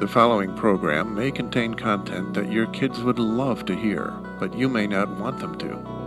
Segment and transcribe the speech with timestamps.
[0.00, 4.66] The following program may contain content that your kids would love to hear, but you
[4.66, 5.99] may not want them to.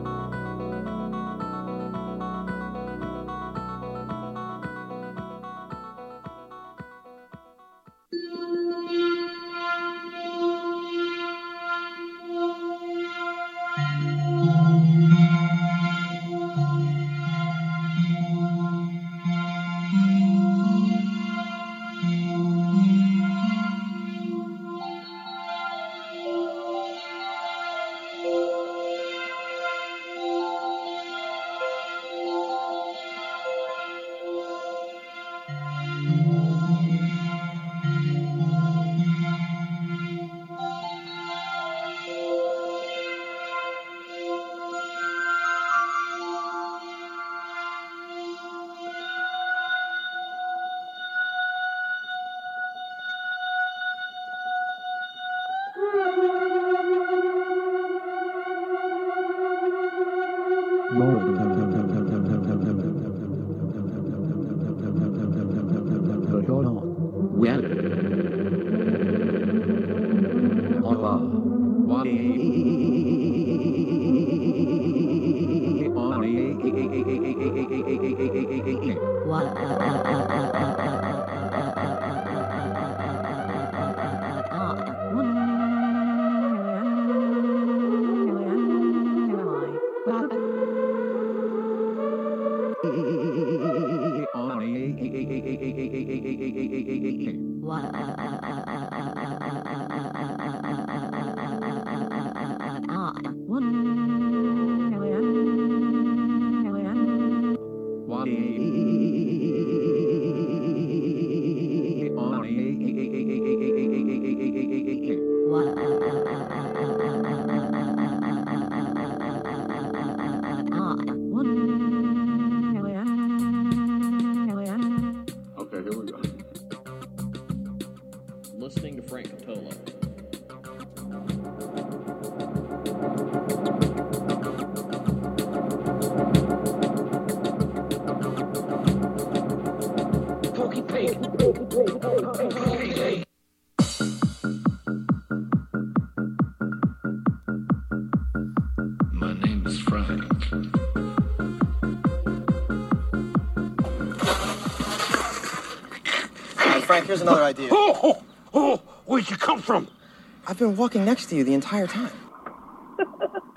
[160.64, 162.10] Been walking next to you the entire time.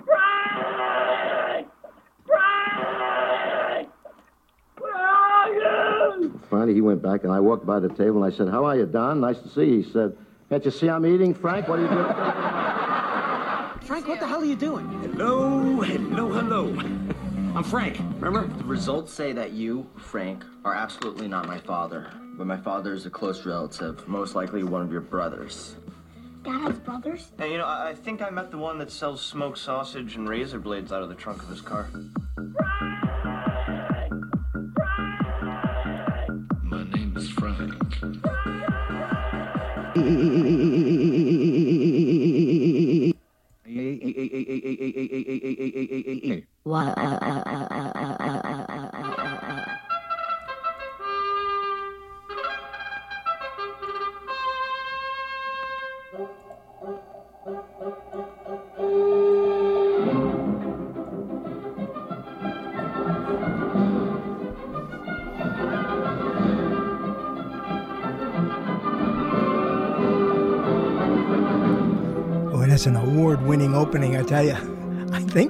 [0.04, 1.68] Frank!
[2.26, 3.88] Frank!
[4.78, 6.40] Where are you?
[6.50, 8.76] Finally, he went back, and I walked by the table, and I said, How are
[8.76, 9.20] you, Don?
[9.20, 9.82] Nice to see you.
[9.82, 10.16] He said,
[10.48, 11.68] Can't you see I'm eating, Frank?
[11.68, 12.12] What are you doing?
[13.86, 14.88] Frank, what the hell are you doing?
[15.02, 16.66] Hello, hello, hello.
[17.54, 18.48] I'm Frank, remember?
[18.48, 23.06] The results say that you, Frank, are absolutely not my father but my father is
[23.06, 25.76] a close relative, most likely one of your brothers.
[26.46, 27.32] Dad has brothers?
[27.38, 30.28] And you know, I, I think I met the one that sells smoked sausage and
[30.28, 31.88] razor blades out of the trunk of his car.
[36.62, 37.74] My name is Frank.
[39.96, 40.45] an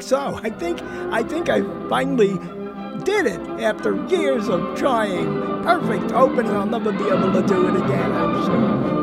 [0.06, 0.38] so.
[0.42, 0.80] I think
[1.10, 2.38] I think I finally
[3.04, 5.42] did it after years of trying.
[5.62, 6.52] Perfect opening.
[6.52, 8.95] I'll never be able to do it again, I'm sure.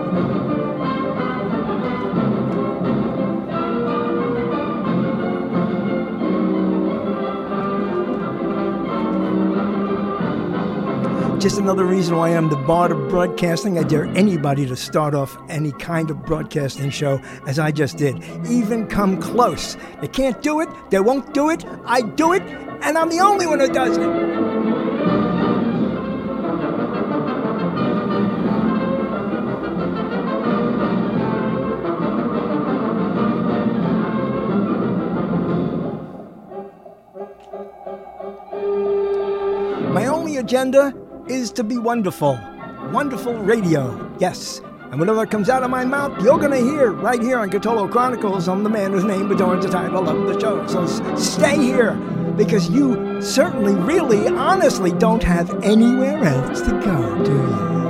[11.43, 13.77] Just another reason why I'm the bard of broadcasting.
[13.77, 18.23] I dare anybody to start off any kind of broadcasting show as I just did.
[18.49, 19.75] Even come close.
[19.99, 23.45] They can't do it, they won't do it, I do it, and I'm the only
[23.45, 24.07] one who does it.
[39.91, 42.39] My only agenda is to be wonderful.
[42.91, 44.61] Wonderful radio, yes.
[44.91, 47.89] And whatever comes out of my mouth, you're going to hear right here on Cotolo
[47.89, 48.47] Chronicles.
[48.47, 50.67] I'm the man whose name adorns the title of the show.
[50.67, 50.85] So
[51.15, 51.93] stay here
[52.37, 57.82] because you certainly, really, honestly don't have anywhere else to go, do you?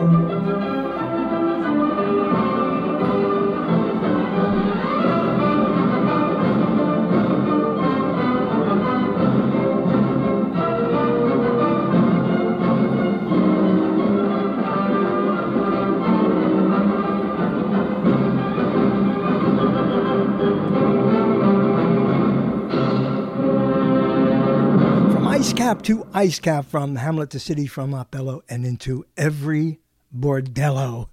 [25.83, 29.79] To ice cap from Hamlet to City from Othello and into every
[30.17, 31.09] bordello.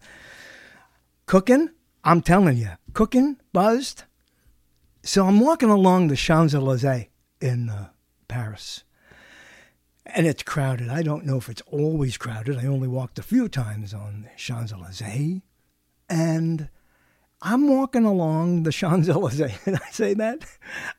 [1.27, 1.71] Cooking,
[2.05, 4.05] I'm telling you, cooking, buzzed.
[5.03, 7.07] So I'm walking along the Champs Elysees
[7.41, 7.89] in uh,
[8.29, 8.85] Paris,
[10.07, 10.89] and it's crowded.
[10.89, 12.57] I don't know if it's always crowded.
[12.57, 15.41] I only walked a few times on Champs Elysees,
[16.09, 16.69] and
[17.43, 19.59] I'm walking along the Champs Elysees.
[19.67, 20.45] and I say that?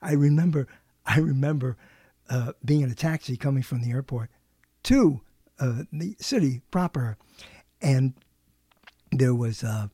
[0.02, 0.68] I remember.
[1.06, 1.78] I remember
[2.32, 4.30] uh, being in a taxi coming from the airport
[4.84, 5.22] to
[5.60, 7.18] uh, the city proper.
[7.82, 8.14] And
[9.12, 9.92] there was a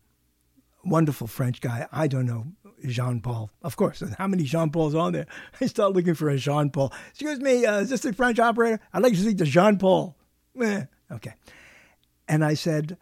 [0.86, 1.88] wonderful French guy.
[1.92, 2.46] I don't know,
[2.86, 3.50] Jean Paul.
[3.64, 5.26] Of course, how many Jean Pauls on there?
[5.62, 6.94] I start looking for a Jean Paul.
[7.10, 8.80] Excuse me, uh, is this the French operator?
[8.94, 10.16] I'd like to speak to Jean Paul.
[10.60, 11.36] Eh, okay.
[12.28, 12.98] And I said,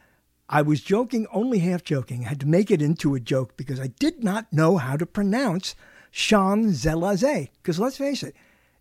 [0.50, 2.26] I was joking, only half joking.
[2.26, 5.06] I had to make it into a joke because I did not know how to
[5.06, 5.74] pronounce
[6.12, 7.48] Champs Elysees.
[7.64, 8.36] Because let's face it,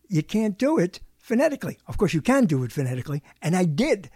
[0.09, 1.79] you can't do it phonetically.
[1.87, 4.11] Of course, you can do it phonetically, and I did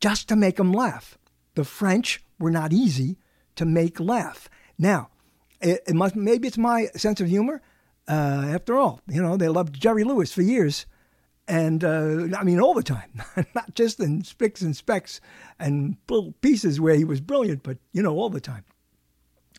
[0.00, 1.18] just to make them laugh.
[1.54, 3.18] The French were not easy
[3.56, 4.48] to make laugh.
[4.78, 5.10] Now,
[5.60, 7.62] it, it must maybe it's my sense of humor.
[8.08, 10.86] Uh, after all, you know they loved Jerry Lewis for years,
[11.46, 13.22] and uh, I mean all the time,
[13.54, 15.20] not just in spicks and specks
[15.58, 18.64] and little pieces where he was brilliant, but you know all the time.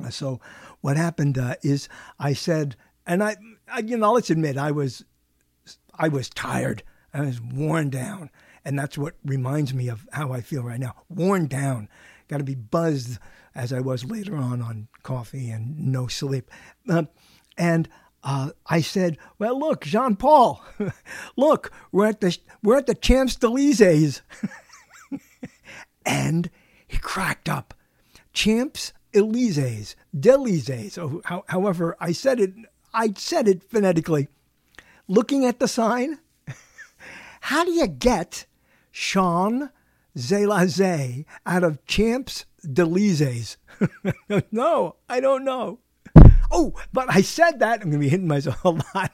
[0.10, 0.40] So,
[0.81, 1.88] what happened uh, is
[2.18, 2.75] I said,
[3.06, 3.36] and I,
[3.72, 5.06] I, you know, let's admit I was
[5.96, 6.84] I was tired.
[7.14, 8.30] I was worn down.
[8.64, 11.90] And that's what reminds me of how I feel right now worn down.
[12.28, 13.20] Got to be buzzed
[13.56, 16.50] as I was later on on coffee and no sleep.
[16.88, 17.04] Uh,
[17.58, 17.90] and
[18.24, 20.64] uh, I said, "Well, look, Jean Paul,
[21.36, 24.22] look, we're at the we're at the Champs Elysees,"
[26.06, 26.50] and
[26.88, 27.74] he cracked up.
[28.32, 30.98] Champs Elysees, Delises.
[31.48, 32.54] however, I said it.
[32.94, 34.30] I said it phonetically
[35.12, 36.19] looking at the sign?
[37.42, 38.46] How do you get
[38.92, 39.69] Sean
[40.18, 43.58] Zelazé out of Champs Delises?
[44.52, 45.80] no, I don't know.
[46.50, 47.81] Oh, but I said that.
[47.81, 49.12] I'm going to be hitting myself a lot.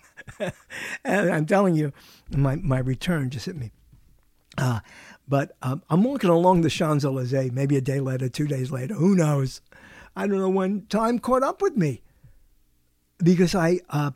[1.04, 1.92] and I'm telling you,
[2.36, 3.72] my, my return just hit me.
[4.58, 4.80] Uh,
[5.28, 8.96] but um, I'm walking along the Champs Elysees, maybe a day later, two days later,
[8.96, 9.62] who knows?
[10.16, 12.02] I don't know when time caught up with me
[13.20, 14.12] because I uh,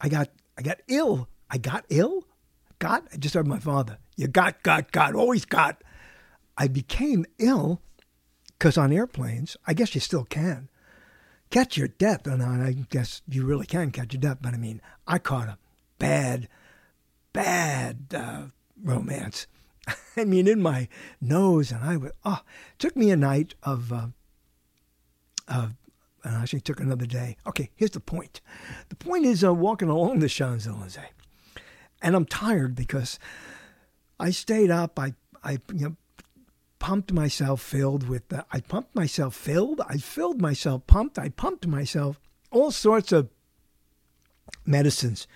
[0.00, 0.28] I got
[0.60, 1.26] I got ill.
[1.48, 2.26] I got ill?
[2.80, 3.04] Got?
[3.14, 3.96] I just heard my father.
[4.16, 5.82] You got, got, got, always got.
[6.58, 7.80] I became ill
[8.58, 10.68] because on airplanes, I guess you still can
[11.48, 12.26] catch your death.
[12.26, 14.36] And I guess you really can catch your death.
[14.42, 15.56] But I mean, I caught a
[15.98, 16.46] bad,
[17.32, 18.42] bad uh,
[18.84, 19.46] romance.
[20.18, 20.88] I mean, in my
[21.22, 22.40] nose, and I was, oh,
[22.72, 24.08] it took me a night of, uh,
[25.48, 25.72] of
[26.24, 27.36] and I actually took another day.
[27.46, 28.40] Okay, here's the point.
[28.88, 31.04] The point is I'm uh, walking along the Champs Elysees,
[32.02, 33.18] and I'm tired because
[34.18, 34.98] I stayed up.
[34.98, 35.96] I I you know
[36.78, 38.22] pumped myself filled with.
[38.52, 39.80] I pumped myself filled.
[39.88, 41.18] I filled myself pumped.
[41.18, 43.28] I pumped myself all sorts of
[44.66, 45.26] medicines,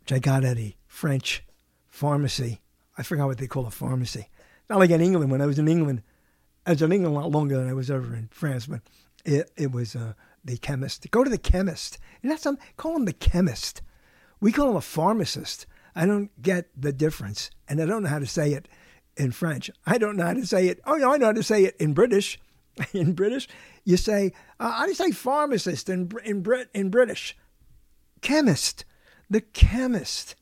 [0.00, 1.44] which I got at a French
[1.88, 2.60] pharmacy.
[2.96, 4.28] I forgot what they call a pharmacy.
[4.70, 5.30] Not like in England.
[5.30, 6.02] When I was in England,
[6.66, 8.80] I was in England a lot longer than I was ever in France, but
[9.24, 9.94] it, it was.
[9.94, 11.10] Uh, the chemist.
[11.10, 11.98] Go to the chemist.
[12.22, 13.82] And that's some call him the chemist.
[14.40, 15.66] We call him a pharmacist.
[15.94, 18.66] I don't get the difference, and I don't know how to say it
[19.16, 19.70] in French.
[19.86, 20.80] I don't know how to say it.
[20.86, 22.40] Oh, no, I know how to say it in British.
[22.92, 23.48] in British,
[23.84, 27.36] you say uh, you say pharmacist in in Brit in British?
[28.20, 28.84] Chemist,
[29.28, 30.36] the chemist.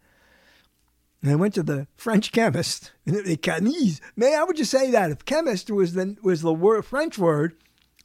[1.22, 4.00] And I went to the French chemist, the chemist.
[4.16, 7.56] May I would just say that if chemist was the was the word French word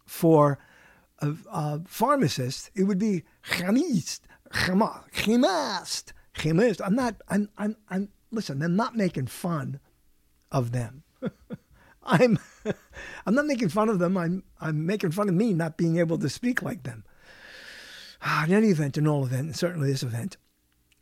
[0.06, 0.58] for
[1.20, 6.82] a, a pharmacist, it would be chemist, chemist, chemist.
[6.84, 9.80] I'm not, I'm, I'm, I'm, listen, I'm not making fun
[10.52, 11.04] of them.
[12.04, 12.40] I'm,
[13.26, 14.18] I'm not making fun of them.
[14.18, 17.04] I'm, I'm making fun of me not being able to speak like them.
[18.22, 20.38] Ah, in any event, in all event, certainly this event,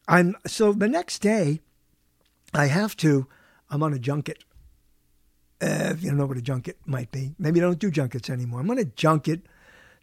[0.07, 1.61] I'm so the next day,
[2.53, 3.27] I have to.
[3.69, 4.43] I'm on a junket,
[5.61, 7.33] uh, if you don't know what a junket might be.
[7.39, 8.59] Maybe they don't do junkets anymore.
[8.59, 9.47] I'm on a junket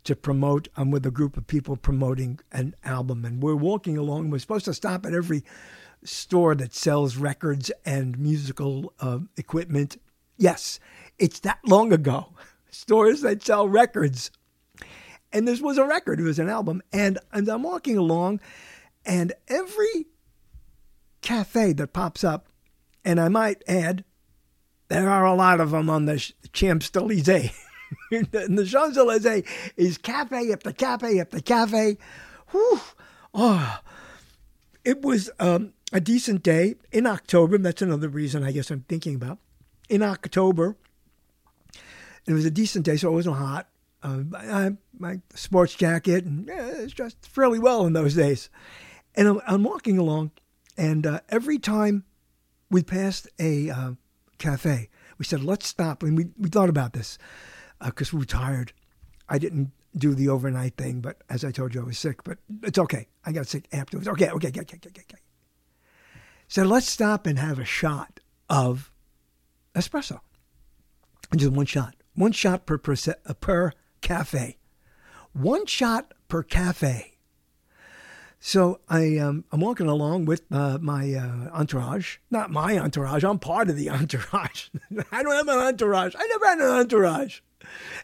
[0.04, 0.68] to promote.
[0.76, 4.30] I'm with a group of people promoting an album, and we're walking along.
[4.30, 5.44] We're supposed to stop at every
[6.02, 10.00] store that sells records and musical uh, equipment.
[10.36, 10.80] Yes,
[11.18, 12.34] it's that long ago.
[12.70, 14.30] Stores that sell records.
[15.32, 16.82] And this was a record, it was an album.
[16.92, 18.40] And, and I'm walking along,
[19.04, 20.06] and every
[21.20, 22.48] cafe that pops up,
[23.04, 24.04] and I might add,
[24.88, 27.52] there are a lot of them on the Champs Elysees.
[28.10, 29.44] and the Champs Elysees
[29.76, 31.98] is cafe after cafe after cafe.
[32.48, 32.80] Whew.
[33.32, 33.78] Oh,
[34.84, 37.58] it was um, a decent day in October.
[37.58, 39.38] That's another reason I guess I'm thinking about.
[39.88, 40.76] In October,
[42.26, 43.68] it was a decent day, so it wasn't hot.
[44.02, 48.48] Uh, I, my sports jacket, and yeah, it's dressed fairly well in those days.
[49.14, 50.30] And I'm, I'm walking along,
[50.76, 52.04] and uh, every time
[52.70, 53.92] we passed a uh,
[54.38, 56.02] cafe, we said, let's stop.
[56.02, 57.18] And we, we thought about this
[57.84, 58.72] because uh, we were tired.
[59.28, 62.38] I didn't do the overnight thing, but as I told you, I was sick, but
[62.62, 63.08] it's okay.
[63.24, 64.08] I got sick afterwards.
[64.08, 65.18] Okay, okay, okay, okay, okay, okay.
[66.48, 68.92] So let's stop and have a shot of
[69.74, 70.20] espresso.
[71.36, 71.94] Just one shot.
[72.14, 72.96] One shot per, per,
[73.40, 74.58] per cafe.
[75.32, 77.12] One shot per cafe.
[78.40, 82.16] So I, um, I'm walking along with uh, my uh, entourage.
[82.30, 83.22] Not my entourage.
[83.22, 84.68] I'm part of the entourage.
[85.12, 86.14] I don't have an entourage.
[86.18, 87.40] I never had an entourage.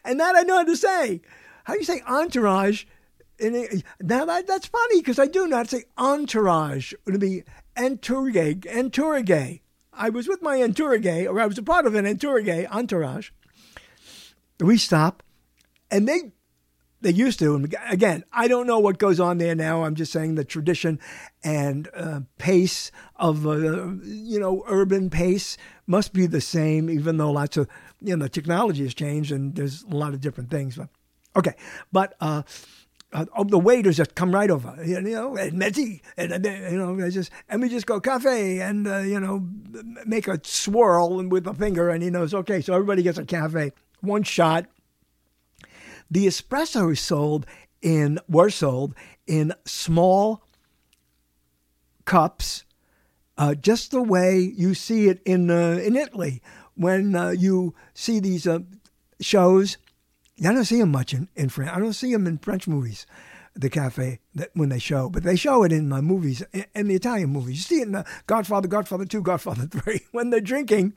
[0.04, 1.20] And that I know how to say.
[1.64, 2.84] How do you say entourage?
[3.40, 6.92] Now that, that's funny because I do not say entourage.
[6.92, 7.44] It would be
[7.76, 8.66] entourage.
[8.66, 9.58] Entourage.
[9.92, 13.30] I was with my entourage, or I was a part of an entourage, entourage.
[14.60, 15.22] We stop,
[15.90, 16.32] and they
[17.00, 17.54] they used to.
[17.54, 19.84] And again, I don't know what goes on there now.
[19.84, 20.98] I'm just saying the tradition
[21.44, 23.52] and uh, pace of uh,
[24.02, 27.68] you know urban pace must be the same, even though lots of
[28.00, 30.76] you know technology has changed and there's a lot of different things.
[30.76, 30.88] But
[31.36, 31.54] okay,
[31.92, 32.14] but.
[32.20, 32.42] Uh,
[33.12, 37.30] uh, the waiters just come right over, you know, and Mezzi, and you know, just
[37.48, 39.48] and we just go cafe and uh, you know
[40.04, 43.72] make a swirl with a finger, and he knows okay, so everybody gets a cafe,
[44.00, 44.66] one shot,
[46.10, 47.46] the espresso is sold
[47.82, 48.94] in were sold
[49.26, 50.42] in small
[52.04, 52.64] cups,
[53.36, 56.42] uh, just the way you see it in uh, in Italy
[56.74, 58.60] when uh, you see these uh,
[59.20, 59.76] shows.
[60.40, 61.70] I don't see them much in, in France.
[61.74, 63.06] I don't see them in French movies,
[63.54, 66.88] the cafe that when they show, but they show it in my movies, in, in
[66.88, 67.56] the Italian movies.
[67.56, 70.94] You see it in the Godfather, Godfather Two, Godfather Three when they're drinking,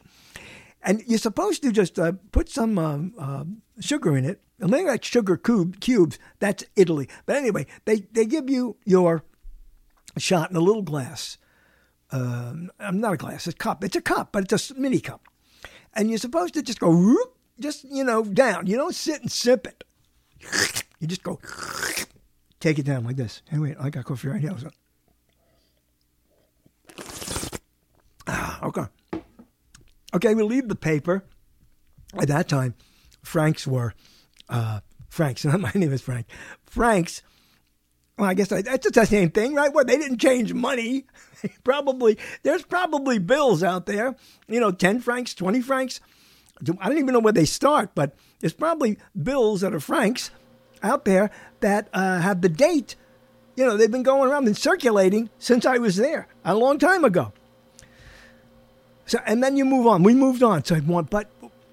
[0.82, 3.44] and you're supposed to just uh, put some um, uh,
[3.82, 6.20] sugar in it and they like sugar cube, cubes.
[6.39, 7.08] That's Italy.
[7.25, 9.24] But anyway, they, they give you your
[10.18, 11.38] shot in a little glass.
[12.12, 13.84] Um, I'm not a glass, it's a cup.
[13.84, 15.28] It's a cup, but it's a mini cup.
[15.94, 18.68] And you're supposed to just go, whoop, just, you know, down.
[18.68, 19.84] You don't sit and sip it.
[21.00, 21.39] You just go,
[22.60, 23.42] take it down like this.
[23.50, 24.56] Hey, wait, I got coffee right here.
[24.58, 24.70] So.
[28.28, 28.86] Ah, okay.
[30.13, 31.24] Okay, we leave the paper.
[32.16, 32.74] At that time,
[33.24, 33.94] Franks were
[34.50, 34.79] uh,
[35.10, 35.46] Frank's.
[35.46, 36.27] My name is Frank.
[36.65, 37.22] Frank's.
[38.18, 39.74] Well, I guess that's the same thing, right?
[39.74, 41.06] Well, they didn't change money.
[41.63, 44.15] probably there's probably bills out there.
[44.48, 46.01] You know, ten francs, twenty francs.
[46.82, 50.32] I don't even know where they start, but there's probably bills that are francs
[50.84, 52.96] out there that uh, have the date.
[53.56, 57.06] You know, they've been going around and circulating since I was there a long time
[57.06, 57.32] ago.
[59.06, 60.03] So, and then you move on.
[60.03, 60.63] We moved on.
[60.63, 61.29] So I want, but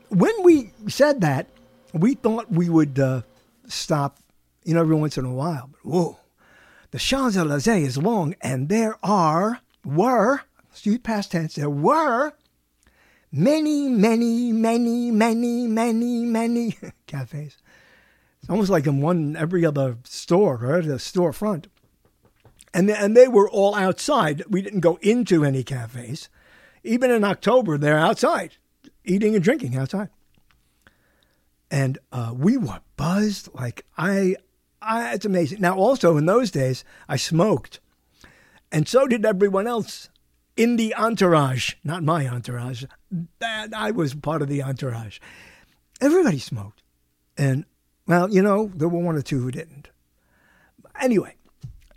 [0.08, 1.48] when we said that,
[1.92, 3.22] we thought we would uh,
[3.66, 4.18] stop,
[4.64, 5.70] you know, every once in a while.
[5.72, 6.18] But whoa,
[6.90, 10.42] the Champs Elysees is long, and there are were
[10.82, 11.54] use past tense.
[11.54, 12.32] There were
[13.32, 16.76] many, many, many, many, many, many
[17.06, 17.56] cafes.
[18.40, 20.84] It's almost like in one every other store, right?
[20.84, 21.66] The storefront.
[22.74, 24.44] And, and they were all outside.
[24.50, 26.28] We didn't go into any cafes.
[26.84, 28.56] Even in October, they're outside,
[29.04, 30.10] eating and drinking outside
[31.70, 33.48] and uh, we were buzzed.
[33.54, 34.36] Like I,
[34.80, 35.60] I, it's amazing.
[35.60, 37.80] Now, also in those days, I smoked,
[38.72, 40.08] and so did everyone else
[40.56, 41.74] in the entourage.
[41.84, 42.84] Not my entourage.
[43.38, 45.18] That I was part of the entourage.
[46.00, 46.82] Everybody smoked,
[47.36, 47.64] and
[48.06, 49.88] well, you know, there were one or two who didn't.
[51.00, 51.35] Anyway,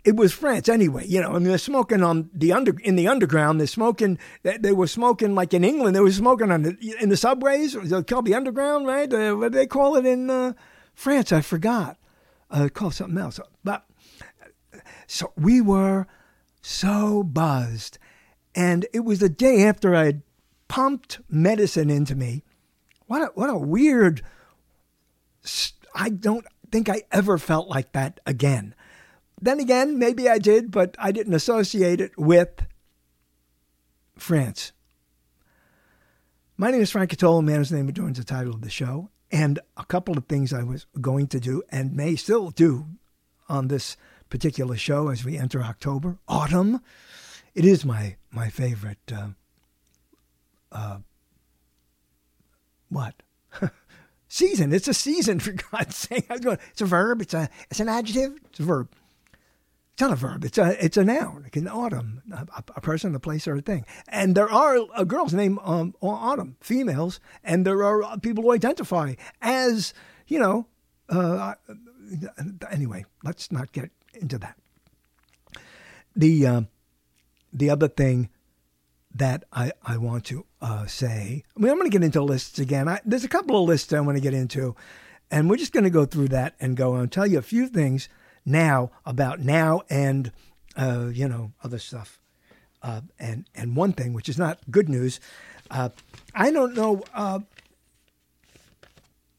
[0.04, 1.06] it was France anyway.
[1.06, 3.60] You know, I mean, they're smoking on the under in the underground.
[3.60, 4.18] They're smoking.
[4.42, 5.94] They, they were smoking like in England.
[5.94, 7.74] They were smoking on the in the subways.
[7.74, 9.12] They called the underground, right?
[9.12, 10.54] Uh, what they call it in uh,
[10.94, 11.32] France?
[11.32, 11.98] I forgot.
[12.50, 13.38] Uh, called something else.
[13.62, 13.84] But
[15.06, 16.06] so we were
[16.62, 17.98] so buzzed,
[18.54, 20.22] and it was the day after I had
[20.68, 22.44] pumped medicine into me
[23.06, 24.22] What a, what a weird.
[25.94, 28.74] I don't think I ever felt like that again.
[29.40, 32.66] Then again, maybe I did, but I didn't associate it with
[34.16, 34.72] France.
[36.56, 39.58] My name is Frank Cotolo, man whose name adorns the title of the show, and
[39.78, 42.86] a couple of things I was going to do and may still do
[43.48, 43.96] on this
[44.28, 46.80] particular show as we enter October, autumn.
[47.54, 48.98] It is my my favorite.
[49.10, 49.28] Uh,
[50.70, 50.98] uh,
[52.90, 53.14] what?
[54.28, 54.72] season.
[54.72, 56.26] It's a season for God's sake.
[56.28, 57.22] It's a verb.
[57.22, 57.48] It's a.
[57.70, 58.38] It's an adjective.
[58.50, 58.88] It's a verb.
[60.00, 60.44] It's not a verb.
[60.46, 61.42] It's a it's a noun.
[61.42, 63.84] Like an autumn, a, a person, a place, or a thing.
[64.08, 68.52] And there are uh, girls named um, Autumn, females, and there are uh, people who
[68.52, 69.92] identify as
[70.26, 70.66] you know.
[71.10, 71.52] Uh,
[72.70, 74.56] anyway, let's not get into that.
[76.16, 76.60] The uh,
[77.52, 78.30] the other thing
[79.14, 82.58] that I, I want to uh, say, I mean, I'm going to get into lists
[82.58, 82.88] again.
[82.88, 84.76] I, there's a couple of lists I want to get into,
[85.30, 87.68] and we're just going to go through that and go and tell you a few
[87.68, 88.08] things
[88.44, 90.32] now about now and
[90.76, 92.20] uh, you know other stuff.
[92.82, 95.20] Uh, and and one thing which is not good news,
[95.70, 95.90] uh,
[96.34, 97.02] I don't know.
[97.14, 97.40] Uh,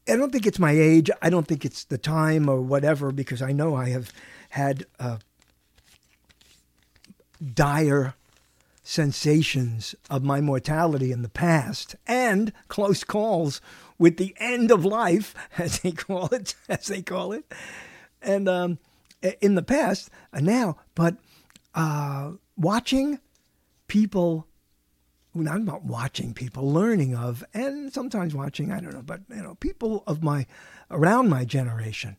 [0.08, 1.10] I don't think it's my age.
[1.20, 4.12] I don't think it's the time or whatever because I know I have
[4.50, 5.18] had uh,
[7.54, 8.14] dire
[8.82, 13.60] sensations of my mortality in the past and close calls
[13.98, 17.44] with the end of life, as they call it, as they call it.
[18.20, 18.78] And um,
[19.40, 21.16] in the past and uh, now, but
[21.74, 23.20] uh, watching
[23.86, 24.46] people,
[25.34, 30.02] not watching people, learning of, and sometimes watching, I don't know, but you know, people
[30.06, 30.46] of my
[30.90, 32.16] around my generation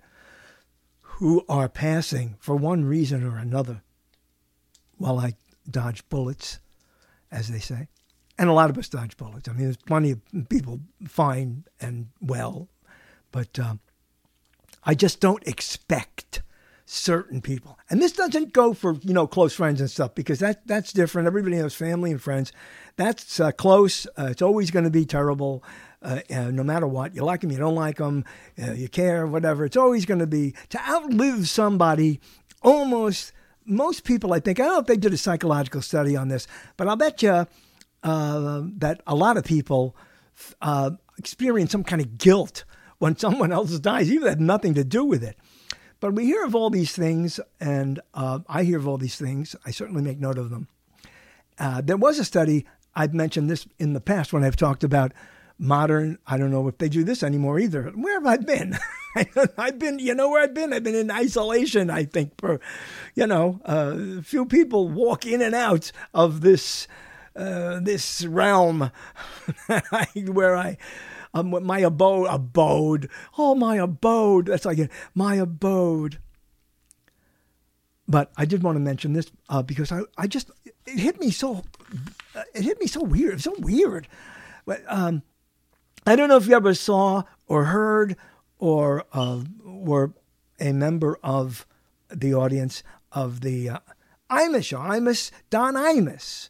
[1.02, 3.82] who are passing for one reason or another
[4.98, 5.34] while I
[5.70, 6.60] dodge bullets,
[7.32, 7.88] as they say.
[8.38, 9.48] And a lot of us dodge bullets.
[9.48, 12.68] I mean, there's plenty of people fine and well,
[13.32, 13.80] but um,
[14.84, 16.42] I just don't expect
[16.86, 17.80] certain people.
[17.90, 21.28] And this doesn't go for, you know, close friends and stuff because that that's different.
[21.28, 22.52] Everybody has family and friends.
[22.96, 24.06] That's uh, close.
[24.18, 25.64] Uh, it's always going to be terrible.
[26.02, 28.26] Uh, no matter what, you like them, you don't like them,
[28.62, 29.64] uh, you care, whatever.
[29.64, 32.20] It's always going to be to outlive somebody.
[32.62, 33.32] Almost
[33.66, 34.60] most people, I think.
[34.60, 37.48] I don't know if they did a psychological study on this, but I'll bet you
[38.04, 39.96] uh, that a lot of people
[40.62, 42.66] uh, experience some kind of guilt
[43.00, 45.38] when someone else dies, even if had nothing to do with it.
[46.04, 49.56] But we hear of all these things, and uh, I hear of all these things.
[49.66, 50.68] I certainly make note of them.
[51.58, 55.14] Uh, there was a study, I've mentioned this in the past when I've talked about
[55.58, 57.84] modern, I don't know if they do this anymore either.
[57.96, 58.78] Where have I been?
[59.58, 60.74] I've been, you know where I've been?
[60.74, 62.60] I've been in isolation, I think, for,
[63.16, 66.86] you know, uh, few people walk in and out of this,
[67.34, 68.92] uh, this realm
[70.26, 70.78] where I,
[71.34, 73.10] um, my abode, abode.
[73.38, 74.48] Oh, my abode.
[74.48, 76.20] That's like my abode.
[78.08, 80.52] But I did want to mention this uh, because I, I just
[80.86, 81.64] it hit me so
[82.54, 83.42] it hit me so weird.
[83.42, 84.08] So weird.
[84.66, 85.24] But um,
[86.06, 88.18] I don't know if you ever saw or heard
[88.60, 90.14] or uh, were
[90.60, 91.66] a member of
[92.10, 93.80] the audience of the uh,
[94.30, 96.50] Imus Imus Don Imus.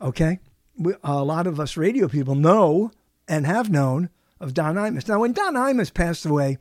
[0.00, 0.38] Okay,
[0.76, 2.90] we, a lot of us radio people know
[3.26, 5.08] and have known of Don Imus.
[5.08, 6.58] Now, when Don Imus passed away,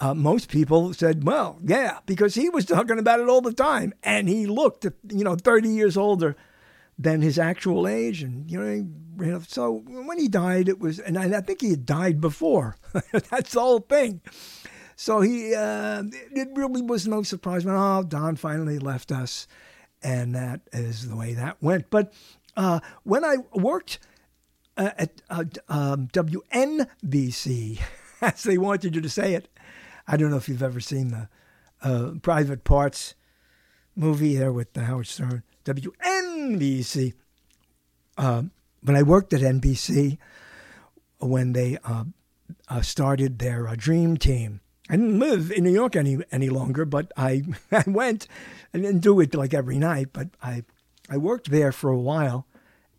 [0.00, 3.92] uh, most people said, well, yeah, because he was talking about it all the time.
[4.04, 6.36] And he looked, you know, 30 years older
[6.96, 8.22] than his actual age.
[8.22, 8.86] And, you
[9.18, 12.76] know, so when he died, it was, and I, think he had died before.
[13.12, 14.20] That's the whole thing.
[14.94, 19.48] So he, uh, it really was no surprise when, oh, Don finally left us.
[20.00, 21.90] And that is the way that went.
[21.90, 22.12] But
[22.56, 23.98] uh, when I worked
[24.78, 27.80] uh, at uh, um, WNBC,
[28.22, 29.48] as they wanted you to say it.
[30.06, 31.28] I don't know if you've ever seen the
[31.82, 33.14] uh, Private Parts
[33.94, 35.42] movie there with the Howard Stern.
[35.64, 37.12] WNBC.
[38.16, 40.16] Um, when I worked at NBC,
[41.18, 42.04] when they uh,
[42.68, 46.84] uh, started their uh, Dream Team, I didn't live in New York any any longer,
[46.84, 48.26] but I I went.
[48.72, 50.62] I didn't do it like every night, but I
[51.10, 52.46] I worked there for a while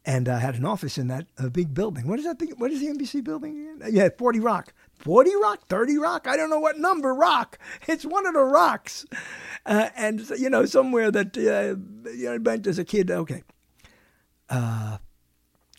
[0.05, 2.07] and uh, had an office in that uh, big building.
[2.07, 2.41] What is that?
[2.57, 3.77] What is the NBC building?
[3.81, 3.93] Again?
[3.93, 4.73] Yeah, 40 Rock.
[4.93, 5.67] 40 Rock?
[5.67, 6.27] 30 Rock?
[6.27, 7.57] I don't know what number rock.
[7.87, 9.05] It's one of the rocks.
[9.65, 13.11] Uh, and, you know, somewhere that uh, you know, went as a kid.
[13.11, 13.43] Okay.
[14.49, 14.97] Uh,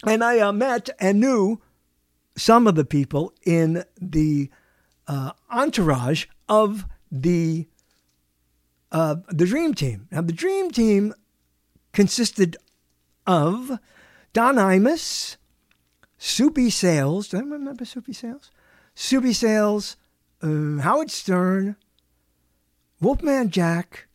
[0.05, 1.61] and I uh, met and knew
[2.37, 4.51] some of the people in the
[5.51, 7.67] entourage of the
[8.93, 10.09] the Dream Team.
[10.11, 11.15] Now, the Dream Team
[11.93, 12.57] consisted
[13.27, 13.79] of
[14.33, 15.37] Don Imus,
[16.19, 17.29] Soupy Sales.
[17.29, 18.51] Do I remember Soupy Sales?
[18.95, 19.97] Soupy Sales,
[20.43, 21.77] uh, Howard Stern,
[23.01, 24.07] Wolfman Jack.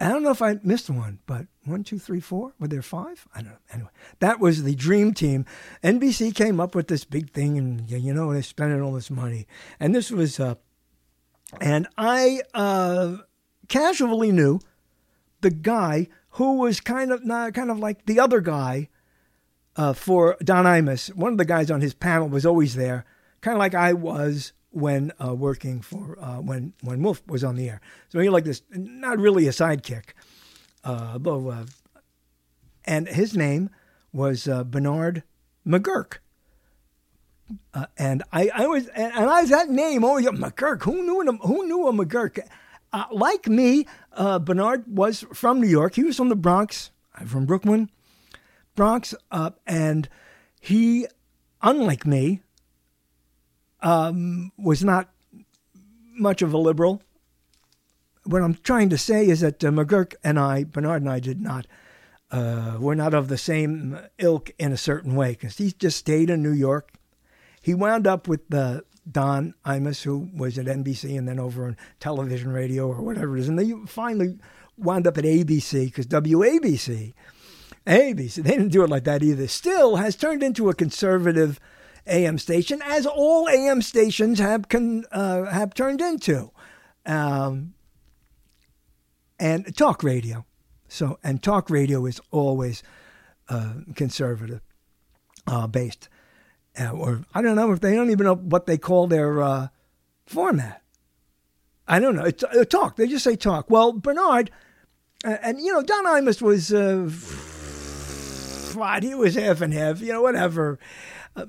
[0.00, 2.54] I don't know if I missed one, but one, two, three, four.
[2.58, 3.26] Were there five?
[3.34, 3.58] I don't know.
[3.72, 5.44] Anyway, that was the dream team.
[5.82, 9.46] NBC came up with this big thing, and you know they're spending all this money,
[9.78, 10.54] and this was, uh,
[11.60, 13.18] and I uh,
[13.68, 14.60] casually knew
[15.40, 18.88] the guy who was kind of not kind of like the other guy
[19.76, 21.14] uh, for Don Imus.
[21.14, 23.04] One of the guys on his panel was always there,
[23.40, 27.56] kind of like I was when uh, working for uh, when when Wolf was on
[27.56, 27.80] the air.
[28.08, 30.10] So you're like this, not really a sidekick,
[30.84, 31.64] uh, but, uh,
[32.84, 33.70] and his name
[34.12, 35.22] was uh, Bernard
[35.66, 36.18] McGuirk.
[37.98, 40.04] And I, I was, and I was that name.
[40.04, 40.84] Oh, yeah, McGuirk.
[40.84, 41.36] Who knew?
[41.38, 42.38] Who knew a McGuirk?
[43.10, 45.94] like me, Bernard was from New York.
[45.96, 46.92] He was from the Bronx.
[47.14, 47.90] I'm from Brooklyn,
[48.74, 50.08] Bronx, up, and
[50.60, 51.06] he,
[51.62, 52.40] unlike me,
[53.82, 55.10] um, was not
[56.18, 57.02] much of a liberal.
[58.24, 61.40] What I'm trying to say is that uh, McGuirk and I, Bernard and I, did
[61.40, 61.66] not,
[62.30, 66.30] uh, we're not of the same ilk in a certain way because he just stayed
[66.30, 66.92] in New York.
[67.62, 71.76] He wound up with the Don Imus, who was at NBC and then over on
[71.98, 73.48] television, radio, or whatever it is.
[73.48, 74.38] And they finally
[74.76, 77.14] wound up at ABC because WABC,
[77.90, 81.58] ABC, they didn't do it like that either, still has turned into a conservative
[82.06, 86.50] AM station, as all AM stations have con, uh, have turned into,
[87.04, 87.74] um,
[89.40, 90.46] and talk radio.
[90.88, 92.82] So, and talk radio is always
[93.48, 94.60] uh, conservative
[95.48, 96.08] uh, based,
[96.78, 99.68] uh, or I don't know if they don't even know what they call their uh,
[100.26, 100.82] format.
[101.88, 102.24] I don't know.
[102.24, 102.94] It's uh, talk.
[102.94, 103.68] They just say talk.
[103.68, 104.52] Well, Bernard,
[105.24, 106.72] and you know, Don Imus was.
[108.74, 110.78] What he was half and half, you know, whatever.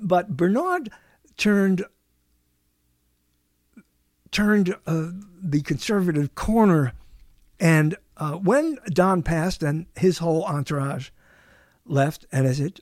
[0.00, 0.90] But Bernard
[1.36, 1.84] turned
[4.30, 5.10] turned uh,
[5.42, 6.92] the conservative corner,
[7.60, 11.10] and uh, when Don passed and his whole entourage
[11.84, 12.80] left, and is it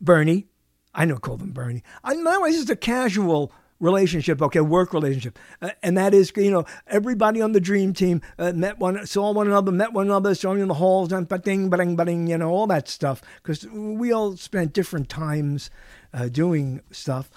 [0.00, 0.48] Bernie?
[0.94, 1.82] I know call them Bernie.
[2.02, 6.50] I know this is a casual relationship, okay, work relationship, uh, and that is you
[6.50, 10.34] know everybody on the dream team uh, met one, saw one another, met one another,
[10.34, 14.36] saw in the halls, and bang, bang, you know all that stuff because we all
[14.36, 15.70] spent different times
[16.12, 17.30] uh, doing stuff,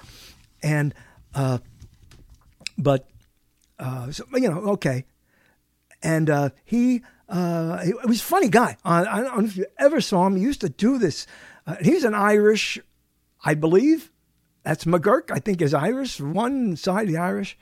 [0.64, 0.94] and
[1.36, 1.60] uh,
[2.78, 3.08] but
[3.80, 5.06] uh, so, you know okay,
[6.02, 7.02] and uh, he.
[7.32, 8.76] he was a funny guy.
[8.84, 10.36] I don't know if you ever saw him.
[10.36, 11.26] He used to do this.
[11.82, 12.78] he's an Irish,
[13.46, 14.11] I believe,
[14.64, 17.58] that's McGuirk, I think, is Irish, one side the Irish,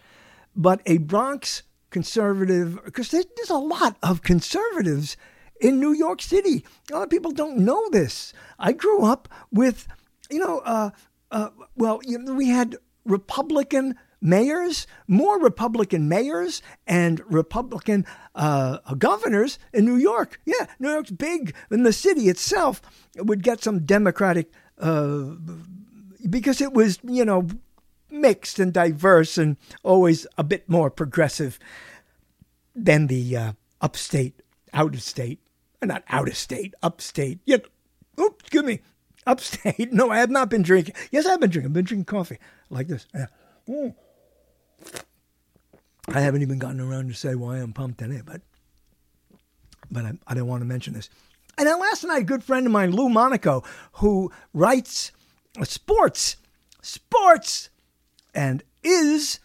[0.56, 5.18] but a Bronx conservative, because there's, there's a lot of conservatives
[5.60, 6.66] in New York City.
[6.90, 8.34] A lot of people don't know this.
[8.58, 9.88] I grew up with,
[10.30, 10.92] you know, uh,
[11.32, 19.60] uh, well, you know, we had Republican mayors, more Republican mayors and Republican uh, governors
[19.74, 20.40] in New York.
[20.46, 22.82] Yeah, New York's big, and the city itself
[23.18, 25.36] would get some Democratic uh,
[26.28, 27.48] because it was, you know,
[28.12, 31.60] mixed and diverse and always a bit more progressive
[32.76, 33.52] than the uh,
[33.82, 34.42] upstate,
[34.74, 35.40] out of state,
[35.82, 37.40] uh, not out of state, upstate.
[37.46, 37.58] Yeah,
[38.20, 38.80] oops, excuse me,
[39.28, 39.94] upstate.
[39.94, 40.96] No, I have not been drinking.
[41.12, 41.70] Yes, I've been drinking.
[41.70, 43.06] I've been drinking coffee like this.
[43.14, 43.28] Yeah.
[43.68, 43.96] Mm.
[46.08, 48.42] I haven't even gotten around to say why I'm pumped in it, but
[49.92, 51.10] but I, I don't want to mention this.
[51.58, 55.12] And then last night, a good friend of mine, Lou Monaco, who writes
[55.64, 56.38] sports,
[56.82, 57.70] sports,
[58.34, 59.40] and is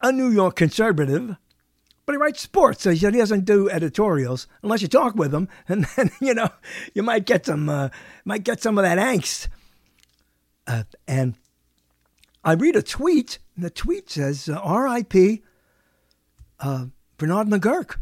[0.00, 1.36] a New York conservative,
[2.06, 2.82] but he writes sports.
[2.82, 6.48] So he doesn't do editorials unless you talk with him, and then you know
[6.94, 7.88] you might get some uh,
[8.24, 9.48] might get some of that angst.
[10.66, 11.34] Uh, and
[12.44, 15.42] I read a tweet, and the tweet says uh, R.I.P.
[16.60, 17.96] Uh, Bernard McGuirk,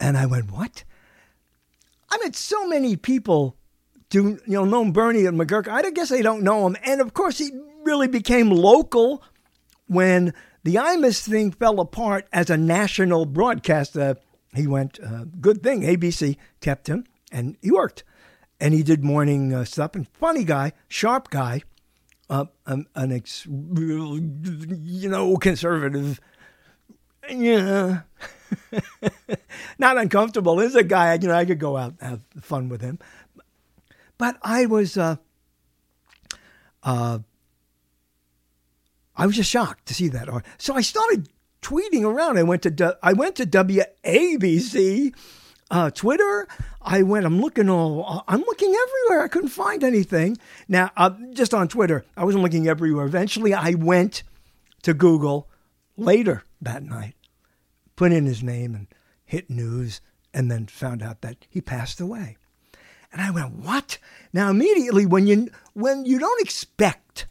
[0.00, 0.84] and I went what?
[2.10, 3.56] I met so many people
[4.10, 5.68] do you know know Bernie and McGuirk.
[5.68, 7.50] I guess they don't know him, and of course he
[7.84, 9.22] really became local
[9.86, 14.16] when the Imus thing fell apart as a national broadcaster.
[14.54, 18.04] He went uh, good thing ABC kept him, and he worked,
[18.60, 19.94] and he did morning uh, stuff.
[19.94, 21.62] And funny guy, sharp guy,
[22.30, 26.20] uh, an, an ex, you know conservative.
[27.28, 28.02] Yeah.
[29.78, 30.56] Not uncomfortable.
[30.56, 32.98] This is a guy, you know, I could go out and have fun with him.
[34.18, 35.16] But I was, uh,
[36.82, 37.18] uh,
[39.16, 40.28] I was just shocked to see that.
[40.58, 41.28] So I started
[41.62, 42.38] tweeting around.
[42.38, 45.14] I went to I went to WABC
[45.70, 46.46] Uh, Twitter,
[46.82, 49.24] I went, I'm looking all, I'm looking everywhere.
[49.24, 50.36] I couldn't find anything.
[50.68, 53.06] Now, uh, just on Twitter, I wasn't looking everywhere.
[53.06, 54.22] Eventually, I went
[54.82, 55.48] to Google
[55.96, 57.14] later that night,
[57.96, 58.88] put in his name and
[59.24, 60.02] hit news,
[60.34, 62.36] and then found out that he passed away.
[63.14, 63.96] And I went, what?
[64.34, 67.26] Now, immediately, when you, when you don't expect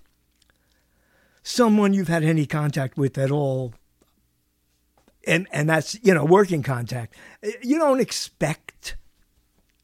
[1.44, 3.74] someone you've had any contact with at all
[5.26, 7.14] and and that's you know working contact.
[7.62, 8.96] You don't expect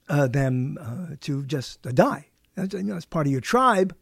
[0.07, 2.27] uh, them uh, to just uh, die.
[2.55, 3.95] That's, you know, it's part of your tribe.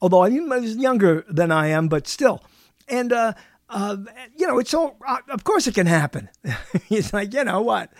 [0.00, 2.42] Although I mean, he's younger than I am, but still,
[2.88, 3.34] and uh,
[3.68, 3.96] uh,
[4.36, 4.96] you know, it's all.
[5.06, 6.28] Uh, of course, it can happen.
[6.90, 7.92] it's like you know what.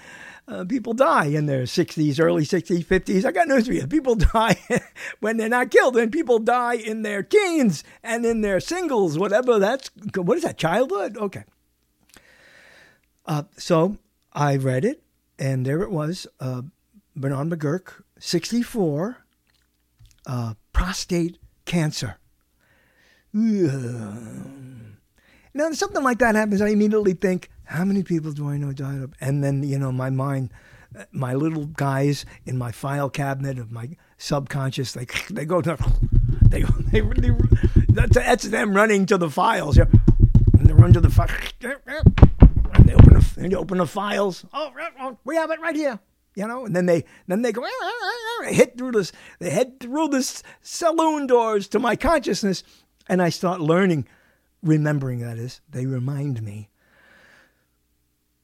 [0.69, 3.25] People die in their 60s, early 60s, 50s.
[3.25, 3.87] I got news for you.
[3.87, 4.57] People die
[5.21, 9.59] when they're not killed, and people die in their teens and in their singles, whatever.
[9.59, 10.59] That's what is that?
[10.59, 11.17] Childhood?
[11.17, 11.45] Okay.
[13.27, 13.97] Uh, so
[14.33, 15.03] I read it,
[15.39, 16.63] and there it was uh,
[17.15, 19.19] Bernard McGuirk, 64,
[20.27, 22.17] uh, prostate cancer.
[23.33, 24.17] Now,
[25.73, 29.15] something like that happens, I immediately think, how many people do I know died of?
[29.21, 30.51] And then, you know, my mind,
[31.13, 35.77] my little guys in my file cabinet of my subconscious, they, they go to,
[36.49, 37.31] they, they, they
[37.89, 39.77] that's, them running to the files.
[39.77, 39.85] Yeah.
[40.59, 41.29] And they run to the file
[41.61, 44.45] and they open the, you open the files.
[44.53, 44.73] Oh,
[45.25, 46.01] we have it right here.
[46.37, 49.11] You know, and then they then they go ah, ah, ah, hit through this.
[49.41, 52.63] They head through this saloon doors to my consciousness,
[53.09, 54.07] and I start learning,
[54.63, 55.61] remembering that is.
[55.69, 56.71] They remind me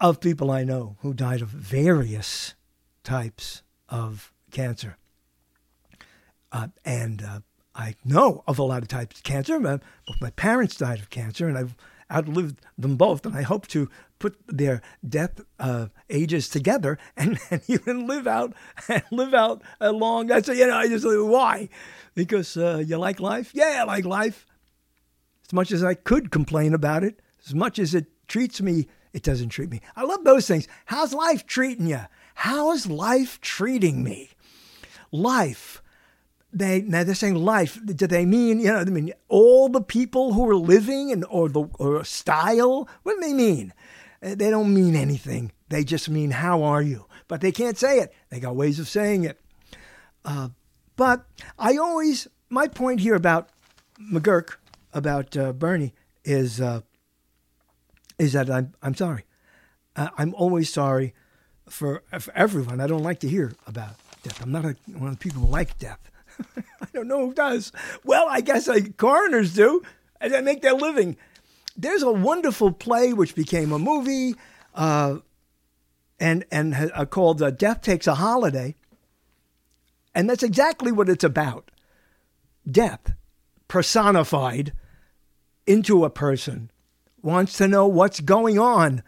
[0.00, 2.54] of people I know who died of various
[3.02, 4.98] types of cancer,
[6.52, 7.40] uh, and uh,
[7.74, 9.58] I know of a lot of types of cancer.
[9.58, 11.76] Both my parents died of cancer, and I've
[12.10, 17.62] outlived them both, and I hope to put their death uh, ages together and, and
[17.68, 18.54] even live out
[18.88, 20.30] and live out a long.
[20.30, 21.68] I say, you know, I just why?
[22.14, 23.50] Because uh, you like life?
[23.54, 24.46] Yeah, I like life.
[25.46, 29.22] As much as I could complain about it, as much as it treats me, it
[29.22, 29.80] doesn't treat me.
[29.96, 30.68] I love those things.
[30.84, 32.00] How's life treating you?
[32.34, 34.30] How's life treating me?
[35.10, 35.82] Life
[36.52, 37.78] they now they're saying life.
[37.84, 38.78] Do they mean you know?
[38.78, 42.88] I mean all the people who are living and or the or style.
[43.02, 43.72] What do they mean?
[44.22, 45.52] Uh, they don't mean anything.
[45.68, 47.06] They just mean how are you?
[47.28, 48.14] But they can't say it.
[48.30, 49.40] They got ways of saying it.
[50.24, 50.48] Uh,
[50.96, 51.26] but
[51.58, 53.50] I always my point here about
[54.00, 54.56] McGuirk
[54.94, 56.80] about uh, Bernie is uh,
[58.18, 59.24] is that I'm I'm sorry.
[59.94, 61.14] Uh, I'm always sorry
[61.68, 62.80] for for everyone.
[62.80, 64.42] I don't like to hear about death.
[64.42, 66.10] I'm not a, one of the people who like death.
[66.56, 67.72] I don't know who does.
[68.04, 69.82] Well, I guess uh, coroners do,
[70.20, 71.16] and they make their living.
[71.76, 74.34] There's a wonderful play which became a movie,
[74.74, 75.18] uh,
[76.18, 78.76] and and uh, called uh, "Death Takes a Holiday,"
[80.14, 81.70] and that's exactly what it's about.
[82.68, 83.12] Death
[83.68, 84.72] personified
[85.66, 86.70] into a person
[87.26, 89.02] wants to know what's going on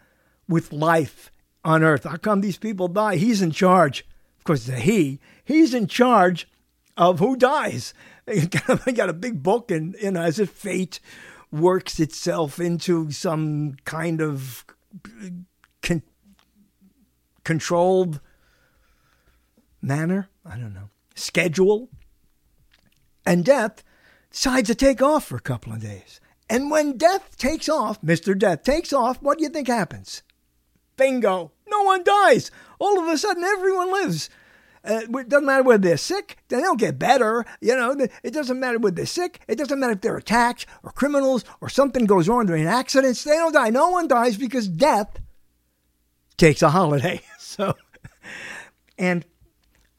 [0.47, 1.31] with life
[1.63, 2.03] on earth.
[2.03, 3.15] How come these people die?
[3.15, 4.05] He's in charge.
[4.37, 5.19] Of course, it's a he.
[5.43, 6.47] He's in charge
[6.97, 7.93] of who dies.
[8.27, 10.99] I got a big book, and you know, as if fate
[11.49, 14.65] works itself into some kind of
[15.81, 16.03] con-
[17.43, 18.19] controlled
[19.81, 20.27] manner.
[20.45, 21.89] I don't know schedule,
[23.25, 23.83] and death
[24.31, 26.19] decides to take off for a couple of days.
[26.49, 28.37] And when death takes off, Mr.
[28.37, 30.23] Death takes off, what do you think happens?
[30.97, 31.51] Bingo!
[31.67, 32.49] No one dies.
[32.79, 34.29] All of a sudden, everyone lives.
[34.83, 37.45] Uh, it doesn't matter whether they're sick, they don't get better.
[37.61, 39.41] You know, it doesn't matter whether they're sick.
[39.47, 43.23] It doesn't matter if they're attacked or criminals or something goes wrong during accidents.
[43.23, 43.69] They don't die.
[43.69, 45.19] No one dies because death
[46.37, 47.21] takes a holiday.
[47.39, 47.75] So,
[48.99, 49.25] and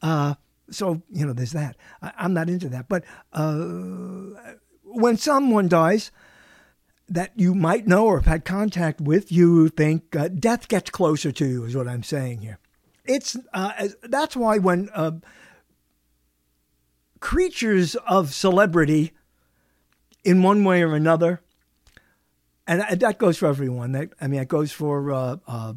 [0.01, 0.35] uh,
[0.69, 1.75] so you know, there's that.
[2.01, 6.11] I, am not into that, but uh, when someone dies
[7.13, 11.31] that you might know or have had contact with, you think uh, death gets closer
[11.31, 11.65] to you.
[11.65, 12.59] Is what I'm saying here
[13.05, 15.11] it's uh, that's why when uh,
[17.19, 19.11] creatures of celebrity,
[20.23, 21.41] in one way or another,
[22.67, 23.93] and that goes for everyone.
[23.93, 25.73] That I mean, it goes for uh, uh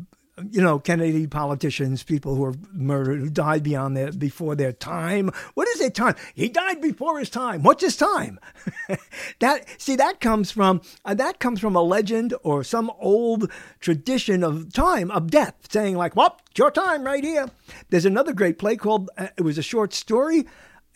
[0.50, 5.30] you know, Kennedy politicians, people who were murdered, who died beyond their before their time.
[5.54, 6.16] What is their time?
[6.34, 7.62] He died before his time.
[7.62, 8.40] What's his time?
[9.38, 14.42] that see that comes from uh, that comes from a legend or some old tradition
[14.42, 17.48] of time of death, saying like, "Well, it's your time right here."
[17.90, 19.10] There's another great play called.
[19.16, 20.46] Uh, it was a short story,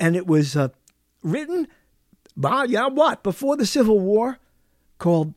[0.00, 0.68] and it was uh,
[1.22, 1.68] written
[2.36, 4.38] by yeah what before the Civil War,
[4.98, 5.34] called.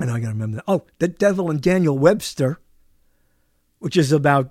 [0.00, 0.64] And I got to remember that.
[0.66, 2.58] Oh, the Devil and Daniel Webster
[3.84, 4.50] which is about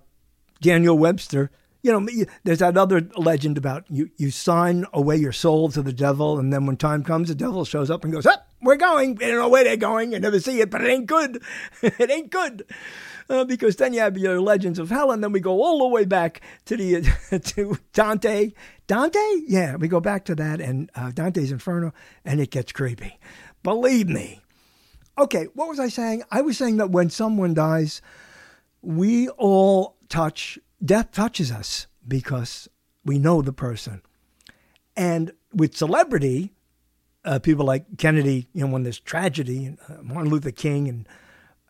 [0.61, 1.49] Daniel Webster.
[1.81, 5.91] You know, there's that other legend about you, you sign away your soul to the
[5.91, 9.15] devil, and then when time comes, the devil shows up and goes, Up, we're going.
[9.15, 10.11] We don't know where they're going.
[10.11, 11.41] You never see it, but it ain't good.
[11.81, 12.63] it ain't good.
[13.27, 15.87] Uh, because then you have your legends of hell, and then we go all the
[15.87, 17.01] way back to the
[17.39, 18.51] to Dante.
[18.85, 21.91] Dante, yeah, we go back to that, and uh, Dante's Inferno,
[22.23, 23.17] and it gets creepy.
[23.63, 24.41] Believe me.
[25.17, 26.21] Okay, what was I saying?
[26.29, 27.99] I was saying that when someone dies,
[28.83, 32.67] we all touch death touches us because
[33.05, 34.01] we know the person.
[34.95, 36.53] And with celebrity,
[37.25, 41.07] uh, people like Kennedy, you know, when there's tragedy, and uh, Martin Luther King, and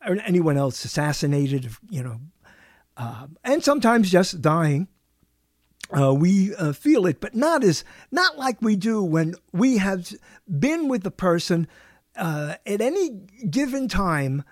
[0.05, 2.19] or anyone else assassinated, you know,
[2.97, 4.87] uh, and sometimes just dying,
[5.97, 10.11] uh, we uh, feel it, but not as not like we do when we have
[10.59, 11.67] been with the person
[12.17, 14.43] uh, at any given time,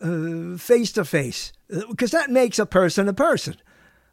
[0.00, 1.52] face to face,
[1.88, 3.56] because that makes a person a person.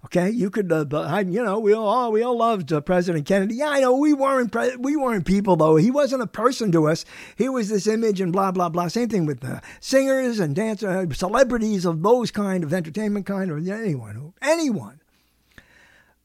[0.06, 0.86] Okay, you could, uh,
[1.28, 3.56] you know, we all we all loved uh, President Kennedy.
[3.56, 5.76] Yeah, I know we weren't pre- we weren't people though.
[5.76, 7.04] He wasn't a person to us.
[7.36, 8.88] He was this image and blah blah blah.
[8.90, 13.58] Same thing with uh, singers and dancers, celebrities of those kind of entertainment kind, or
[13.58, 15.02] anyone, anyone.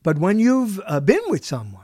[0.03, 1.82] But when you've uh, been with someone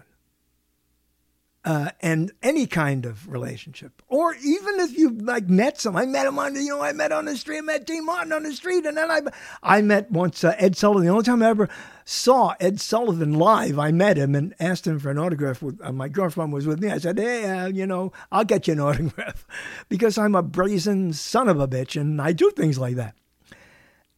[1.64, 6.26] uh, and any kind of relationship, or even if you like met some, I met
[6.26, 8.52] him on, you know, I met on the street, I met Dean Martin on the
[8.54, 9.20] street, and then I,
[9.62, 11.04] I met once uh, Ed Sullivan.
[11.04, 11.68] The only time I ever
[12.04, 15.60] saw Ed Sullivan live, I met him and asked him for an autograph.
[15.60, 16.90] With, uh, my girlfriend was with me.
[16.90, 19.44] I said, hey, uh, you know, I'll get you an autograph
[19.88, 23.14] because I'm a brazen son of a bitch, and I do things like that.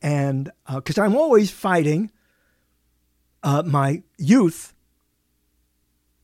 [0.03, 2.11] And because uh, I'm always fighting
[3.43, 4.75] uh, my youth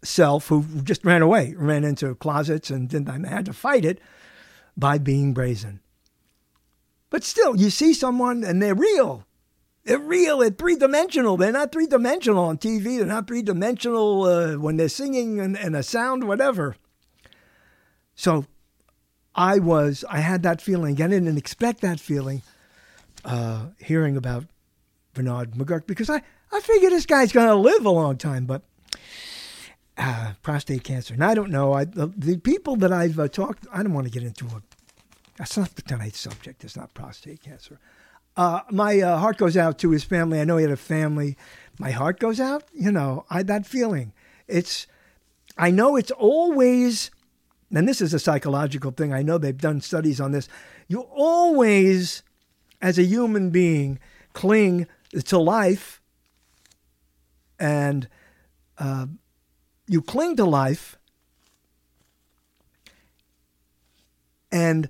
[0.07, 4.01] self who just ran away, ran into closets, and then I had to fight it
[4.77, 5.81] by being brazen.
[7.11, 9.25] But still, you see someone and they're real.
[9.85, 10.39] They're real.
[10.39, 11.37] They're three dimensional.
[11.37, 12.99] They're not three dimensional on TV.
[12.99, 16.77] They're not three dimensional uh, when they're singing and, and a sound, whatever.
[18.17, 18.47] So
[19.35, 21.01] I was, I had that feeling.
[21.01, 22.43] I didn't expect that feeling
[23.25, 24.47] uh, hearing about
[25.15, 28.63] Bernard McGuirk because I, I figured this guy's going to live a long time, but
[29.99, 31.15] uh, prostate cancer.
[31.15, 31.73] And I don't know.
[31.73, 34.63] I, the, the people that I've uh, talked, I don't want to get into a.
[35.39, 36.65] That's not the tonight's subject.
[36.65, 37.79] It's not prostate cancer.
[38.37, 40.41] Uh, my uh, heart goes out to his family.
[40.41, 41.37] I know he had a family.
[41.79, 42.65] My heart goes out.
[42.73, 44.13] You know, I that feeling.
[44.47, 44.87] It's.
[45.59, 47.11] I know it's always,
[47.75, 49.15] and this is a psychological thing.
[49.15, 50.49] I know they've done studies on this.
[50.87, 52.23] You always,
[52.83, 53.99] as a human being,
[54.35, 54.87] cling
[55.25, 56.03] to life,
[57.59, 58.07] and
[58.77, 59.07] uh,
[59.89, 60.99] you cling to life
[64.53, 64.89] and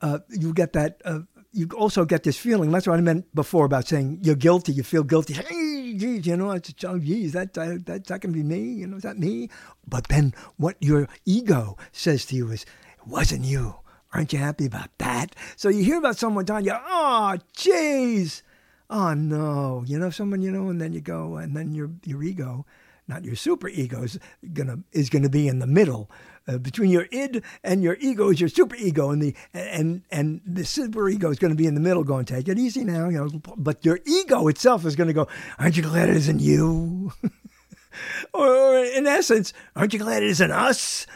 [0.00, 1.20] uh, you get that uh,
[1.52, 2.70] you also get this feeling.
[2.70, 5.34] That's what i meant before about saying you're guilty you feel guilty.
[5.34, 8.86] Hey geez, you know it's oh geez that, that, that that can be me you
[8.86, 9.48] know is that me?
[9.86, 13.76] But then what your ego says to you is it wasn't you?
[14.12, 15.34] Aren't you happy about that?
[15.56, 18.42] So you hear about someone dying you oh jeez
[18.90, 19.84] oh no.
[19.86, 22.66] You know someone you know and then you go and then your your ego
[23.08, 24.18] not your super ego, is
[24.52, 26.10] gonna is gonna be in the middle.
[26.48, 30.40] Uh, between your id and your ego is your super ego, and the and and
[30.46, 33.10] the super ego is going to be in the middle, going take it easy now,
[33.10, 33.28] you know.
[33.54, 37.12] But your ego itself is going to go, aren't you glad it isn't you?
[38.34, 41.06] or, in essence, aren't you glad it isn't us?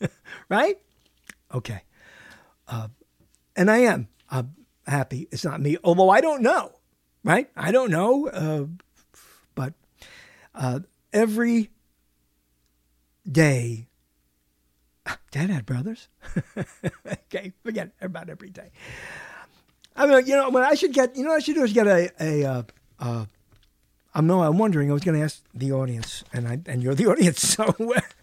[0.48, 0.78] right?
[1.52, 1.82] Okay.
[2.68, 2.88] Uh,
[3.56, 4.44] and I am uh,
[4.86, 6.72] happy it's not me, although I don't know.
[7.24, 7.50] Right?
[7.56, 8.28] I don't know.
[8.28, 8.66] Uh,
[10.54, 10.80] uh,
[11.12, 11.70] every
[13.30, 13.88] day,
[15.30, 16.08] Dad had brothers.
[17.06, 18.70] okay, forget about every day.
[19.94, 21.72] I mean, you know, what I should get, you know, what I should do is
[21.72, 22.62] get a, a, uh,
[22.98, 23.24] uh,
[24.14, 24.90] I'm no, I'm wondering.
[24.90, 27.40] I was going to ask the audience, and I, and you're the audience.
[27.40, 27.74] So,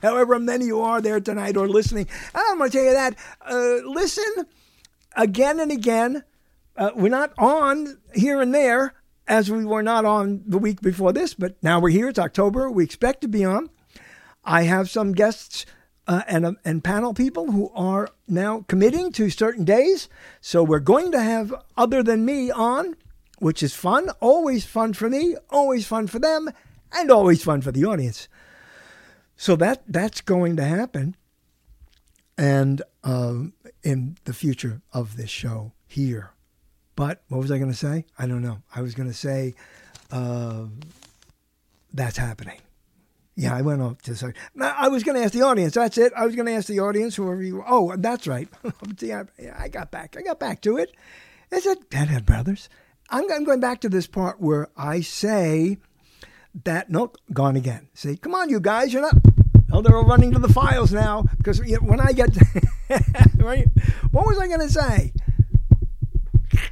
[0.02, 3.15] however many you are there tonight or listening, I'm going to tell you that.
[3.42, 4.46] Uh, listen
[5.15, 6.24] again and again.
[6.76, 8.94] Uh, we're not on here and there
[9.30, 12.10] as we were not on the week before this, but now we're here.
[12.10, 12.69] It's October.
[12.69, 13.69] We expect to be on.
[14.44, 15.67] I have some guests
[16.08, 20.10] uh, and, uh, and panel people who are now committing to certain days.
[20.42, 22.96] So we're going to have other than me on,
[23.38, 24.10] which is fun.
[24.19, 26.50] Always fun for me, always fun for them,
[26.92, 28.27] and always fun for the audience.
[29.38, 31.15] So that that's going to happen.
[32.36, 33.54] And um,
[33.84, 36.32] in the future of this show here.
[37.00, 38.04] But what was I going to say?
[38.17, 38.62] I don't know.
[38.75, 39.56] I was going to say
[40.12, 40.65] uh,
[41.93, 42.60] that's happening.
[43.37, 44.33] Yeah, I went off to say.
[44.60, 45.75] I was going to ask the audience.
[45.75, 46.12] That's it.
[46.13, 47.63] I was going to ask the audience, whoever you.
[47.65, 48.50] Oh, that's right.
[49.00, 50.17] See, I, got back.
[50.19, 50.93] I got back to it.
[51.52, 52.67] Is it Deadhead Brothers?
[53.10, 55.77] I'm, I'm going back to this part where I say
[56.65, 57.87] that, no, gone again.
[57.93, 59.15] Say, come on, you guys, you're not.
[59.71, 62.35] Oh, they're all running to the files now because when I get,
[63.37, 63.67] right?
[64.12, 65.13] What was I going to say?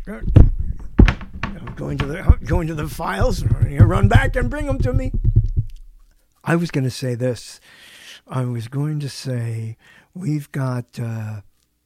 [0.07, 5.11] Going to the going to the files, run back and bring them to me.
[6.45, 7.59] I was going to say this.
[8.25, 9.75] I was going to say
[10.13, 10.97] we've got.
[10.97, 11.41] Uh,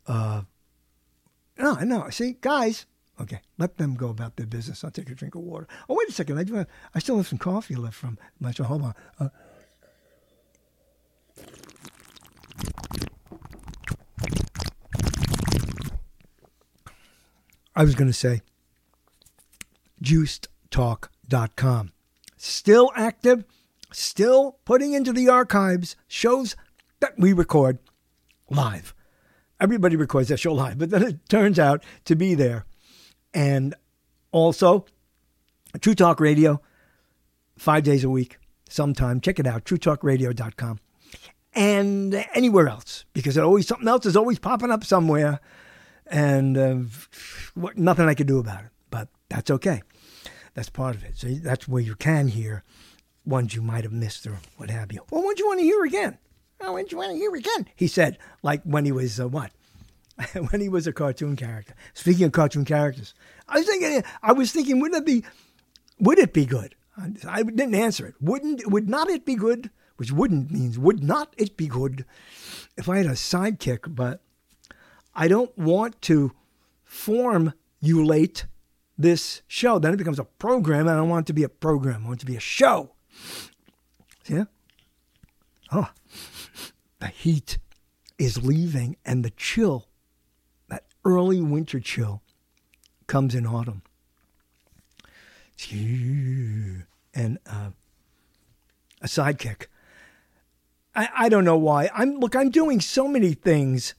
[0.05, 0.43] uh,
[1.57, 2.11] no, no.
[2.11, 2.85] See, guys.
[3.19, 4.83] Okay, let them go about their business.
[4.83, 5.67] I'll take a drink of water.
[5.89, 6.37] Oh, wait a second.
[6.37, 6.53] I do.
[6.53, 8.51] Have, I still have some coffee left from my.
[8.51, 8.93] So hold on.
[9.19, 9.29] Uh,
[17.75, 18.41] I was going to say
[20.03, 21.91] juicedtalk.com.
[22.37, 23.45] Still active,
[23.91, 26.55] still putting into the archives shows
[26.99, 27.79] that we record
[28.49, 28.93] live.
[29.59, 32.65] Everybody records that show live, but then it turns out to be there.
[33.33, 33.75] And
[34.31, 34.85] also,
[35.79, 36.61] True Talk Radio,
[37.57, 39.21] five days a week, sometime.
[39.21, 40.79] Check it out, truetalkradio.com.
[41.53, 45.41] And anywhere else, because it always something else is always popping up somewhere,
[46.11, 46.75] and uh,
[47.75, 48.71] nothing I can do about it.
[48.89, 49.81] But that's okay.
[50.53, 51.17] That's part of it.
[51.17, 52.63] So that's where you can hear
[53.25, 55.01] ones you might have missed or what have you.
[55.09, 56.17] Or ones you want to hear again.
[56.59, 57.67] Oh, when you want to hear again?
[57.75, 59.51] He said, like when he was uh, what?
[60.33, 61.73] when he was a cartoon character.
[61.93, 63.13] Speaking of cartoon characters,
[63.47, 64.03] I was thinking.
[64.21, 65.23] I was thinking, would it be?
[65.99, 66.75] Would it be good?
[67.27, 68.15] I didn't answer it.
[68.19, 68.69] Wouldn't?
[68.69, 69.71] Would not it be good?
[69.95, 72.05] Which wouldn't means would not it be good
[72.77, 73.95] if I had a sidekick?
[73.95, 74.21] But
[75.13, 76.31] I don't want to
[76.83, 78.45] formulate
[78.97, 79.79] this show.
[79.79, 80.87] Then it becomes a program.
[80.87, 82.03] I don't want it to be a program.
[82.03, 82.91] I want it to be a show.
[84.27, 84.45] Yeah.
[85.71, 85.89] Oh,
[86.99, 87.57] the heat
[88.17, 89.87] is leaving and the chill,
[90.69, 92.21] that early winter chill,
[93.07, 93.81] comes in autumn.
[97.13, 97.71] And uh,
[99.01, 99.65] a sidekick.
[100.95, 101.89] I, I don't know why.
[101.93, 102.35] I'm look.
[102.35, 103.93] I'm doing so many things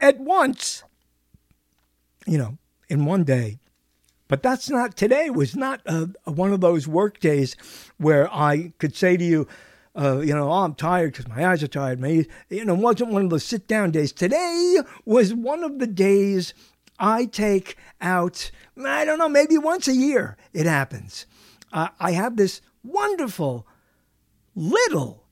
[0.00, 0.82] at once.
[2.26, 3.58] You know, in one day.
[4.28, 5.28] But that's not today.
[5.30, 5.80] Was not
[6.24, 7.56] one of those work days
[7.98, 9.48] where I could say to you,
[9.96, 12.00] uh, you know, oh, I'm tired because my eyes are tired.
[12.00, 14.12] My, you know, wasn't one of those sit down days.
[14.12, 16.54] Today was one of the days
[16.98, 18.52] I take out.
[18.82, 21.26] I don't know, maybe once a year it happens.
[21.72, 23.66] Uh, I have this wonderful
[24.54, 25.24] little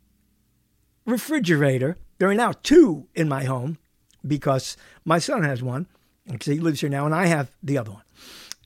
[1.06, 1.98] refrigerator.
[2.18, 3.78] There are now two in my home
[4.26, 5.86] because my son has one
[6.26, 8.02] because he lives here now, and I have the other one.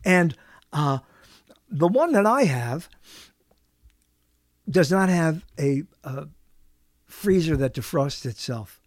[0.05, 0.35] And
[0.73, 0.99] uh,
[1.69, 2.89] the one that I have
[4.69, 6.29] does not have a, a
[7.07, 8.81] freezer that defrosts itself.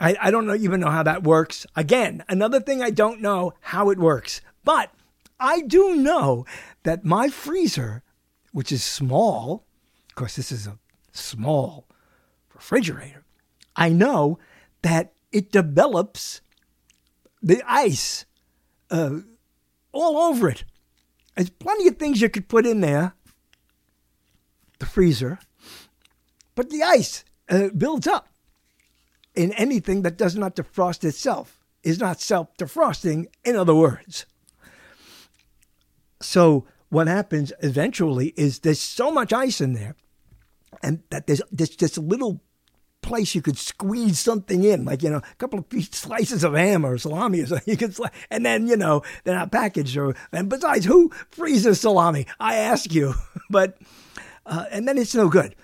[0.00, 1.66] I, I don't know, even know how that works.
[1.76, 4.40] Again, another thing I don't know how it works.
[4.64, 4.92] But
[5.38, 6.46] I do know
[6.84, 8.02] that my freezer,
[8.52, 9.66] which is small,
[10.08, 10.78] of course, this is a
[11.12, 11.86] small
[12.54, 13.24] refrigerator,
[13.76, 14.38] I know
[14.82, 16.40] that it develops
[17.42, 18.24] the ice
[18.90, 19.20] uh,
[19.92, 20.64] all over it.
[21.36, 23.14] There's plenty of things you could put in there,
[24.78, 25.38] the freezer,
[26.54, 28.28] but the ice uh, builds up
[29.34, 34.26] in anything that does not defrost itself, is not self defrosting, in other words.
[36.20, 39.96] So, what happens eventually is there's so much ice in there,
[40.82, 42.42] and that there's, there's this little
[43.02, 46.84] place you could squeeze something in, like, you know, a couple of slices of ham
[46.84, 47.64] or salami or something.
[47.70, 49.96] You could, sli- and then, you know, they're not packaged.
[49.96, 52.26] Or, and besides, who freezes salami?
[52.38, 53.14] I ask you.
[53.50, 53.78] but,
[54.46, 55.54] uh, and then it's no good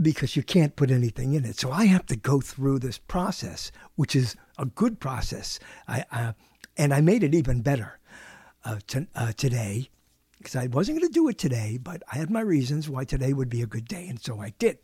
[0.00, 1.58] because you can't put anything in it.
[1.58, 5.58] So I have to go through this process, which is a good process.
[5.88, 6.34] I,
[6.76, 7.98] and I made it even better
[8.64, 9.88] uh, to, uh, today
[10.38, 13.32] because I wasn't going to do it today, but I had my reasons why today
[13.32, 14.78] would be a good day, and so I did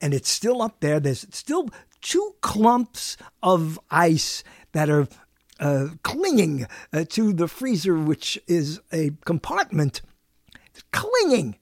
[0.00, 1.00] and it's still up there.
[1.00, 1.68] There's still
[2.00, 5.08] two clumps of ice that are
[5.58, 10.02] uh, clinging uh, to the freezer, which is a compartment
[10.92, 11.56] clinging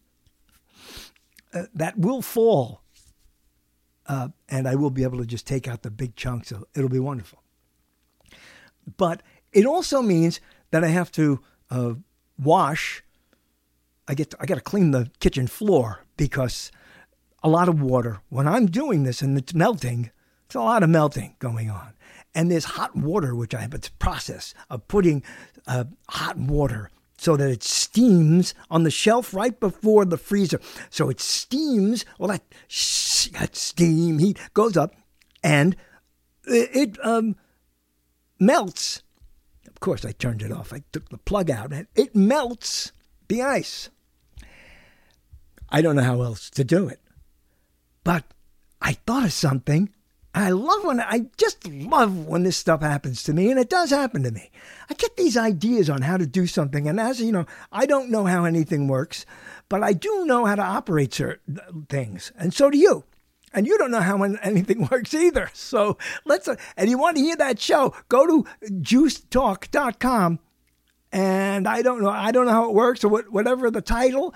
[1.53, 2.83] uh, that will fall.
[4.07, 6.53] Uh, and I will be able to just take out the big chunks.
[6.75, 7.43] It'll be wonderful.
[8.97, 9.23] But
[9.53, 10.41] it also means
[10.73, 11.95] that I have to uh,
[12.39, 13.03] wash.
[14.07, 16.71] I get to, I got to clean the kitchen floor because
[17.45, 18.21] a lot of water.
[18.29, 20.11] When I'm doing this and it's melting,
[20.47, 21.93] it's a lot of melting going on.
[22.35, 25.23] And there's hot water, which I have a process of putting
[25.69, 30.61] uh, hot water so that it steams on the shelf right before the freezer.
[30.91, 32.43] So it steams, well, that,
[33.39, 34.95] that steam heat goes up
[35.45, 35.77] and
[36.47, 37.37] it, it um,
[38.41, 39.05] melts
[39.75, 40.73] of course, I turned it off.
[40.73, 42.93] I took the plug out, and it melts
[43.27, 43.91] the ice.
[45.69, 47.01] I don't know how else to do it.
[48.05, 48.25] But
[48.81, 49.91] I thought of something.
[50.35, 53.91] I love when I just love when this stuff happens to me, and it does
[53.91, 54.51] happen to me.
[54.91, 58.11] I get these ideas on how to do something, and as you know, I don't
[58.11, 59.25] know how anything works,
[59.69, 63.05] but I do know how to operate certain things, and so do you.
[63.55, 65.49] And you don't know how anything works either.
[65.55, 70.41] So let's, uh, and you want to hear that show, go to juicetalk.com.
[71.13, 74.35] And I don't know, I don't know how it works or what, whatever the title.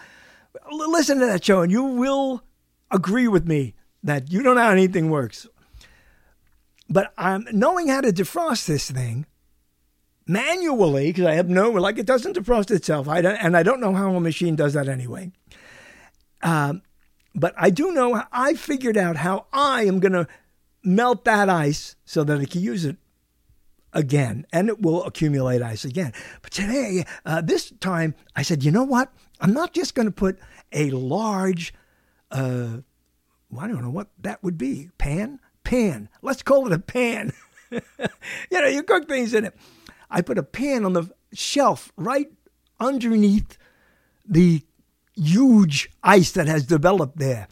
[0.70, 2.44] Listen to that show and you will
[2.90, 5.46] agree with me that you don't know how anything works.
[6.88, 9.26] But I'm knowing how to defrost this thing
[10.26, 13.08] manually because I have no like it doesn't defrost itself.
[13.08, 15.32] I and I don't know how a machine does that anyway.
[16.42, 16.82] Um,
[17.34, 20.26] but I do know I figured out how I am going to
[20.82, 22.96] melt that ice so that I can use it
[23.92, 26.12] again, and it will accumulate ice again.
[26.42, 29.12] But today, uh, this time, I said, you know what?
[29.40, 30.38] I'm not just going to put
[30.72, 31.72] a large,
[32.30, 32.78] uh,
[33.50, 36.08] well, I don't know what that would be, pan, pan.
[36.22, 37.32] Let's call it a pan.
[37.70, 37.80] you
[38.50, 39.56] know, you cook things in it.
[40.10, 42.30] I put a pan on the shelf right
[42.80, 43.58] underneath
[44.26, 44.62] the
[45.14, 47.48] huge ice that has developed there.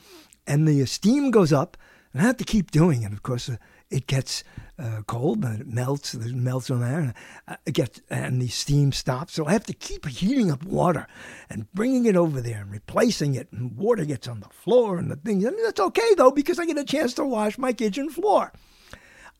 [0.46, 1.76] And the steam goes up,
[2.12, 3.12] and I have to keep doing it.
[3.12, 3.56] Of course, uh,
[3.90, 4.44] it gets
[4.78, 6.14] uh, cold, and it melts.
[6.14, 7.14] It melts on there, and
[7.48, 9.34] uh, it gets and the steam stops.
[9.34, 11.06] So I have to keep heating up water
[11.48, 13.50] and bringing it over there and replacing it.
[13.52, 15.44] And water gets on the floor and the things.
[15.44, 18.52] And that's okay though because I get a chance to wash my kitchen floor.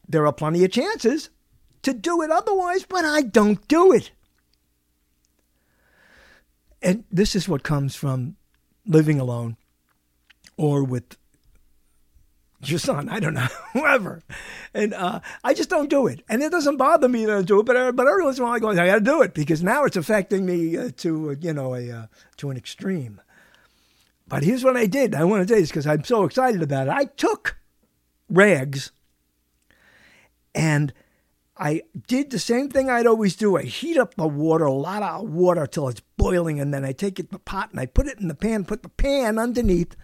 [0.09, 1.31] There are plenty of chances
[1.83, 4.11] to do it otherwise, but I don't do it.
[6.83, 8.37] And this is what comes from
[8.87, 9.57] living alone
[10.57, 11.17] or with
[12.71, 14.23] your son, I don't know, whoever.
[14.75, 16.23] And uh, I just don't do it.
[16.29, 18.47] And it doesn't bother me I do it, but, uh, but every once in a
[18.47, 21.31] while I go, I got to do it because now it's affecting me uh, to,
[21.31, 22.07] uh, you know, a, uh,
[22.39, 23.21] to an extreme.
[24.29, 25.15] But here's what I did.
[25.15, 26.91] I want to tell you this because I'm so excited about it.
[26.91, 27.57] I took
[28.29, 28.91] rags
[30.55, 30.93] and–
[31.59, 33.57] I did the same thing I'd always do.
[33.57, 36.93] I heat up the water, a lot of water till it's boiling, and then I
[36.93, 39.97] take it the pot and I put it in the pan, put the pan underneath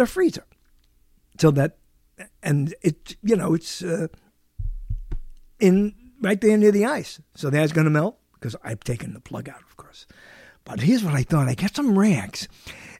[0.00, 0.44] the freezer.
[1.38, 1.76] So that,
[2.42, 4.08] and it, you know, it's uh,
[5.58, 7.20] in right there near the ice.
[7.34, 10.06] So that's going to melt because I've taken the plug out, of course.
[10.64, 12.48] But here's what I thought: I get some rags.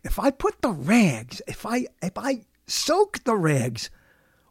[0.03, 3.91] If I put the rags, if I if I soak the rags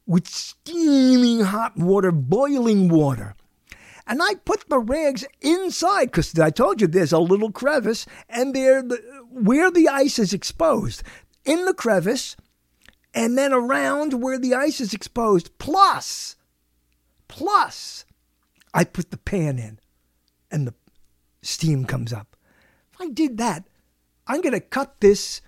[0.05, 3.35] with steaming hot water, boiling water.
[4.07, 8.55] And I put the rags inside because I told you there's a little crevice, and
[8.55, 8.81] there,
[9.29, 11.03] where the ice is exposed,
[11.49, 12.35] in the crevice,
[13.11, 15.57] and then around where the ice is exposed.
[15.57, 16.35] Plus,
[17.27, 18.05] plus,
[18.71, 19.79] I put the pan in,
[20.51, 20.75] and the
[21.41, 22.35] steam comes up.
[22.93, 23.67] If I did that,
[24.27, 25.41] I'm going to cut this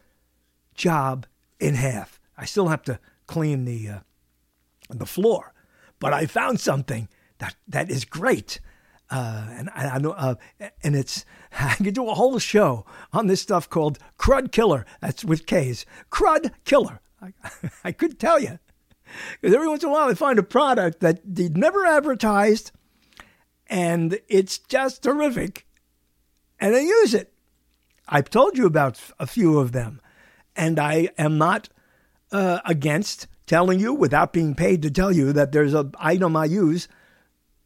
[0.74, 1.28] job
[1.60, 2.20] in half.
[2.36, 4.00] I still have to clean the uh,
[4.90, 5.54] the floor.
[6.00, 8.60] But I found something that, that is great.
[9.12, 10.36] Uh, and I, I know, uh,
[10.84, 11.26] and it's
[11.60, 14.86] I could do a whole show on this stuff called Crud Killer.
[15.02, 15.86] That's with K's.
[16.10, 17.02] Crud Killer.
[17.22, 17.34] I,
[17.84, 18.58] I could tell you
[19.40, 22.72] because every once in a while I find a product that they never advertised,
[23.68, 25.68] and it's just terrific,
[26.60, 27.34] and I use it.
[28.08, 30.00] I've told you about a few of them,
[30.56, 31.68] and I am not
[32.32, 36.46] uh, against telling you without being paid to tell you that there's an item I
[36.46, 36.88] use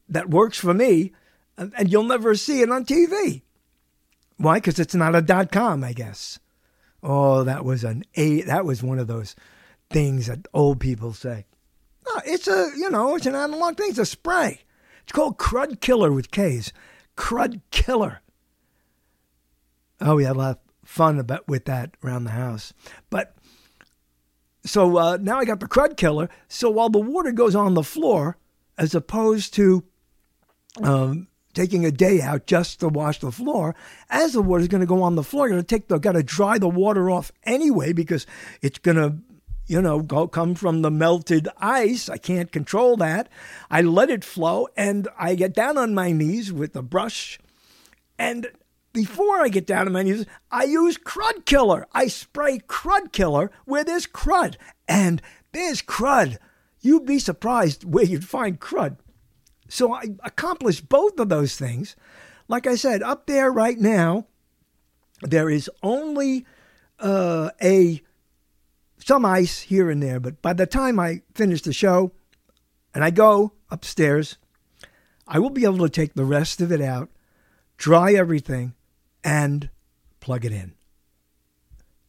[0.10, 1.14] that works for me,
[1.58, 3.42] and you'll never see it on TV.
[4.38, 4.58] Why?
[4.58, 6.40] Because it's not a dot com, I guess.
[7.02, 8.42] Oh, that was an a.
[8.42, 9.36] That was one of those
[9.90, 11.46] things that old people say.
[12.06, 13.90] No, it's a you know it's an analog thing.
[13.90, 14.62] It's a spray.
[15.04, 16.74] It's called Crud Killer with K's.
[17.16, 18.22] Crud Killer.
[20.02, 22.74] Oh, we had a lot of fun about with that around the house.
[23.10, 23.36] But
[24.66, 26.30] so uh, now I got the crud killer.
[26.48, 28.38] So while the water goes on the floor,
[28.78, 29.84] as opposed to
[30.82, 33.76] um, taking a day out just to wash the floor,
[34.10, 35.98] as the water is going to go on the floor, you're going to take the
[35.98, 38.28] got to dry the water off anyway because
[38.62, 39.18] it's going to
[39.68, 42.08] you know, go come from the melted ice.
[42.08, 43.30] I can't control that.
[43.72, 47.40] I let it flow and I get down on my knees with the brush
[48.18, 48.48] and
[48.94, 51.86] before I get down on my knees, I use crud killer.
[51.94, 54.56] I spray crud killer where there's crud.
[54.88, 56.38] And there's crud.
[56.80, 58.98] You'd be surprised where you'd find crud.
[59.76, 61.98] So I accomplished both of those things.
[62.48, 64.26] Like I said, up there right now,
[65.22, 66.46] there is only
[66.98, 68.02] uh, a
[69.00, 70.22] some ice here and there.
[70.22, 72.14] But by the time I finish the show
[72.94, 74.38] and I go upstairs,
[75.28, 77.10] I will be able to take the rest of it out,
[77.76, 78.76] dry everything,
[79.26, 79.70] and
[80.22, 80.74] plug it in.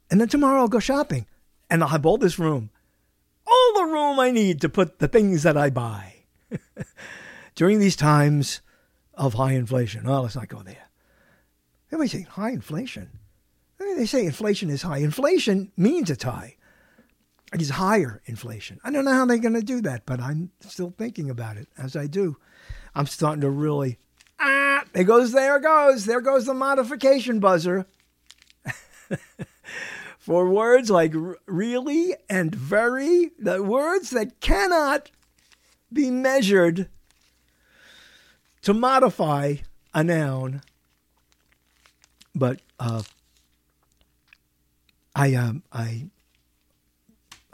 [0.08, 1.26] And then tomorrow I'll go shopping
[1.68, 2.70] and I'll have all this room,
[3.44, 6.14] all the room I need to put the things that I buy
[7.57, 8.61] during these times
[9.14, 10.07] of high inflation.
[10.07, 10.88] Well, let's not go there.
[11.88, 13.18] Everybody say high inflation.
[13.78, 14.98] They say inflation is high.
[14.98, 16.57] Inflation means it's high.
[17.52, 18.78] It's higher inflation.
[18.84, 21.68] I don't know how they're going to do that, but I'm still thinking about it
[21.78, 22.36] as I do.
[22.94, 23.98] I'm starting to really,
[24.38, 27.86] ah, there goes, there goes, there goes the modification buzzer.
[30.18, 31.14] For words like
[31.46, 35.11] really and very, the words that cannot
[35.92, 36.88] be measured
[38.66, 39.54] to modify
[39.94, 40.60] a noun.
[42.34, 43.04] But uh,
[45.14, 46.08] I um I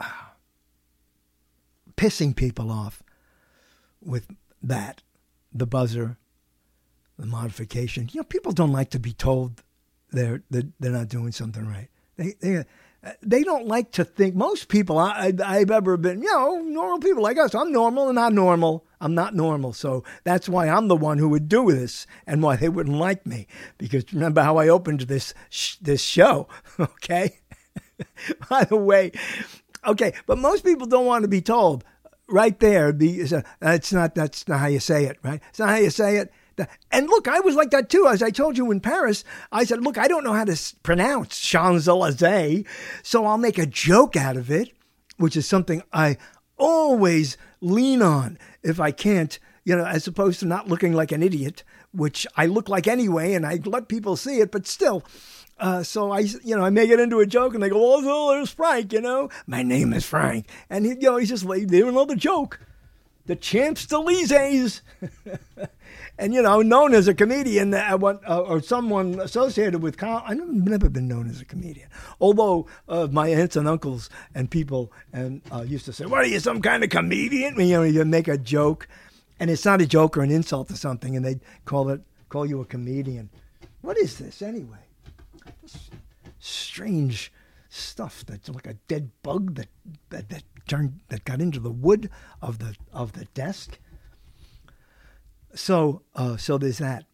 [0.01, 0.05] uh,
[1.97, 3.03] pissing people off
[4.03, 4.25] with
[4.63, 5.03] that,
[5.53, 6.17] the buzzer,
[7.19, 8.09] the modification.
[8.11, 9.61] You know, people don't like to be told
[10.11, 11.89] they're they're, they're not doing something right.
[12.17, 12.63] They they
[13.21, 14.33] they don't like to think.
[14.33, 17.53] Most people I, I, have ever been, you know, normal people like us.
[17.53, 18.85] I'm normal and I'm not normal.
[19.03, 22.55] I'm not normal, so that's why I'm the one who would do this, and why
[22.55, 23.47] they wouldn't like me.
[23.77, 26.47] Because remember how I opened this sh- this show,
[26.79, 27.39] okay?
[28.49, 29.11] By the way,
[29.85, 31.83] okay, but most people don't want to be told
[32.29, 32.93] right there.
[32.93, 33.23] Be,
[33.59, 35.41] that's not that's not how you say it, right?
[35.49, 36.31] It's not how you say it.
[36.89, 38.07] And look, I was like that too.
[38.07, 41.41] As I told you in Paris, I said, look, I don't know how to pronounce
[41.41, 42.65] Champs Elysees,
[43.01, 44.71] so I'll make a joke out of it,
[45.17, 46.17] which is something I
[46.57, 51.23] always lean on if I can't, you know, as opposed to not looking like an
[51.23, 55.03] idiot, which I look like anyway, and I let people see it, but still.
[55.59, 58.31] Uh, so I, you know, I make it into a joke, and they go, "Oh,
[58.31, 59.29] there's Frank," you know.
[59.47, 62.59] My name is Frank, and he, you know, he's just like, "There's another joke."
[63.25, 64.81] The Champs Elysees.
[66.17, 69.97] and you know, known as a comedian uh, or someone associated with.
[69.97, 71.89] Com- I've never been known as a comedian,
[72.19, 76.27] although uh, my aunts and uncles and people and uh, used to say, "What are
[76.27, 78.87] you, some kind of comedian?" You know, you make a joke,
[79.39, 82.45] and it's not a joke or an insult or something, and they call it call
[82.45, 83.29] you a comedian.
[83.81, 84.85] What is this anyway?
[85.61, 85.89] This
[86.39, 87.31] strange
[87.69, 89.67] stuff that's like a dead bug that
[90.09, 92.09] that, that turned that got into the wood
[92.41, 93.79] of the of the desk
[95.55, 97.05] so uh, so there's that.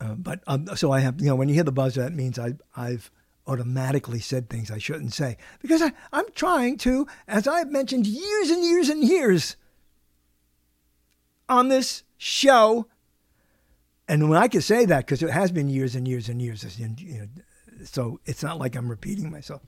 [0.00, 2.38] Uh, but um, so I have you know when you hear the buzzer, that means
[2.38, 3.10] I I've
[3.46, 8.50] automatically said things I shouldn't say because I, I'm trying to, as I've mentioned years
[8.50, 9.56] and years and years
[11.48, 12.88] on this show.
[14.08, 16.78] And when I can say that, because it has been years and years and years,
[16.78, 17.26] you know,
[17.84, 19.62] so it's not like I'm repeating myself.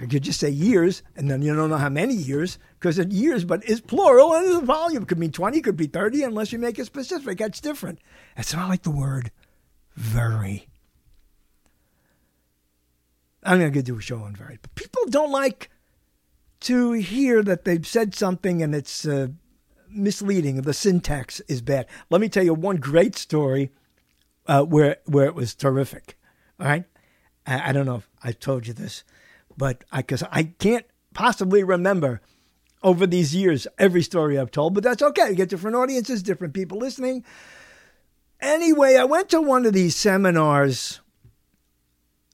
[0.00, 3.44] You just say years, and then you don't know how many years, because it's years,
[3.44, 5.04] but it's plural and a volume.
[5.04, 7.38] Could mean 20, could be 30, unless you make it specific.
[7.38, 8.00] That's different.
[8.36, 9.30] It's not like the word
[9.94, 10.68] very.
[13.44, 14.58] I'm going to do a show on very.
[14.60, 15.70] But people don't like
[16.60, 19.28] to hear that they've said something and it's uh,
[19.88, 20.62] misleading.
[20.62, 21.86] The syntax is bad.
[22.10, 23.70] Let me tell you one great story
[24.46, 26.18] uh, where, where it was terrific.
[26.58, 26.84] All right?
[27.46, 29.04] I, I don't know if I told you this
[29.56, 32.20] but I because I can't possibly remember
[32.82, 35.30] over these years every story I've told, but that's okay.
[35.30, 37.24] You get different audiences, different people listening.
[38.40, 41.00] Anyway, I went to one of these seminars.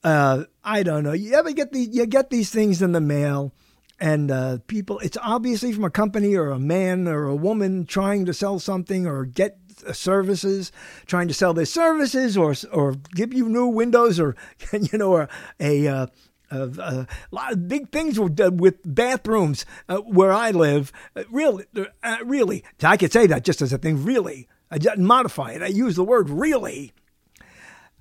[0.03, 1.13] Uh, I don't know.
[1.13, 1.89] You ever get these?
[1.89, 3.53] You get these things in the mail,
[3.99, 4.99] and uh, people.
[4.99, 9.07] It's obviously from a company or a man or a woman trying to sell something
[9.07, 9.57] or get
[9.93, 10.71] services,
[11.05, 14.35] trying to sell their services or or give you new windows or
[14.73, 16.07] you know or a uh,
[16.51, 20.91] of uh, of big things with, uh, with bathrooms uh, where I live.
[21.15, 21.65] Uh, really,
[22.03, 24.03] uh, really, I could say that just as a thing.
[24.03, 25.63] Really, I didn't modify it.
[25.63, 26.93] I use the word really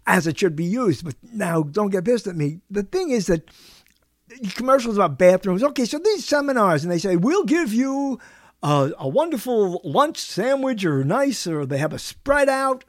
[0.07, 1.05] as it should be used.
[1.05, 2.61] But now, don't get pissed at me.
[2.71, 3.49] The thing is that
[4.55, 5.63] commercials about bathrooms.
[5.63, 8.19] Okay, so these seminars, and they say we'll give you
[8.63, 12.85] a wonderful lunch sandwich or nice, or they have a spread out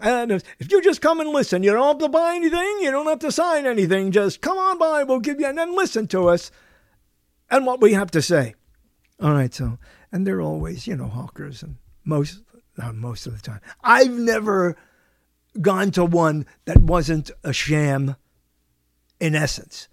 [0.00, 3.06] and if you just come and listen, you don't have to buy anything, you don't
[3.06, 4.10] have to sign anything.
[4.12, 6.50] Just come on by, we'll give you, and then listen to us
[7.50, 8.54] and what we have to say.
[9.20, 9.78] All right, so,
[10.10, 12.42] and they're always, you know, hawkers, and most,
[12.78, 13.60] not most of the time.
[13.82, 14.76] I've never
[15.60, 18.16] gone to one that wasn't a sham
[19.18, 19.88] in essence.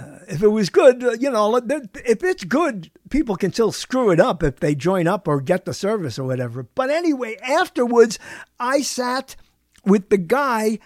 [0.00, 4.10] Uh, if it was good, uh, you know, if it's good, people can still screw
[4.10, 6.62] it up if they join up or get the service or whatever.
[6.62, 8.18] But anyway, afterwards,
[8.58, 9.36] I sat
[9.84, 10.78] with the guy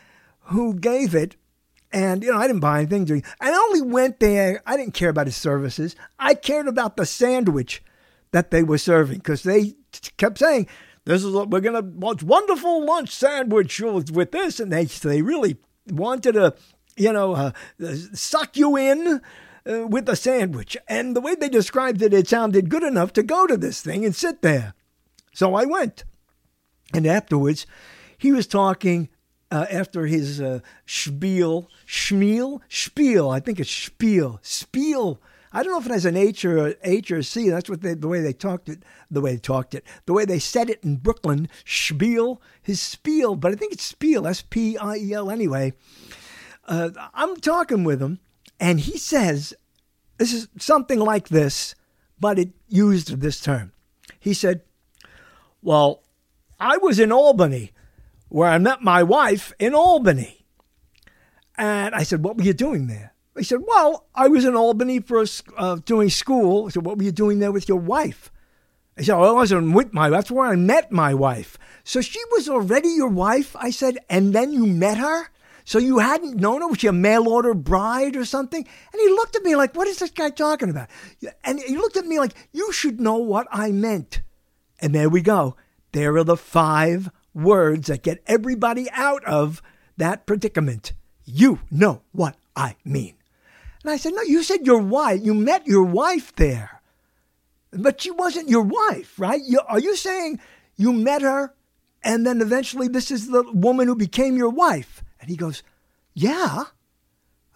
[0.46, 1.36] who gave it.
[1.92, 3.22] And, you know, I didn't buy anything.
[3.40, 4.60] I only went there.
[4.66, 5.94] I didn't care about his services.
[6.18, 7.84] I cared about the sandwich
[8.32, 9.74] that they were serving because they
[10.16, 10.66] kept saying,
[11.04, 15.58] this is what we're gonna want wonderful lunch sandwich with this, and they they really
[15.88, 16.54] wanted to,
[16.96, 17.52] you know, uh,
[18.12, 19.20] suck you in.
[19.66, 20.76] Uh, with a sandwich.
[20.88, 24.04] And the way they described it, it sounded good enough to go to this thing
[24.04, 24.74] and sit there.
[25.32, 26.04] So I went.
[26.92, 27.66] And afterwards,
[28.18, 29.08] he was talking
[29.50, 33.30] uh, after his uh, spiel, schmiel, spiel.
[33.30, 35.18] I think it's spiel, spiel.
[35.50, 37.48] I don't know if it has an H or a H or a C.
[37.48, 40.24] That's what they, the way they talked it, the way they talked it, the way
[40.24, 41.48] they said it in Brooklyn.
[41.64, 45.30] Spiel, his spiel, but I think it's spiel, S P I E L.
[45.30, 45.72] Anyway,
[46.66, 48.20] uh, I'm talking with him,
[48.58, 49.54] and he says,
[50.18, 51.74] "This is something like this,"
[52.18, 53.72] but it used this term.
[54.18, 54.62] He said,
[55.62, 56.02] "Well,
[56.58, 57.72] I was in Albany."
[58.34, 60.44] where I met my wife in Albany.
[61.56, 63.14] And I said, What were you doing there?
[63.38, 65.24] He said, Well, I was in Albany for
[65.56, 66.66] uh, doing school.
[66.66, 68.32] I said, What were you doing there with your wife?
[68.98, 70.18] I said, well, I wasn't with my wife.
[70.18, 71.58] That's where I met my wife.
[71.84, 73.54] So she was already your wife?
[73.56, 75.30] I said, And then you met her?
[75.64, 76.68] So you hadn't known her?
[76.68, 78.60] Was she a mail order bride or something?
[78.60, 80.88] And he looked at me like, What is this guy talking about?
[81.42, 84.20] And he looked at me like, You should know what I meant.
[84.80, 85.56] And there we go.
[85.92, 89.62] There are the five words that get everybody out of
[89.96, 90.92] that predicament.
[91.24, 93.14] You know what I mean.
[93.82, 96.82] And I said, No, you said your wife, you met your wife there.
[97.70, 99.40] But she wasn't your wife, right?
[99.44, 100.40] You, are you saying
[100.76, 101.54] you met her
[102.02, 105.03] and then eventually this is the woman who became your wife?
[105.24, 105.62] And he goes,
[106.12, 106.64] Yeah.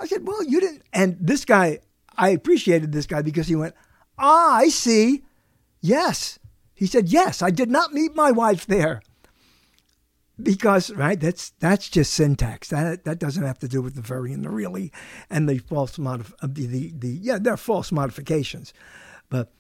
[0.01, 0.83] I said, Well, you didn't.
[0.95, 1.81] And this guy,
[2.17, 3.75] I appreciated this guy because he went,
[4.19, 5.23] Ah, I see.
[5.83, 6.39] Yes.
[6.73, 9.03] He said, Yes, I did not meet my wife there
[10.43, 14.33] because right that's that's just syntax that that doesn't have to do with the very
[14.33, 14.93] and the really
[15.29, 18.73] and the false modif- uh, the, the the yeah they're false modifications
[19.29, 19.51] but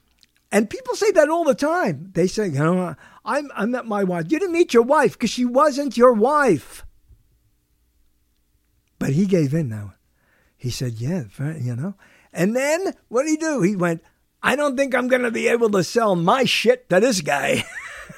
[0.52, 2.94] and people say that all the time they say you know
[3.24, 6.84] i i met my wife you didn't meet your wife because she wasn't your wife
[8.98, 9.94] but he gave in now
[10.56, 11.94] he said yeah you know
[12.32, 14.02] and then what did he do he went
[14.42, 17.64] i don't think i'm going to be able to sell my shit to this guy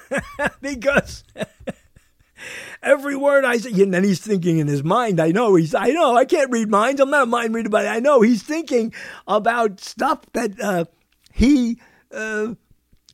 [0.60, 1.24] because
[2.82, 3.82] every word I say.
[3.82, 6.68] And then he's thinking in his mind, I know he's, I know, I can't read
[6.70, 7.00] minds.
[7.00, 8.92] I'm not a mind reader, but I know he's thinking
[9.26, 10.84] about stuff that uh,
[11.32, 11.78] he
[12.12, 12.54] uh,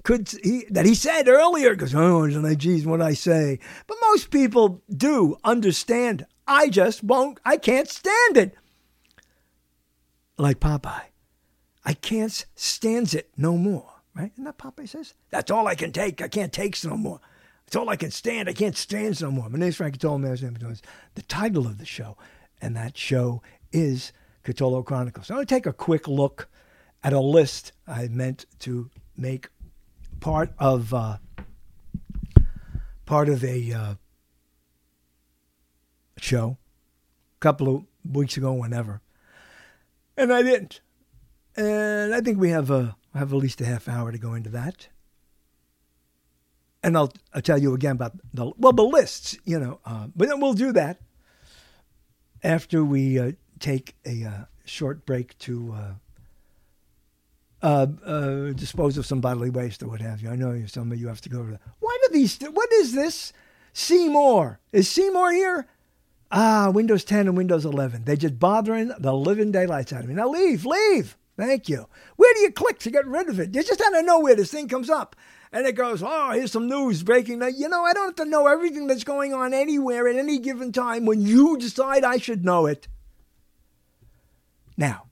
[0.02, 1.74] could, he, that he said earlier.
[1.74, 3.58] Because, oh, geez, what I say.
[3.86, 6.26] But most people do understand.
[6.46, 8.54] I just won't, I can't stand it.
[10.38, 11.06] Like Popeye.
[11.84, 13.90] I can't stand it no more.
[14.14, 14.32] Right?
[14.36, 15.14] And that Popeye says?
[15.30, 16.22] That's all I can take.
[16.22, 17.20] I can't take no more.
[17.66, 18.48] It's all I can stand.
[18.48, 19.48] I can't stand no more.
[19.48, 20.52] My name's Frank Cotolo, Master
[21.14, 22.16] the title of the show,
[22.60, 23.42] and that show
[23.72, 24.12] is
[24.44, 25.30] Cotolo Chronicles.
[25.30, 26.48] I'm going to take a quick look
[27.02, 29.48] at a list I meant to make
[30.20, 31.18] part of uh,
[33.04, 33.94] part of a uh,
[36.18, 36.58] show
[37.36, 39.00] a couple of weeks ago, whenever,
[40.16, 40.80] and I didn't.
[41.56, 44.50] And I think we have a have at least a half hour to go into
[44.50, 44.88] that
[46.86, 49.80] and I'll, I'll tell you again about the well the lists, you know.
[49.84, 51.00] Uh, but then we'll do that
[52.44, 55.94] after we uh, take a uh, short break to uh,
[57.60, 60.30] uh, uh, dispose of some bodily waste or what have you.
[60.30, 61.42] I know some of you have to go.
[61.42, 62.38] The, why do these?
[62.38, 63.32] What is this?
[63.72, 65.66] Seymour is Seymour here?
[66.30, 68.04] Ah, Windows 10 and Windows 11.
[68.04, 70.14] They're just bothering the living daylights out of me.
[70.14, 71.16] Now leave, leave.
[71.36, 71.86] Thank you.
[72.16, 73.54] Where do you click to get rid of it?
[73.54, 75.14] You just out of nowhere, this thing comes up
[75.52, 77.38] and it goes, oh, here's some news breaking.
[77.38, 80.38] Now, you know, I don't have to know everything that's going on anywhere at any
[80.38, 82.88] given time when you decide I should know it.
[84.76, 85.04] Now,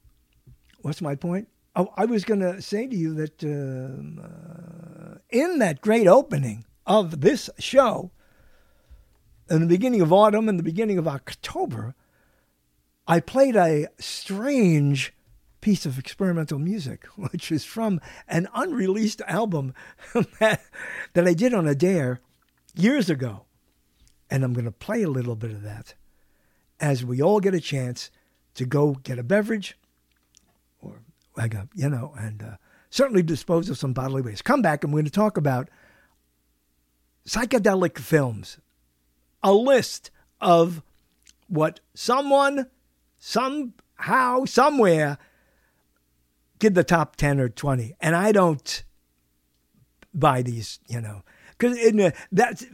[0.80, 1.48] what's my point?
[1.76, 6.64] Oh, I was going to say to you that uh, uh, in that great opening
[6.86, 8.10] of this show,
[9.54, 11.94] in the beginning of autumn and the beginning of October,
[13.06, 15.12] I played a strange
[15.60, 19.74] piece of experimental music, which is from an unreleased album
[20.38, 20.60] that,
[21.16, 22.20] I did on a dare
[22.74, 23.46] years ago.
[24.30, 25.94] And I'm going to play a little bit of that
[26.80, 28.10] as we all get a chance
[28.54, 29.78] to go get a beverage
[30.80, 31.00] or,
[31.74, 32.56] you know, and uh,
[32.90, 34.44] certainly dispose of some bodily waste.
[34.44, 35.68] Come back and we're going to talk about
[37.26, 38.58] psychedelic films,
[39.44, 40.82] a list of
[41.46, 42.66] what someone,
[43.18, 45.18] somehow, somewhere
[46.58, 47.94] give the top 10 or 20.
[48.00, 48.82] And I don't
[50.14, 51.22] buy these, you know,
[51.56, 51.78] because
[52.32, 52.64] that's,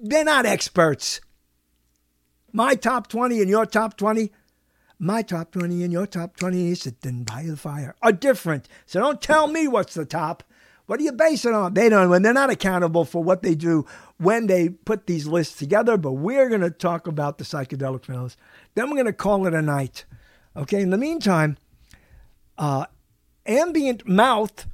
[0.00, 1.20] they're not experts.
[2.52, 4.30] My top 20 and your top 20,
[4.98, 8.68] my top 20 and your top 20 sitting by the fire are different.
[8.86, 10.44] So don't tell me what's the top.
[10.86, 11.74] What do you base it on?
[11.74, 13.84] They don't, and they're not accountable for what they do
[14.18, 15.96] when they put these lists together.
[15.96, 18.36] But we're going to talk about the psychedelic films.
[18.74, 20.04] Then we're going to call it a night.
[20.56, 20.80] Okay.
[20.80, 21.56] In the meantime,
[22.58, 22.86] uh,
[23.44, 24.66] ambient mouth.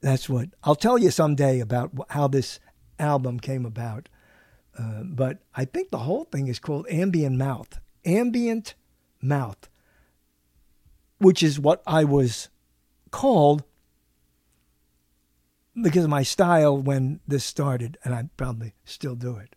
[0.00, 2.60] That's what I'll tell you someday about how this
[2.98, 4.08] album came about.
[4.78, 7.80] Uh, but I think the whole thing is called ambient mouth.
[8.04, 8.74] Ambient
[9.20, 9.68] mouth,
[11.18, 12.48] which is what I was
[13.10, 13.64] called
[15.82, 19.54] because of my style when this started, and I probably still do it.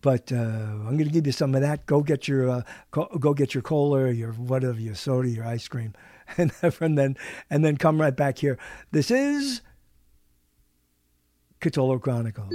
[0.00, 1.86] But uh, I'm going to give you some of that.
[1.86, 5.94] Go get your uh, go, get your cola, your whatever, your soda, your ice cream,
[6.36, 6.50] and,
[6.98, 7.16] then
[7.50, 8.58] and then come right back here.
[8.90, 9.62] This is
[11.60, 12.52] Cotolo Chronicles.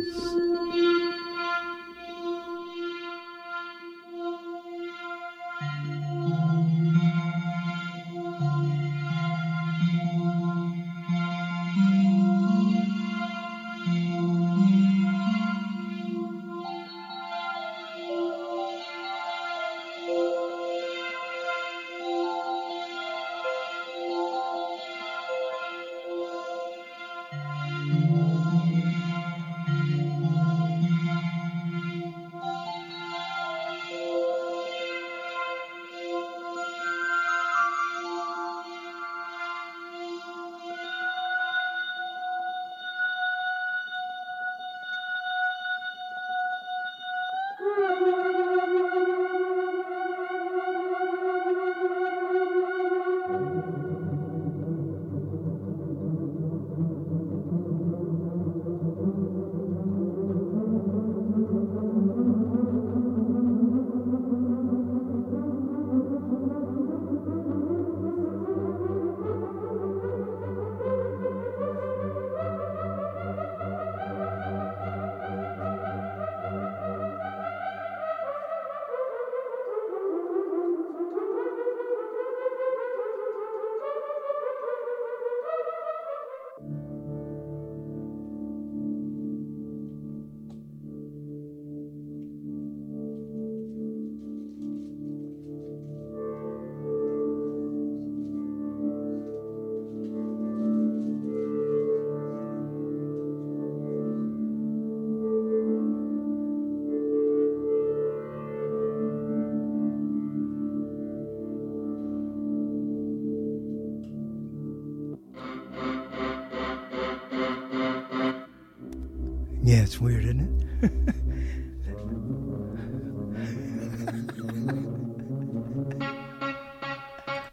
[120.00, 120.40] Weird, isn't
[120.82, 121.16] it?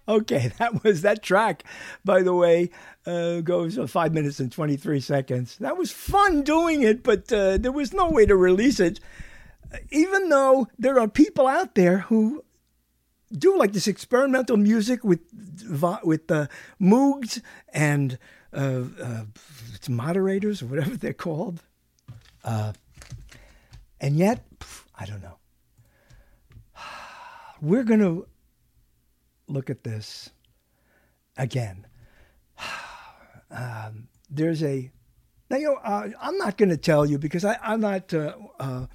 [0.09, 1.65] okay, that was that track,
[2.05, 2.71] by the way,
[3.07, 5.57] uh, goes uh, five minutes and 23 seconds.
[5.59, 9.01] That was fun doing it, but uh, there was no way to release it.
[9.91, 12.45] Even though there are people out there who
[13.37, 15.21] do like this experimental music with
[16.05, 16.47] with uh,
[16.81, 17.41] Moogs
[17.73, 18.19] and
[18.53, 19.25] uh, uh,
[19.89, 21.63] moderators or whatever they're called.
[22.45, 22.73] Uh,
[24.01, 24.45] and yet,
[24.95, 25.39] I don't know.
[27.61, 28.27] We're going to
[29.49, 30.31] look at this
[31.37, 31.87] again.
[33.51, 34.91] Um, there's a
[35.49, 38.33] now you know uh, I'm not going to tell you because I, am not uh,
[38.59, 38.87] uh,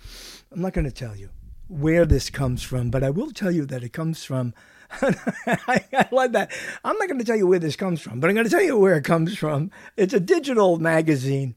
[0.51, 1.29] I'm not going to tell you
[1.69, 4.53] where this comes from, but I will tell you that it comes from.
[4.91, 6.51] I, I like that.
[6.83, 8.63] I'm not going to tell you where this comes from, but I'm going to tell
[8.63, 9.71] you where it comes from.
[9.95, 11.55] It's a digital magazine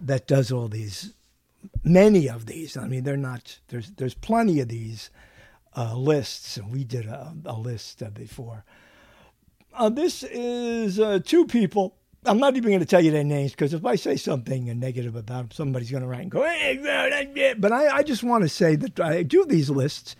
[0.00, 1.14] that does all these,
[1.84, 2.76] many of these.
[2.76, 3.58] I mean, they're not.
[3.68, 5.10] There's there's plenty of these
[5.76, 8.64] uh, lists, and we did a, a list uh, before.
[9.74, 11.96] Uh, this is uh, two people.
[12.26, 15.16] I'm not even going to tell you their names because if I say something negative
[15.16, 18.48] about them, somebody's going to write and go, hey, but I, I just want to
[18.48, 20.16] say that I do these lists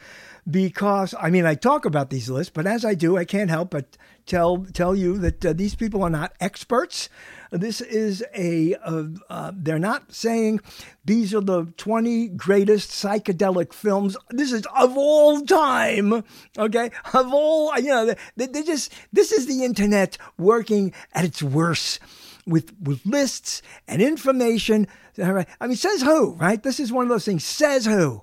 [0.51, 3.71] because I mean I talk about these lists, but as I do, I can't help
[3.71, 7.09] but tell tell you that uh, these people are not experts.
[7.51, 10.61] This is a, uh, uh, they're not saying
[11.05, 14.17] these are the 20 greatest psychedelic films.
[14.31, 16.25] This is of all time,
[16.57, 16.91] okay?
[17.13, 21.99] Of all, you know, they, they just, this is the internet working at its worst
[22.47, 24.87] with, with lists and information.
[25.21, 26.63] I mean, says who, right?
[26.63, 27.45] This is one of those things.
[27.45, 28.23] Says who?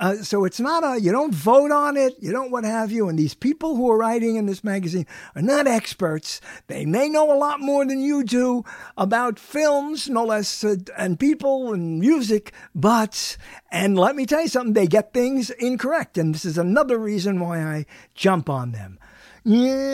[0.00, 3.08] Uh, so it's not a, you don't vote on it, you don't what have you.
[3.08, 6.40] And these people who are writing in this magazine are not experts.
[6.68, 8.64] They may know a lot more than you do
[8.96, 13.36] about films, no less, uh, and people and music, but,
[13.72, 16.16] and let me tell you something, they get things incorrect.
[16.16, 17.84] And this is another reason why I
[18.14, 19.00] jump on them.
[19.42, 19.86] Yeah,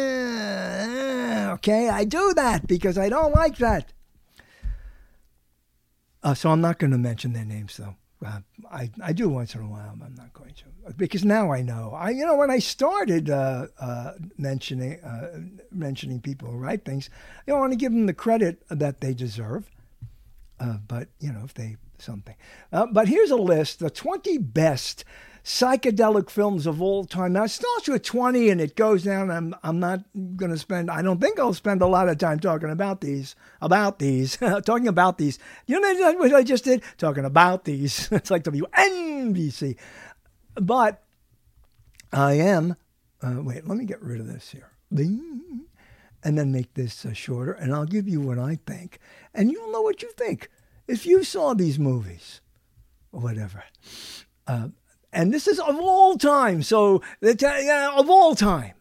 [1.55, 3.93] okay, I do that because I don't like that.
[6.23, 7.97] Uh, so I'm not going to mention their names, though.
[8.25, 10.65] Uh, I, I do once in a while, but I'm not going to
[10.97, 11.93] because now I know.
[11.97, 17.11] I you know when I started uh, uh, mentioning uh, mentioning people who write things,
[17.47, 19.71] you know, I want to give them the credit that they deserve.
[20.61, 22.35] Uh, but you know if they something.
[22.73, 25.05] Uh, but here's a list: the 20 best
[25.45, 27.35] psychedelic films of all time.
[27.35, 29.31] Now it starts with 20 and it goes down.
[29.31, 30.01] I'm I'm not
[30.37, 30.91] going to spend.
[30.91, 33.37] I don't think I'll spend a lot of time talking about these.
[33.61, 35.39] About these, talking about these.
[35.67, 36.83] You know what I just did?
[36.97, 38.09] Talking about these.
[38.13, 39.77] it's like WNBC.
[40.55, 41.03] But
[42.13, 42.77] I am.
[43.23, 44.71] Uh, wait, let me get rid of this here.
[44.91, 48.99] And then make this uh, shorter, and I'll give you what I think,
[49.35, 50.49] and you'll know what you think
[50.87, 52.41] if you saw these movies
[53.13, 53.65] or whatever.
[54.47, 54.69] Uh,
[55.15, 56.63] and this is of all time.
[56.63, 58.75] So, uh, of all time.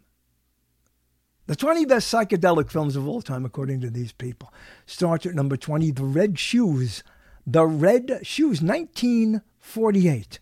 [1.45, 4.51] The 20 best psychedelic films of all time, according to these people,
[4.85, 7.03] starts at number 20, The Red Shoes.
[7.45, 10.39] The Red Shoes, 1948.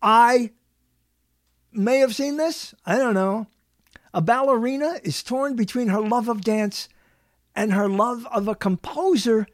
[0.00, 0.50] I
[1.72, 2.74] may have seen this.
[2.86, 3.48] I don't know.
[4.14, 6.88] A ballerina is torn between her love of dance
[7.54, 9.46] and her love of a composer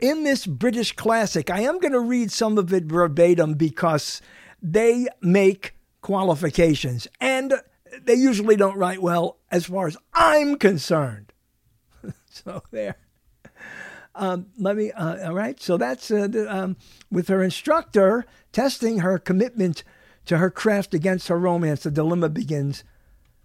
[0.00, 1.48] in this British classic.
[1.48, 4.20] I am going to read some of it verbatim because
[4.62, 7.54] they make qualifications and
[8.02, 11.32] they usually don't write well as far as I'm concerned.
[12.30, 12.96] so there.
[14.14, 15.60] Um, let me, uh, all right.
[15.60, 16.76] So that's uh, the, um,
[17.10, 19.84] with her instructor testing her commitment
[20.24, 21.82] to her craft against her romance.
[21.82, 22.82] The dilemma begins,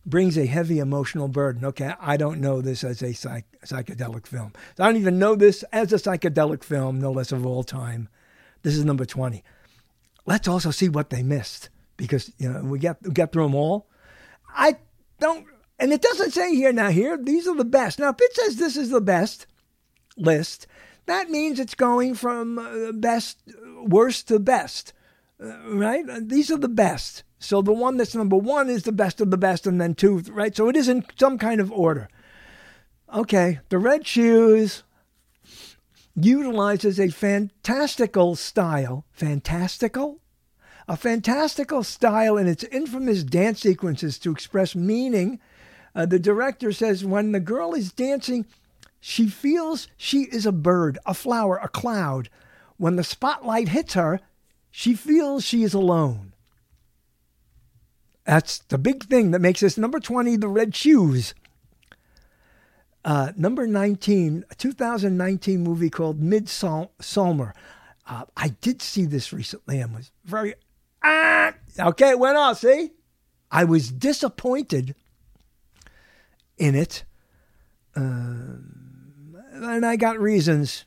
[0.05, 1.65] brings a heavy emotional burden.
[1.65, 4.53] Okay, I don't know this as a psych- psychedelic film.
[4.79, 8.07] I don't even know this as a psychedelic film, no less of all time.
[8.63, 9.43] This is number 20
[10.25, 13.55] let's also see what they missed because you know we get we get through them
[13.55, 13.87] all.
[14.53, 14.75] I
[15.19, 15.45] don't,
[15.79, 16.89] and it doesn't say here now.
[16.89, 17.99] Here, these are the best.
[17.99, 19.45] Now, if it says this is the best
[20.17, 20.67] list,
[21.05, 23.39] that means it's going from uh, best,
[23.83, 24.93] worst to best,
[25.41, 26.05] uh, right?
[26.21, 27.23] These are the best.
[27.39, 30.19] So the one that's number one is the best of the best, and then two,
[30.29, 30.55] right?
[30.55, 32.09] So it is in some kind of order.
[33.13, 34.83] Okay, the red shoes,
[36.15, 39.05] utilizes a fantastical style.
[39.11, 40.19] Fantastical?
[40.87, 45.39] A fantastical style in its infamous dance sequences to express meaning.
[45.95, 48.45] Uh, the director says when the girl is dancing,
[48.99, 52.29] she feels she is a bird, a flower, a cloud.
[52.77, 54.19] When the spotlight hits her,
[54.69, 56.33] she feels she is alone.
[58.25, 61.33] That's the big thing that makes this number 20 the red shoes.
[63.03, 67.53] Uh, number 19, a 2019 movie called Midsommar.
[68.07, 70.53] Uh, I did see this recently and was very,
[71.03, 72.91] ah, okay, went off, see?
[73.49, 74.95] I was disappointed
[76.57, 77.03] in it.
[77.95, 80.85] Um, and I got reasons,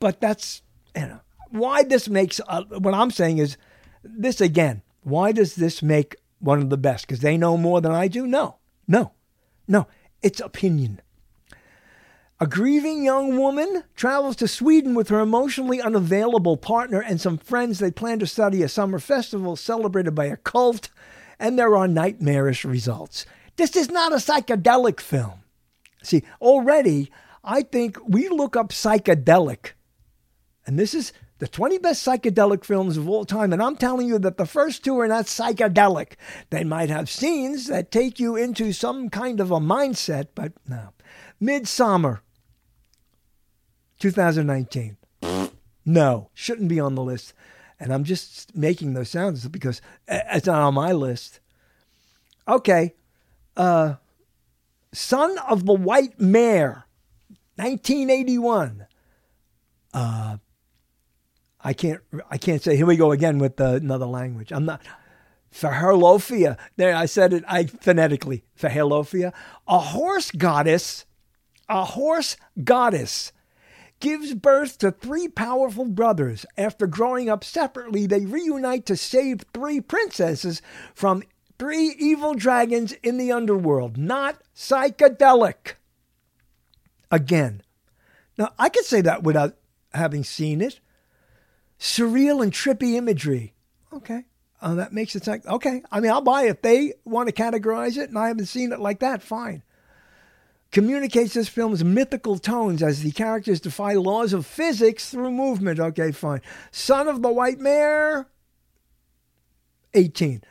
[0.00, 0.62] but that's,
[0.96, 1.20] you know,
[1.50, 3.56] why this makes, uh, what I'm saying is
[4.02, 7.06] this again, why does this make one of the best?
[7.06, 8.26] Because they know more than I do?
[8.26, 8.56] No,
[8.88, 9.12] no,
[9.68, 9.86] no.
[10.22, 11.00] It's opinion.
[12.40, 17.78] A grieving young woman travels to Sweden with her emotionally unavailable partner and some friends.
[17.78, 20.88] They plan to study a summer festival celebrated by a cult,
[21.38, 23.24] and there are nightmarish results.
[23.56, 25.44] This is not a psychedelic film.
[26.02, 27.12] See, already,
[27.44, 29.72] I think we look up psychedelic,
[30.66, 33.52] and this is the 20 best psychedelic films of all time.
[33.52, 36.14] And I'm telling you that the first two are not psychedelic.
[36.50, 40.93] They might have scenes that take you into some kind of a mindset, but no.
[41.44, 42.20] Midsommar,
[43.98, 44.96] 2019.
[45.84, 47.34] no, shouldn't be on the list.
[47.78, 51.40] And I'm just making those sounds because it's not on my list.
[52.48, 52.94] Okay.
[53.56, 53.96] Uh,
[54.92, 56.86] Son of the White Mare,
[57.56, 58.86] 1981.
[59.92, 60.36] Uh,
[61.60, 62.00] I can't.
[62.30, 62.76] I can't say.
[62.76, 64.52] Here we go again with uh, another language.
[64.52, 64.82] I'm not.
[65.52, 66.58] Faherlophia.
[66.76, 67.44] There, I said it.
[67.48, 68.44] I phonetically.
[68.58, 69.32] Faherlophia.
[69.66, 71.06] A horse goddess
[71.68, 73.32] a horse goddess,
[74.00, 76.44] gives birth to three powerful brothers.
[76.58, 80.60] After growing up separately, they reunite to save three princesses
[80.94, 81.22] from
[81.58, 83.96] three evil dragons in the underworld.
[83.96, 85.74] Not psychedelic.
[87.10, 87.62] Again.
[88.36, 89.56] Now, I could say that without
[89.92, 90.80] having seen it.
[91.78, 93.54] Surreal and trippy imagery.
[93.92, 94.24] Okay.
[94.60, 95.82] Uh, that makes it like, okay.
[95.92, 96.50] I mean, I'll buy it.
[96.50, 99.62] If they want to categorize it and I haven't seen it like that, fine
[100.74, 105.78] communicates this film's mythical tones as the characters defy laws of physics through movement.
[105.78, 106.42] Okay, fine.
[106.72, 108.26] Son of the White Mare,
[109.94, 110.42] 18.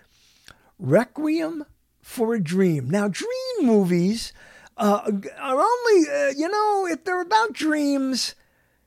[0.80, 1.66] Requiem
[2.02, 2.90] for a Dream.
[2.90, 3.28] Now, dream
[3.62, 4.32] movies
[4.78, 8.34] uh, are only, uh, you know, if they're about dreams,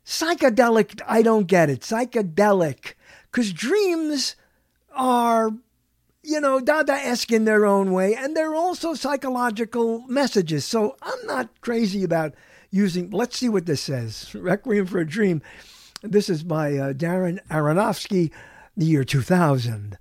[0.06, 1.82] Psychedelic, I don't get it.
[1.82, 2.94] Psychedelic.
[3.30, 4.36] Because dreams
[4.94, 5.50] are,
[6.26, 10.64] you know, Dada-esque in their own way, and they're also psychological messages.
[10.64, 12.34] So I'm not crazy about
[12.70, 14.34] using, let's see what this says.
[14.34, 15.40] Requiem for a Dream.
[16.02, 18.32] This is by uh, Darren Aronofsky,
[18.76, 19.98] the year 2000.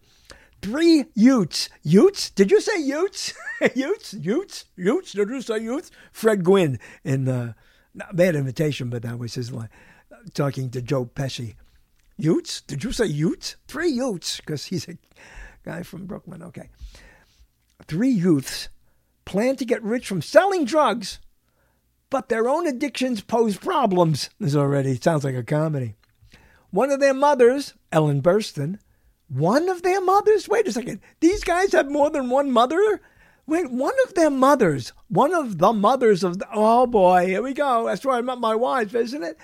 [0.62, 1.70] Three Utes.
[1.84, 2.32] Utes?
[2.32, 3.34] Did you say Utes?
[3.76, 4.14] Utes?
[4.14, 4.66] Utes?
[4.76, 5.12] Utes?
[5.12, 5.92] Did you say Utes?
[6.12, 7.54] Fred Gwynne in uh,
[8.14, 9.70] bad invitation, but that was his line.
[10.34, 11.56] Talking to Joe Pesci.
[12.18, 12.62] Utes?
[12.62, 13.58] Did you say Utes?
[13.68, 14.98] Three Utes, because he's a
[15.66, 16.42] guy from Brooklyn.
[16.44, 16.70] Okay.
[17.88, 18.70] Three youths
[19.26, 21.20] plan to get rich from selling drugs,
[22.10, 24.30] but their own addictions pose problems.
[24.40, 25.96] This already sounds like a comedy.
[26.70, 28.80] One of their mothers, Ellen Burstyn,
[29.28, 30.48] one of their mothers?
[30.48, 31.02] Wait a second.
[31.20, 33.02] These guys have more than one mother?
[33.48, 37.54] Wait, one of their mothers, one of the mothers of, the, oh boy, here we
[37.54, 37.86] go.
[37.86, 39.38] That's where I met my wife, isn't it?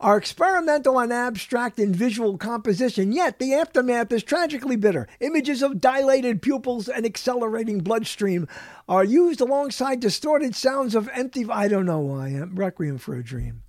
[0.00, 5.08] Are experimental and abstract in visual composition, yet the aftermath is tragically bitter.
[5.18, 8.46] Images of dilated pupils and accelerating bloodstream
[8.88, 11.44] are used alongside distorted sounds of empty.
[11.50, 12.40] I don't know why.
[12.52, 13.62] Requiem for a Dream.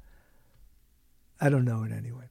[1.42, 2.30] I don't know it anyway.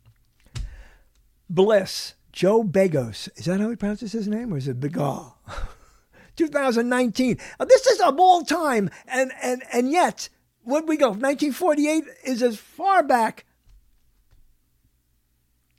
[1.50, 3.28] Bliss, Joe Begos.
[3.36, 5.32] Is that how he pronounces his name, or is it Begaw?
[6.36, 7.36] 2019.
[7.66, 10.28] this is of all time, and and and yet,
[10.64, 11.08] do we go?
[11.08, 13.44] 1948 is as far back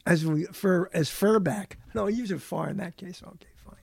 [0.09, 1.77] as we for as far back.
[1.95, 3.23] No, use it far in that case.
[3.25, 3.79] Okay, fine.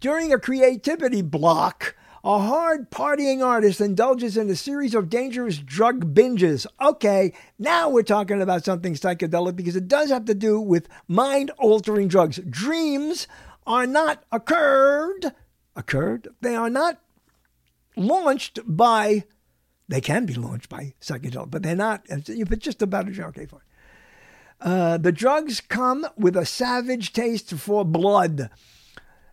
[0.00, 1.94] During a creativity block,
[2.24, 6.66] a hard partying artist indulges in a series of dangerous drug binges.
[6.80, 11.52] Okay, now we're talking about something psychedelic because it does have to do with mind
[11.56, 12.40] altering drugs.
[12.50, 13.28] Dreams
[13.64, 15.32] are not occurred,
[15.76, 17.00] occurred, they are not
[17.96, 19.22] launched by,
[19.86, 23.60] they can be launched by psychedelic, but they're not, but just about a Okay, fine.
[24.60, 28.50] Uh, the drugs come with a savage taste for blood.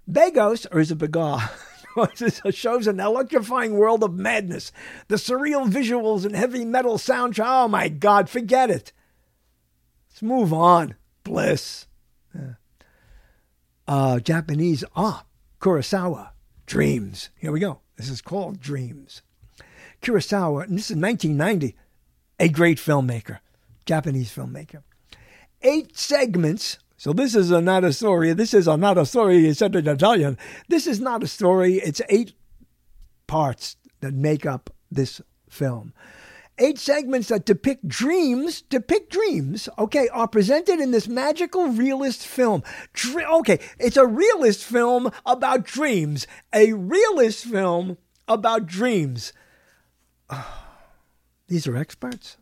[0.09, 1.49] Begos, or is it Begar?
[2.51, 4.71] shows an electrifying world of madness.
[5.07, 7.45] The surreal visuals and heavy metal soundtrack.
[7.45, 8.91] Oh my God, forget it.
[10.09, 10.95] Let's move on.
[11.23, 11.87] Bliss.
[12.35, 12.53] Yeah.
[13.87, 14.83] Uh, Japanese.
[14.95, 15.25] Ah,
[15.59, 16.31] Kurosawa.
[16.65, 17.29] Dreams.
[17.37, 17.79] Here we go.
[17.97, 19.21] This is called Dreams.
[20.01, 21.75] Kurosawa, and this is 1990.
[22.39, 23.39] A great filmmaker,
[23.85, 24.83] Japanese filmmaker.
[25.63, 28.31] Eight segments so this is a, not a story.
[28.31, 29.45] This is a, not a story.
[29.45, 30.37] It's in Italian.
[30.69, 31.73] This is not a story.
[31.73, 32.31] It's eight
[33.27, 35.91] parts that make up this film.
[36.59, 42.63] Eight segments that depict dreams, depict dreams, okay, are presented in this magical realist film.
[42.93, 46.25] Dr- okay, it's a realist film about dreams.
[46.53, 47.97] A realist film
[48.29, 49.33] about dreams.
[51.49, 52.37] these are experts.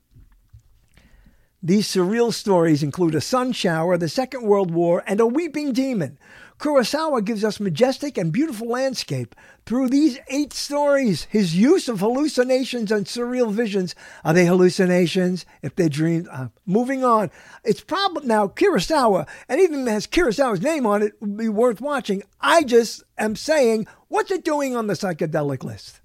[1.64, 6.18] These surreal stories include a sun shower, the Second World War, and a weeping demon.
[6.58, 9.36] Kurosawa gives us majestic and beautiful landscape
[9.66, 11.26] through these eight stories.
[11.26, 13.94] His use of hallucinations and surreal visions
[14.24, 15.46] are they hallucinations?
[15.62, 17.30] If they dream, uh, moving on.
[17.64, 21.80] It's probably now Kurosawa, and anything that has Kurosawa's name on it would be worth
[21.80, 22.24] watching.
[22.40, 26.02] I just am saying, what's it doing on the psychedelic list?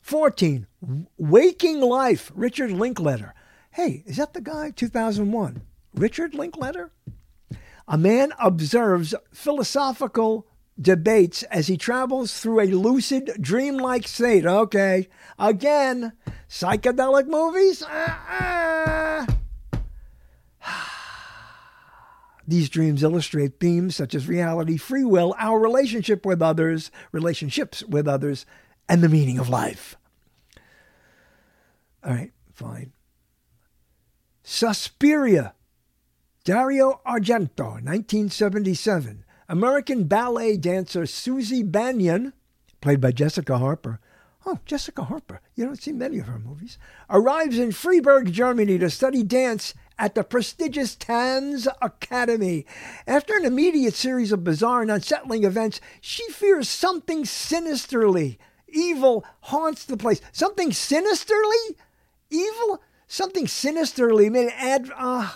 [0.00, 0.66] 14.
[1.18, 3.34] Waking Life, Richard Linklater.
[3.78, 4.72] Hey, is that the guy?
[4.72, 5.62] 2001.
[5.94, 6.90] Richard Linklater?
[7.86, 10.48] A man observes philosophical
[10.80, 14.44] debates as he travels through a lucid, dreamlike state.
[14.44, 15.06] Okay.
[15.38, 16.12] Again,
[16.48, 17.84] psychedelic movies?
[17.84, 19.26] Uh-uh.
[22.48, 28.08] These dreams illustrate themes such as reality, free will, our relationship with others, relationships with
[28.08, 28.44] others,
[28.88, 29.94] and the meaning of life.
[32.02, 32.92] All right, fine.
[34.50, 35.54] Suspiria,
[36.42, 39.22] Dario Argento, 1977.
[39.46, 42.32] American ballet dancer Susie Bannion,
[42.80, 44.00] played by Jessica Harper.
[44.46, 45.42] Oh, Jessica Harper.
[45.54, 46.78] You don't see many of her movies.
[47.10, 52.64] Arrives in Freiburg, Germany to study dance at the prestigious Tanz Academy.
[53.06, 58.38] After an immediate series of bizarre and unsettling events, she fears something sinisterly.
[58.66, 60.22] Evil haunts the place.
[60.32, 61.76] Something sinisterly?
[62.30, 62.80] Evil?
[63.08, 64.90] Something sinisterly made ad.
[64.96, 65.30] Uh,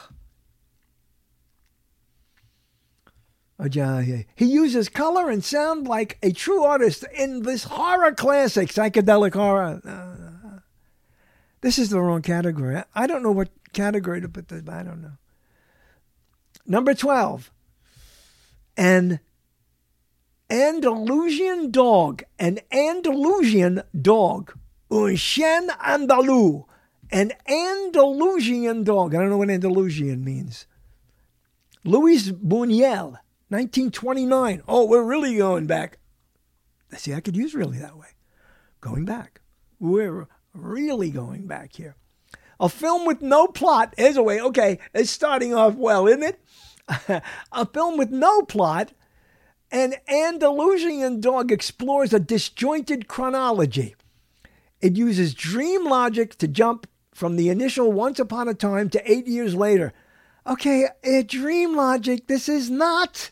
[4.34, 9.80] he uses color and sound like a true artist in this horror classic, psychedelic horror.
[11.60, 12.82] This is the wrong category.
[12.94, 15.12] I don't know what category to put this, I don't know.
[16.66, 17.52] Number 12.
[18.76, 19.20] An
[20.50, 22.24] Andalusian dog.
[22.38, 24.54] An Andalusian dog.
[24.90, 26.66] Un chien andalou
[27.12, 29.14] An Andalusian dog.
[29.14, 30.66] I don't know what Andalusian means.
[31.84, 33.18] Luis Buñuel,
[33.48, 34.62] 1929.
[34.66, 35.98] Oh, we're really going back.
[36.96, 38.08] See, I could use really that way.
[38.80, 39.42] Going back.
[39.78, 41.96] We're really going back here.
[42.58, 43.94] A film with no plot.
[43.98, 44.40] Is a way.
[44.40, 46.40] Okay, it's starting off well, isn't it?
[47.52, 48.92] a film with no plot.
[49.70, 53.96] An Andalusian dog explores a disjointed chronology.
[54.80, 59.26] It uses dream logic to jump from the initial once upon a time to eight
[59.26, 59.92] years later.
[60.46, 60.88] Okay,
[61.26, 62.26] dream logic.
[62.26, 63.30] This is not.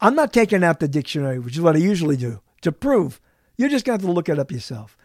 [0.00, 3.20] I'm not taking out the dictionary, which is what I usually do to prove.
[3.56, 4.96] You're just going to have to look it up yourself.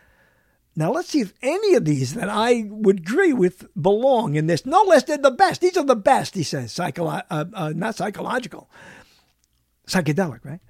[0.75, 4.65] Now, let's see if any of these that I would agree with belong in this.
[4.65, 5.61] No less than the best.
[5.61, 6.73] These are the best, he says.
[6.73, 8.69] Psycholo- uh, uh, not psychological,
[9.87, 10.61] psychedelic, right?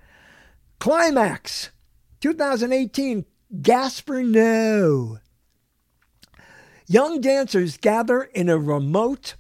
[0.80, 1.72] Climax,
[2.20, 3.26] 2018,
[3.62, 5.20] Gaspar Noé.
[6.94, 9.34] Young dancers gather in a remote,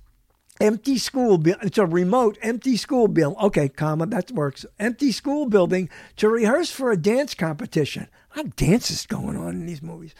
[0.59, 1.39] empty school.
[1.45, 3.39] It's a remote, empty school building.
[3.39, 4.65] Okay, comma, that works.
[4.79, 8.07] Empty school building to rehearse for a dance competition.
[8.33, 10.15] A lot of dances going on in these movies.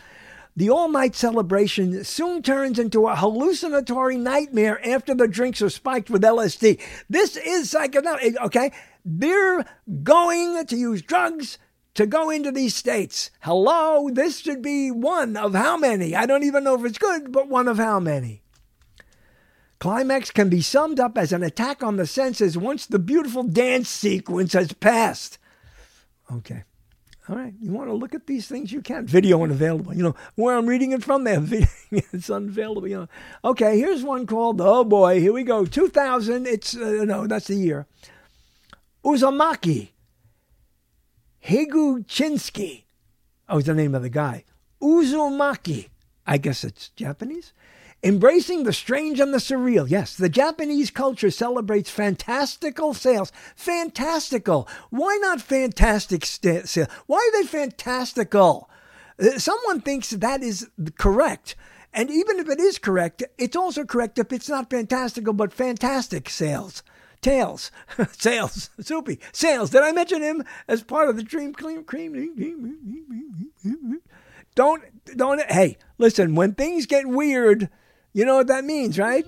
[0.55, 6.11] The all night celebration soon turns into a hallucinatory nightmare after the drinks are spiked
[6.11, 6.79] with LSD.
[7.09, 8.71] This is psychedelic, okay?
[9.03, 9.65] They're
[10.03, 11.57] going to use drugs
[11.95, 13.29] to go into these states.
[13.41, 16.15] Hello, this should be one of how many?
[16.15, 18.41] I don't even know if it's good, but one of how many?
[19.79, 23.89] Climax can be summed up as an attack on the senses once the beautiful dance
[23.89, 25.37] sequence has passed.
[26.31, 26.63] Okay.
[27.29, 28.71] All right, you want to look at these things?
[28.71, 29.09] You can't.
[29.09, 29.93] Video unavailable.
[29.93, 31.23] You know where I'm reading it from.
[31.23, 31.41] There,
[31.91, 32.87] it's unavailable.
[32.87, 33.07] You know.
[33.45, 34.59] Okay, here's one called.
[34.59, 35.65] Oh boy, here we go.
[35.65, 36.45] 2000.
[36.47, 37.87] It's uh, no, that's the year.
[39.05, 39.92] Uzumaki.
[41.45, 42.85] Higuchinsky.
[43.49, 44.45] Oh, it's the name of the guy.
[44.81, 45.89] Uzumaki.
[46.25, 47.53] I guess it's Japanese.
[48.01, 49.89] Embracing the strange and the surreal.
[49.89, 53.31] Yes, the Japanese culture celebrates fantastical sales.
[53.55, 54.67] Fantastical.
[54.89, 56.87] Why not fantastic st- sale?
[57.07, 58.69] Why are they fantastical?
[59.19, 61.55] Uh, someone thinks that is correct.
[61.93, 66.29] And even if it is correct, it's also correct if it's not fantastical, but fantastic
[66.29, 66.83] sales.
[67.23, 67.71] Tails,
[68.11, 69.69] sales, Soupy, sales.
[69.69, 71.83] Did I mention him as part of the Dream Cream?
[71.85, 72.13] Cream.
[74.55, 74.83] Don't,
[75.15, 75.41] don't.
[75.49, 76.35] Hey, listen.
[76.35, 77.69] When things get weird,
[78.11, 79.25] you know what that means, right?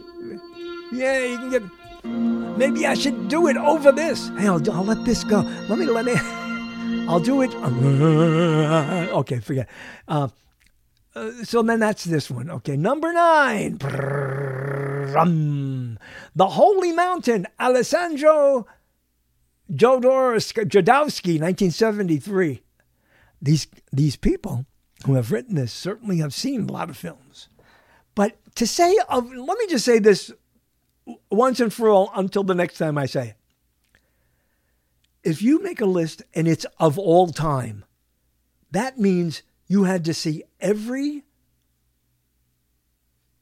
[0.92, 1.64] Yeah, you can get.
[2.58, 4.30] Maybe I should do it over this.
[4.38, 5.40] Hey, I'll, I'll let this go.
[5.70, 6.14] Let me let me.
[7.08, 7.52] I'll do it.
[9.16, 9.70] Okay, forget.
[10.08, 10.28] Uh,
[11.16, 12.50] uh, so then that's this one.
[12.52, 13.78] Okay, number nine.
[16.36, 18.68] The Holy Mountain, Alessandro
[19.72, 22.62] Jodorowsky, 1973.
[23.42, 24.66] These, these people
[25.06, 27.50] who have written this certainly have seen a lot of films.
[28.16, 30.32] But to say of, let me just say this
[31.30, 33.36] once and for all until the next time I say it.
[35.24, 37.84] If you make a list and it's of all time,
[38.72, 41.24] that means you had to see every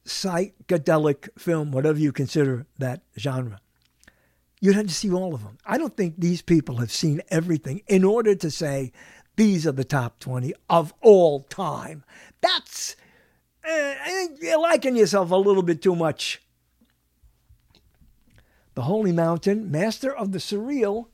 [0.06, 3.60] psychedelic film, whatever you consider that genre.
[4.60, 5.58] You'd have to see all of them.
[5.66, 8.92] I don't think these people have seen everything in order to say
[9.36, 12.04] these are the top 20 of all time.
[12.40, 12.96] That's
[13.66, 16.42] uh, I think you're liking yourself a little bit too much.
[18.74, 21.06] The Holy Mountain, master of the surreal.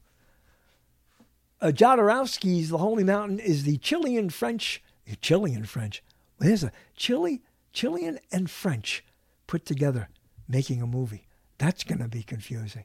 [1.60, 4.82] Uh, Jodorowsky's The Holy Mountain is the Chilean French,
[5.20, 6.02] Chilean French.
[6.38, 7.42] There's a Chile,
[7.72, 9.04] Chilean and French
[9.46, 10.08] put together
[10.48, 11.26] making a movie.
[11.58, 12.84] That's going to be confusing.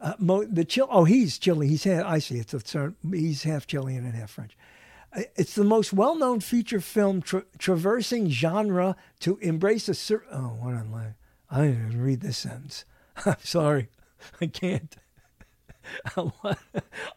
[0.00, 1.68] Uh, Mo, the Chile, oh, he's Chile.
[1.68, 2.38] He's half, I see.
[2.38, 4.56] It's a, he's half Chilean and half French.
[5.36, 10.28] It's the most well known feature film tra- traversing genre to embrace a certain.
[10.32, 11.14] Oh, what I?
[11.50, 12.84] I didn't even read this sentence.
[13.26, 13.88] I'm sorry.
[14.40, 14.94] I can't.
[16.16, 16.58] I'll want,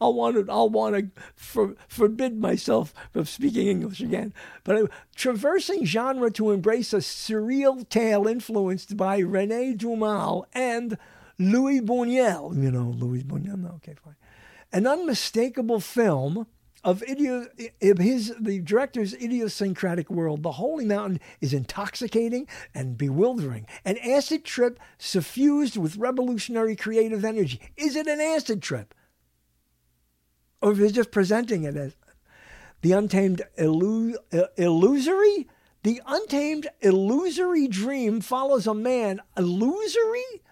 [0.02, 4.34] I'll want to, I'll want to for, forbid myself from speaking English again.
[4.64, 4.82] But I,
[5.16, 10.98] traversing genre to embrace a surreal tale influenced by Rene Dumas and
[11.40, 12.62] Louis Buñuel.
[12.62, 13.76] You know, Louis Buñuel.
[13.76, 14.16] Okay, fine.
[14.72, 16.48] An unmistakable film
[16.84, 17.48] of, idio-
[18.00, 23.66] his the director's idiosyncratic world, the Holy Mountain is intoxicating and bewildering.
[23.86, 27.62] An acid trip suffused with revolutionary creative energy.
[27.78, 28.94] Is it an acid trip?
[30.62, 31.96] Or if he's just presenting it as
[32.82, 35.48] the untamed illu- uh, illusory?
[35.84, 39.22] The untamed illusory dream follows a man.
[39.38, 40.43] Illusory?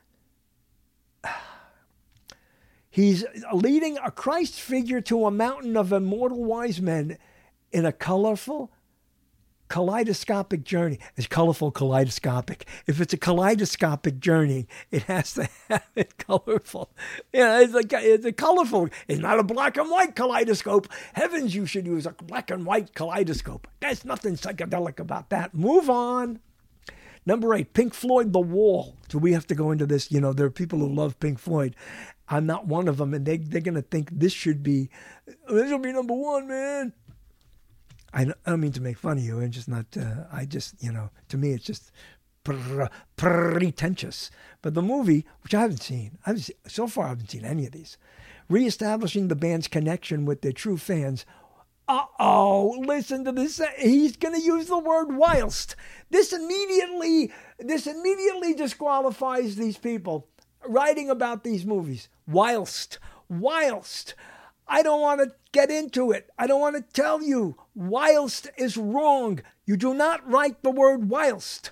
[2.92, 3.24] He's
[3.54, 7.18] leading a Christ figure to a mountain of immortal wise men
[7.72, 8.70] in a colorful,
[9.70, 11.00] kaleidoscopic journey.
[11.16, 12.68] It's colorful, kaleidoscopic.
[12.88, 16.92] If it's a kaleidoscopic journey, it has to have it colorful.
[17.32, 18.90] Yeah, it's like it's a colorful.
[19.08, 20.90] It's not a black and white kaleidoscope.
[21.14, 23.70] Heavens, you should use a black and white kaleidoscope.
[23.80, 25.54] There's nothing psychedelic about that.
[25.54, 26.42] Move on.
[27.26, 28.98] Number eight, Pink Floyd, The Wall.
[29.08, 30.12] Do we have to go into this?
[30.12, 31.76] You know, there are people who love Pink Floyd.
[32.32, 34.90] I'm not one of them, and they, they're to think this should be,
[35.26, 36.94] this will be number one, man.
[38.14, 39.42] I don't, I don't mean to make fun of you.
[39.42, 41.92] I'm just not, uh, I just, you know, to me, it's just
[42.46, 42.88] pre-
[43.18, 44.32] pretentious.
[44.62, 47.66] But the movie, which I haven't seen, I've seen, so far I haven't seen any
[47.66, 47.98] of these,
[48.48, 51.26] reestablishing the band's connection with their true fans.
[51.88, 53.62] Uh oh, listen to this.
[53.78, 55.76] He's going to use the word whilst.
[56.10, 60.30] This immediately, this immediately disqualifies these people
[60.68, 62.10] writing about these movies.
[62.28, 64.16] Whilst, whilst.
[64.68, 66.30] I don't want to get into it.
[66.40, 67.58] I don't want to tell you.
[67.76, 69.42] Whilst is wrong.
[69.66, 71.72] You do not write the word whilst.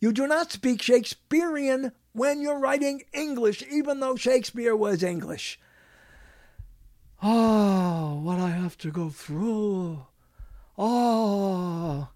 [0.00, 5.60] You do not speak Shakespearean when you're writing English, even though Shakespeare was English.
[7.22, 10.06] Oh, what I have to go through.
[10.78, 12.08] Oh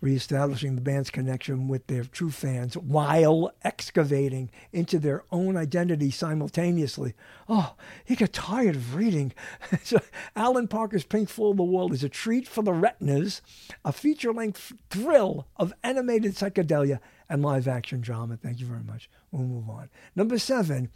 [0.00, 7.14] reestablishing the band's connection with their true fans while excavating into their own identity simultaneously.
[7.48, 9.32] Oh, he got tired of reading.
[9.82, 9.98] so
[10.36, 13.42] Alan Parker's Pink Floyd the Wall is a treat for the retinas,
[13.84, 18.36] a feature length thrill of animated psychedelia and live action drama.
[18.36, 19.10] Thank you very much.
[19.30, 19.90] We'll move on.
[20.14, 20.90] Number seven,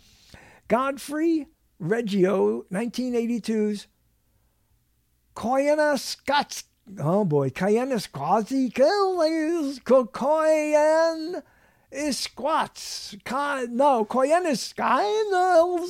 [0.68, 1.48] Godfrey
[1.78, 3.88] Reggio, 1982's
[5.34, 6.64] Koyana Scott's
[6.98, 9.82] Oh boy, Cayenne is quasi Koyan
[11.92, 13.16] is squats.
[13.24, 14.60] No, Koyan is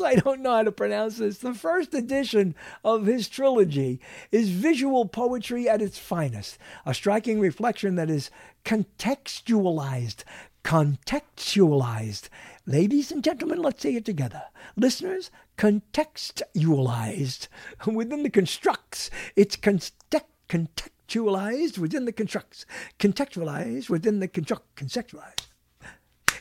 [0.02, 1.38] I don't know how to pronounce this.
[1.38, 2.54] The first edition
[2.84, 4.00] of his trilogy
[4.30, 8.30] is visual poetry at its finest, a striking reflection that is
[8.64, 10.24] contextualized.
[10.62, 12.28] Contextualized.
[12.66, 14.42] Ladies and gentlemen, let's say it together.
[14.76, 17.48] Listeners, contextualized
[17.86, 19.10] within the constructs.
[19.34, 22.66] It's context contextualized within the constructs,
[22.98, 25.46] contextualized within the construct, contextualized.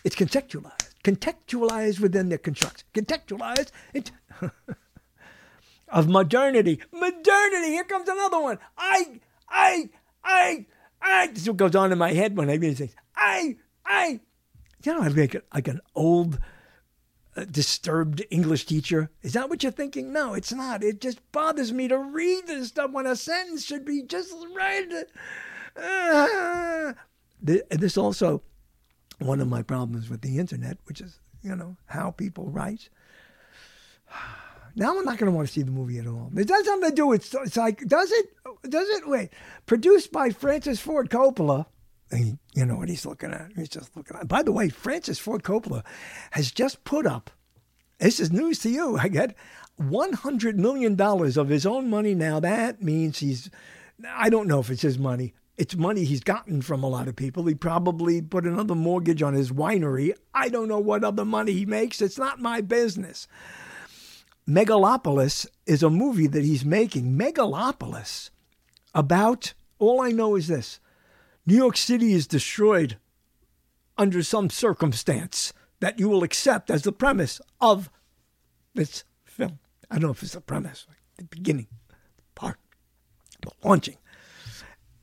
[0.04, 4.12] It's contextualized, contextualized within the constructs, contextualized it,
[5.88, 6.82] of modernity.
[6.92, 7.68] Modernity.
[7.68, 8.60] Here comes another one.
[8.78, 9.90] I, I,
[10.24, 10.66] I,
[11.02, 11.28] I.
[11.28, 12.96] This is what goes on in my head when I read things.
[13.16, 13.56] I,
[13.86, 14.20] I.
[14.84, 16.40] You know, I like, like an old
[17.52, 19.10] disturbed English teacher.
[19.22, 20.12] Is that what you're thinking?
[20.12, 20.84] No, it's not.
[20.84, 25.06] It just bothers me to read this stuff when a sentence should be just right.
[25.76, 26.94] Uh,
[27.42, 28.42] this also
[29.20, 32.90] one of my problems with the internet, which is you know how people write.
[34.76, 36.32] Now I'm not going to want to see the movie at all.
[36.36, 38.30] It does something to do with it's like does it
[38.70, 39.30] does it wait
[39.66, 41.66] produced by Francis Ford Coppola
[42.12, 43.52] you know what he's looking at.
[43.56, 44.28] He's just looking at.
[44.28, 45.84] By the way, Francis Ford Coppola
[46.32, 47.30] has just put up.
[48.00, 48.98] This is news to you.
[48.98, 49.36] I get
[49.78, 52.40] one hundred million dollars of his own money now.
[52.40, 53.50] That means he's.
[54.08, 55.34] I don't know if it's his money.
[55.58, 57.46] It's money he's gotten from a lot of people.
[57.46, 60.14] He probably put another mortgage on his winery.
[60.34, 62.02] I don't know what other money he makes.
[62.02, 63.28] It's not my business.
[64.50, 67.16] Megalopolis is a movie that he's making.
[67.18, 68.32] Megalopolis
[68.96, 70.80] about all I know is this
[71.46, 72.98] New York City is destroyed
[73.98, 77.90] under some circumstance that you will accept as the premise of
[78.74, 79.60] this film.
[79.90, 82.58] I don't know if it's the premise, like the beginning, the part,
[83.42, 83.98] the launching.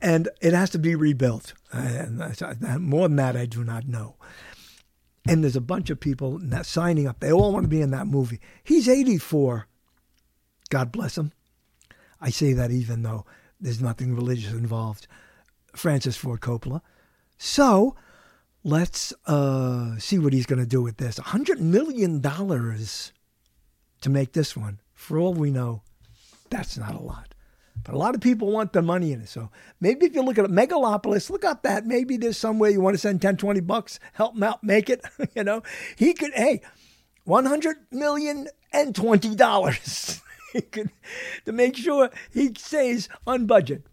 [0.01, 1.55] And it has to be rebuilt.
[1.73, 2.19] And
[2.81, 4.15] more than that, I do not know.
[5.27, 7.20] And there's a bunch of people signing up.
[7.20, 8.40] They all want to be in that movie.
[8.62, 9.66] He's 84.
[10.70, 11.32] God bless him.
[12.20, 13.27] I say that even though
[13.60, 15.09] there's nothing religious involved.
[15.74, 16.81] Francis Ford Coppola.
[17.36, 17.95] So
[18.65, 21.19] let's uh, see what he's going to do with this.
[21.19, 24.81] $100 million to make this one.
[24.95, 25.82] For all we know,
[26.51, 27.35] that's not a lot.
[27.85, 29.28] But a lot of people want the money in it.
[29.28, 29.51] So
[29.81, 31.86] maybe if you look at Megalopolis, look up that.
[31.86, 34.90] Maybe there's some way you want to send 10, 20 bucks, help him out, make
[34.90, 35.01] it.
[35.35, 35.62] you know,
[35.97, 36.61] he could, hey,
[37.24, 40.23] 100 million and $20
[40.53, 40.90] he could,
[41.45, 43.86] to make sure he stays on budget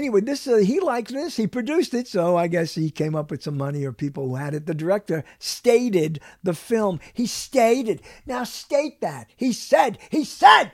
[0.00, 1.36] anyway, this uh, he liked this.
[1.36, 4.36] He produced it, so I guess he came up with some money or people who
[4.36, 4.64] had it.
[4.64, 7.00] The director stated the film.
[7.12, 8.00] He stated.
[8.24, 9.30] Now state that.
[9.36, 9.98] He said.
[10.10, 10.72] He said.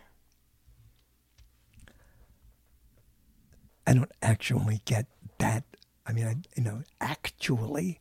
[3.85, 5.07] I don't actually get
[5.39, 5.65] that.
[6.07, 7.99] I mean, I, you know, actually,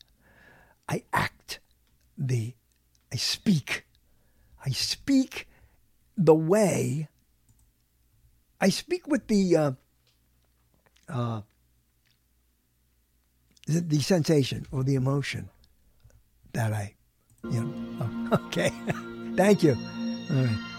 [0.88, 1.60] I act
[2.15, 2.53] the,
[3.11, 3.85] I speak,
[4.64, 5.47] I speak
[6.15, 7.10] the way,
[8.61, 9.57] I speak with the.
[9.57, 9.72] Uh,
[11.10, 11.41] uh,
[13.68, 15.49] the, the sensation or the emotion
[16.53, 16.95] that I,
[17.49, 18.30] you know.
[18.48, 18.72] Okay.
[19.36, 19.76] Thank you.
[20.32, 20.76] All right.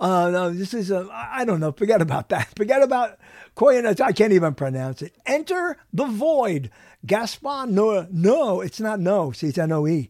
[0.00, 1.72] Uh, no, this is a, I don't know.
[1.72, 2.48] Forget about that.
[2.56, 3.18] Forget about
[3.56, 4.00] Koyanuts.
[4.00, 5.14] I can't even pronounce it.
[5.26, 6.70] Enter the void.
[7.06, 9.32] Gaspar no, no, it's not no.
[9.32, 10.08] See, it's N-O-E.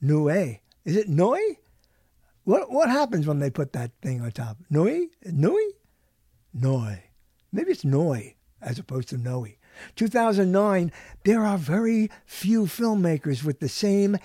[0.00, 0.28] Noe.
[0.84, 1.36] Is it Noe?
[2.44, 4.56] What what happens when they put that thing on top?
[4.70, 5.06] Noe?
[5.24, 5.58] Noe?
[6.52, 7.04] Noi.
[7.52, 9.46] Maybe it's Noi as opposed to Noe.
[9.96, 10.92] 2009,
[11.24, 14.18] there are very few filmmakers with the same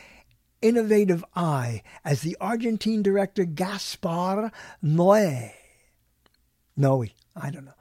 [0.61, 4.51] innovative eye as the Argentine director Gaspar
[4.83, 5.51] Noé.
[6.75, 7.05] Noe,
[7.35, 7.71] I don't know.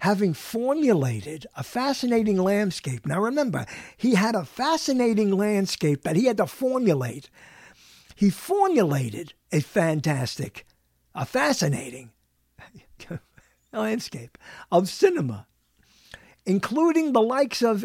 [0.00, 3.06] Having formulated a fascinating landscape.
[3.06, 3.64] Now remember,
[3.96, 7.30] he had a fascinating landscape that he had to formulate.
[8.16, 10.66] He formulated a fantastic,
[11.14, 12.10] a fascinating
[13.72, 14.38] landscape
[14.70, 15.46] of cinema,
[16.46, 17.84] including the likes of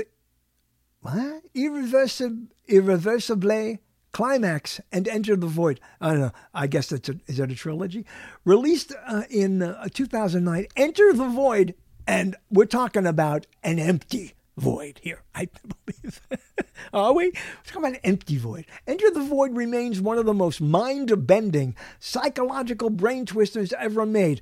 [1.01, 1.43] what?
[1.53, 3.77] Irreversible, irreversible
[4.13, 5.79] Climax and Enter the Void.
[6.01, 6.31] I don't know.
[6.53, 8.05] I guess that's a, is that a trilogy?
[8.45, 10.65] Released uh, in uh, 2009.
[10.75, 11.75] Enter the Void,
[12.07, 15.23] and we're talking about an empty void here.
[15.33, 15.47] I
[15.85, 16.21] believe.
[16.93, 17.25] Are we?
[17.27, 17.31] We're
[17.65, 18.65] talking about an empty void.
[18.85, 24.41] Enter the Void remains one of the most mind-bending psychological brain twisters ever made.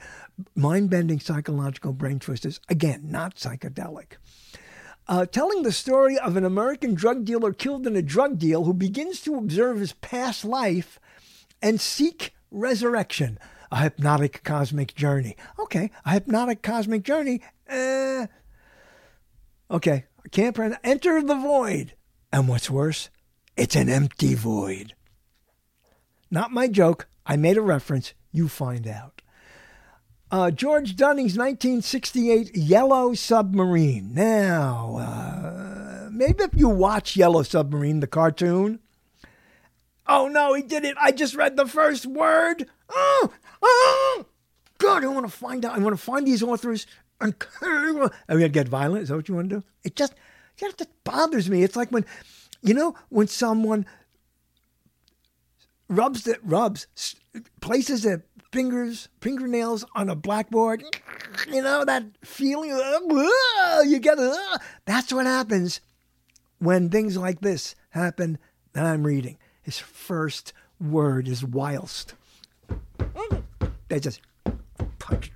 [0.56, 2.60] Mind-bending psychological brain twisters.
[2.70, 4.18] Again, not psychedelic
[5.08, 8.74] uh, telling the story of an American drug dealer killed in a drug deal who
[8.74, 11.00] begins to observe his past life
[11.62, 13.38] and seek resurrection.
[13.72, 15.36] A hypnotic cosmic journey.
[15.60, 17.42] Okay, a hypnotic cosmic journey.
[17.70, 18.28] Uh,
[19.70, 20.80] okay, can't pronounce.
[20.84, 21.94] Enter the void.
[22.32, 23.10] And what's worse,
[23.56, 24.94] it's an empty void.
[26.30, 27.08] Not my joke.
[27.26, 28.14] I made a reference.
[28.32, 29.22] You find out.
[30.32, 34.14] Uh, George Dunning's 1968 Yellow Submarine.
[34.14, 38.80] Now, uh, maybe if you watch Yellow Submarine, the cartoon.
[40.08, 40.96] Oh no, he did it.
[41.00, 42.68] I just read the first word.
[42.90, 43.32] Oh,
[43.62, 44.26] oh
[44.78, 45.76] God, I want to find out.
[45.76, 46.86] I want to find these authors.
[47.22, 48.12] And I'm going
[48.42, 49.04] to get violent.
[49.04, 49.64] Is that what you want to do?
[49.84, 50.14] It just,
[50.58, 51.64] it just bothers me.
[51.64, 52.06] It's like when,
[52.62, 53.86] you know, when someone
[55.88, 56.88] rubs that rubs
[57.62, 60.84] places their fingers fingernails on a blackboard
[61.48, 62.70] you know that feeling
[63.86, 64.18] you get
[64.86, 65.82] that's what happens
[66.60, 68.38] when things like this happen
[68.74, 72.16] that i'm reading his first word is whilst
[73.90, 74.22] they just
[75.00, 75.32] punch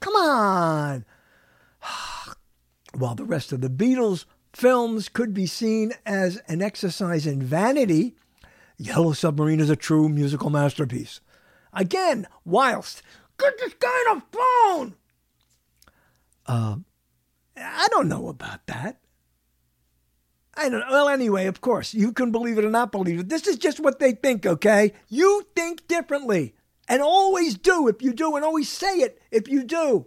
[0.00, 1.04] come on
[2.94, 8.14] while the rest of the beatles films could be seen as an exercise in vanity
[8.78, 11.20] Yellow Submarine is a true musical masterpiece.
[11.72, 13.02] Again, whilst,
[13.36, 14.94] get this guy on the phone.
[16.46, 16.76] Uh,
[17.56, 19.00] I don't know about that.
[20.54, 20.88] I don't.
[20.88, 23.28] Well, anyway, of course, you can believe it or not believe it.
[23.28, 24.92] This is just what they think, okay?
[25.08, 26.54] You think differently.
[26.88, 30.06] And always do if you do, and always say it if you do.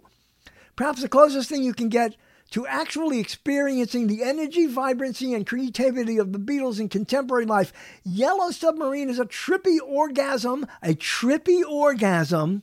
[0.74, 2.16] Perhaps the closest thing you can get
[2.50, 7.72] to actually experiencing the energy, vibrancy, and creativity of the Beatles in contemporary life.
[8.04, 12.62] Yellow Submarine is a trippy orgasm, a trippy orgasm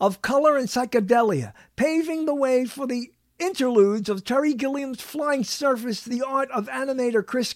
[0.00, 6.02] of color and psychedelia, paving the way for the interludes of Terry Gilliam's Flying Circus,
[6.02, 7.54] the art of animator Chris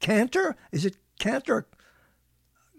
[0.00, 0.56] Cantor.
[0.72, 1.66] Is it Cantor?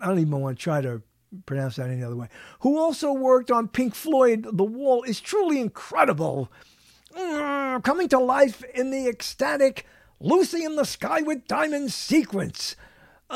[0.02, 1.02] I don't even want to try to
[1.46, 2.28] pronounce that any other way.
[2.62, 6.52] Who also worked on Pink Floyd The Wall is truly incredible
[7.16, 9.86] mm, coming to life in the ecstatic
[10.20, 12.76] Lucy in the Sky with Diamonds sequence.
[13.30, 13.36] Uh,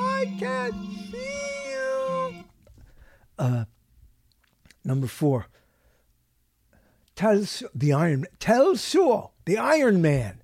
[0.00, 0.74] I can't
[1.10, 1.37] see you.
[3.38, 3.64] Uh,
[4.84, 5.46] number four.
[7.14, 10.42] Tells the Iron Tell Sewell the Iron Man.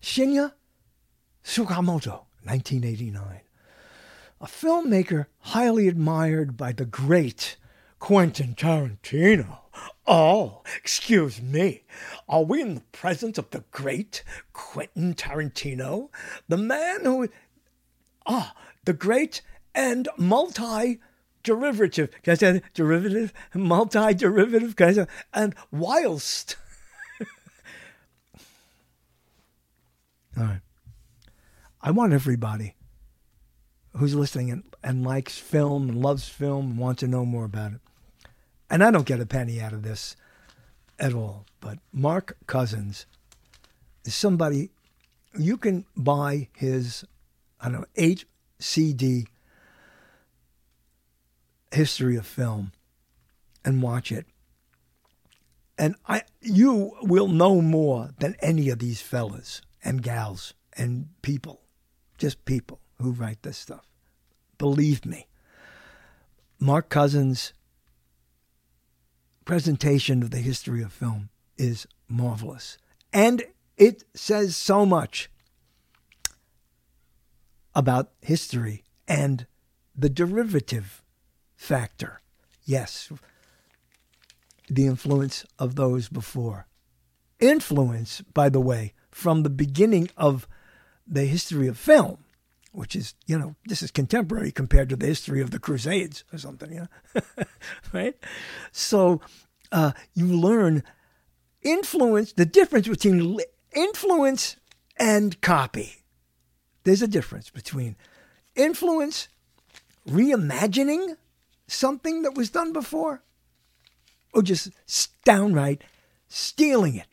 [0.00, 0.52] Shinya
[1.44, 3.40] Tsukamoto, 1989.
[4.40, 7.56] A filmmaker highly admired by the great
[7.98, 9.58] Quentin Tarantino.
[10.06, 11.84] Oh, excuse me.
[12.28, 14.22] Are we in the presence of the great
[14.52, 16.10] Quentin Tarantino?
[16.48, 17.28] The man who.
[18.26, 19.40] Ah, the great
[19.74, 21.00] and multi
[21.44, 22.10] derivative.
[22.22, 23.32] Can I say derivative?
[23.54, 24.74] Multi derivative?
[24.74, 25.06] Can I say?
[25.32, 26.56] And whilst
[30.36, 30.60] All right.
[31.80, 32.74] I want everybody
[33.96, 37.72] who's listening and, and likes film and loves film and wants to know more about
[37.72, 37.80] it.
[38.68, 40.16] And I don't get a penny out of this.
[40.98, 41.46] at all.
[41.60, 43.06] But Mark Cousins
[44.04, 44.70] is somebody
[45.38, 47.04] you can buy his,
[47.60, 48.24] I don't know, eight
[48.58, 49.26] CD
[51.74, 52.72] history of film
[53.64, 54.26] and watch it.
[55.76, 61.60] And I, you will know more than any of these fellas and gals and people,
[62.16, 63.86] just people who write this stuff.
[64.56, 65.26] Believe me.
[66.60, 67.52] Mark Cousins'
[69.44, 72.78] presentation of the history of film is marvelous.
[73.12, 73.42] And
[73.76, 75.28] it says so much
[77.74, 79.46] about history and
[79.96, 81.02] the derivative
[81.64, 82.20] factor.
[82.64, 83.10] Yes,
[84.68, 86.66] the influence of those before.
[87.40, 90.46] Influence, by the way, from the beginning of
[91.06, 92.18] the history of film,
[92.72, 96.38] which is, you know, this is contemporary compared to the history of the Crusades or
[96.38, 97.44] something, you know,
[97.92, 98.16] right?
[98.72, 99.20] So
[99.72, 100.82] uh, you learn
[101.62, 103.38] influence, the difference between
[103.74, 104.56] influence
[104.96, 106.04] and copy.
[106.84, 107.96] There's a difference between
[108.54, 109.28] influence,
[110.06, 111.16] reimagining
[111.74, 113.22] something that was done before,
[114.32, 114.70] or just
[115.24, 115.82] downright
[116.28, 117.06] stealing it.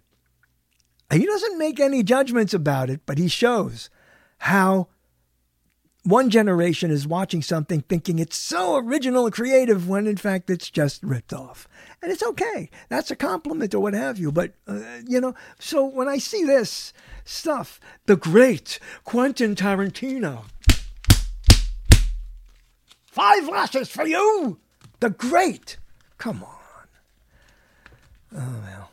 [1.11, 3.89] He doesn't make any judgments about it, but he shows
[4.39, 4.87] how
[6.03, 10.69] one generation is watching something thinking it's so original and creative when in fact it's
[10.71, 11.67] just ripped off.
[12.01, 12.69] And it's okay.
[12.89, 14.31] That's a compliment or what have you.
[14.31, 16.93] But, uh, you know, so when I see this
[17.23, 20.45] stuff, the great Quentin Tarantino,
[23.11, 24.59] five lashes for you,
[25.01, 25.77] the great,
[26.17, 26.87] come on.
[28.33, 28.91] Oh, well.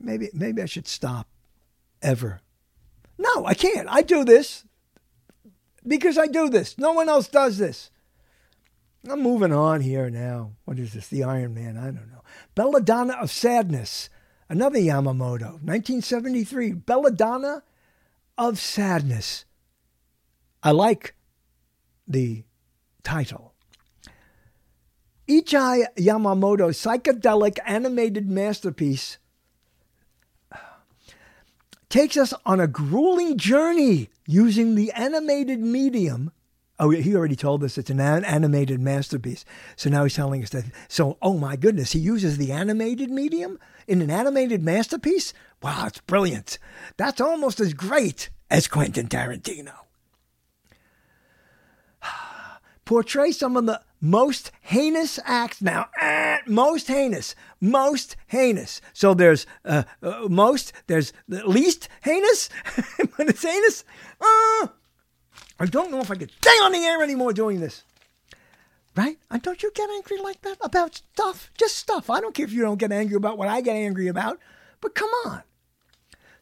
[0.00, 1.28] Maybe, maybe I should stop
[2.02, 2.40] ever.
[3.18, 3.88] No, I can't.
[3.88, 4.64] I do this
[5.86, 6.78] because I do this.
[6.78, 7.90] No one else does this.
[9.08, 10.52] I'm moving on here now.
[10.64, 11.08] What is this?
[11.08, 11.76] The Iron Man?
[11.76, 12.22] I don't know.
[12.54, 14.08] Belladonna of Sadness.
[14.48, 15.60] Another Yamamoto.
[15.62, 16.72] 1973.
[16.72, 17.62] Belladonna
[18.38, 19.44] of Sadness.
[20.62, 21.14] I like
[22.08, 22.44] the
[23.04, 23.54] title.
[25.28, 29.18] Ichai Yamamoto's psychedelic animated masterpiece
[31.88, 36.32] takes us on a grueling journey using the animated medium.
[36.78, 39.44] Oh, he already told us it's an animated masterpiece.
[39.76, 40.64] So now he's telling us that.
[40.88, 45.32] So, oh my goodness, he uses the animated medium in an animated masterpiece?
[45.62, 46.58] Wow, it's brilliant.
[46.96, 49.83] That's almost as great as Quentin Tarantino.
[52.84, 55.88] Portray some of the most heinous acts now.
[56.00, 57.34] Eh, most heinous.
[57.60, 58.82] Most heinous.
[58.92, 62.48] So there's uh, uh, most, there's the least heinous.
[63.16, 63.84] when it's heinous,
[64.20, 64.68] uh,
[65.58, 67.84] I don't know if I can stay on the air anymore doing this.
[68.94, 69.18] Right?
[69.30, 71.50] And don't you get angry like that about stuff?
[71.58, 72.10] Just stuff.
[72.10, 74.38] I don't care if you don't get angry about what I get angry about,
[74.80, 75.42] but come on.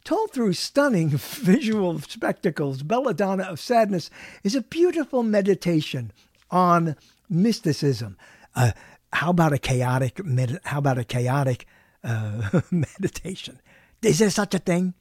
[0.05, 4.11] Told through stunning visual spectacles, Belladonna of Sadness
[4.43, 6.11] is a beautiful meditation
[6.53, 6.97] on
[7.29, 8.17] mysticism.
[8.55, 8.73] Uh,
[9.13, 11.67] how about a chaotic med- how about a chaotic
[12.05, 13.61] uh, meditation?
[14.03, 14.95] Is there such a thing?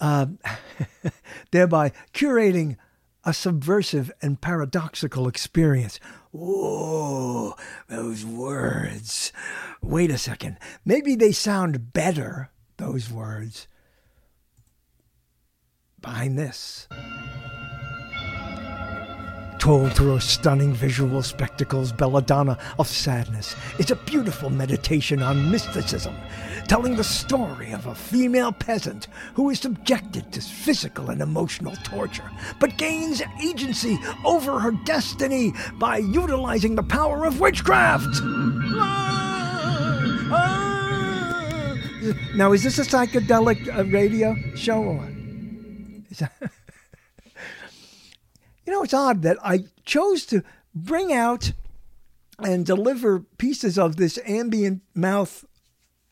[0.00, 0.26] Uh,
[1.50, 2.76] thereby curating
[3.24, 5.98] a subversive and paradoxical experience.
[6.30, 7.54] Whoa,
[7.88, 9.32] those words.
[9.82, 10.56] Wait a second.
[10.84, 13.66] Maybe they sound better, those words,
[16.00, 16.86] behind this
[19.58, 26.14] told through stunning visual spectacles, Belladonna of Sadness is a beautiful meditation on mysticism,
[26.68, 32.30] telling the story of a female peasant who is subjected to physical and emotional torture,
[32.60, 38.22] but gains agency over her destiny by utilizing the power of witchcraft.
[42.34, 45.08] Now, is this a psychedelic uh, radio show or
[46.18, 46.32] that
[48.68, 51.52] you know, it's odd that I chose to bring out
[52.38, 55.46] and deliver pieces of this ambient mouth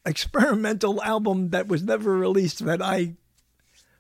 [0.07, 3.17] experimental album that was never released that I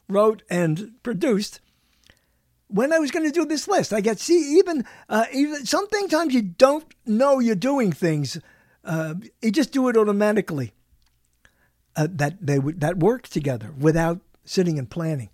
[0.08, 1.60] wrote and produced
[2.68, 3.92] when I was going to do this list.
[3.92, 8.40] I get see even uh, even sometimes you don't know you're doing things.
[8.82, 10.72] Uh, you just do it automatically.
[11.94, 15.28] Uh, that they would that work together without sitting and planning.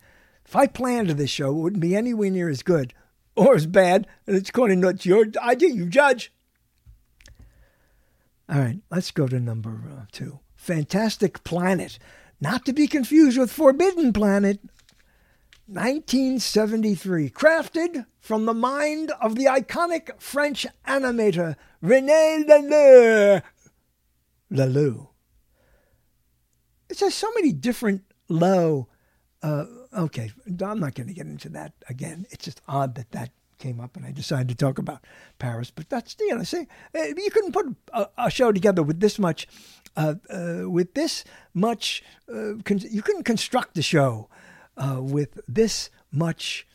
[0.45, 2.93] If I planned this show, it wouldn't be anywhere near as good
[3.37, 5.71] or is bad, and it's according to your idea.
[5.71, 6.33] You judge.
[8.49, 10.41] All right, let's go to number uh, two.
[10.57, 11.99] Fantastic Planet,
[12.41, 14.61] not to be confused with Forbidden Planet.
[15.67, 23.43] 1973, crafted from the mind of the iconic French animator René Laloux.
[24.53, 25.09] Lelou.
[26.91, 28.89] It says so many different low.
[29.43, 29.65] Uh,
[29.97, 32.27] okay, I'm not going to get into that again.
[32.31, 35.05] It's just odd that that came up and I decided to talk about
[35.39, 35.71] Paris.
[35.71, 39.19] But that's you know, see, eh, you couldn't put a, a show together with this
[39.19, 39.47] much,
[39.97, 41.25] uh, uh, with this
[41.55, 42.03] much.
[42.29, 44.29] Uh, con- you couldn't construct the show
[44.77, 46.67] uh, with this much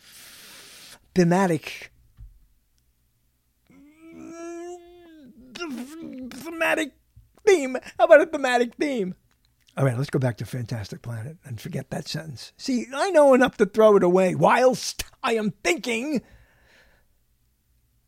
[1.13, 1.91] thematic.
[5.55, 6.93] Thematic
[7.45, 7.77] theme.
[7.97, 9.15] How about a thematic theme?
[9.77, 12.51] All right, let's go back to Fantastic Planet and forget that sentence.
[12.57, 16.23] See, I know enough to throw it away whilst I am thinking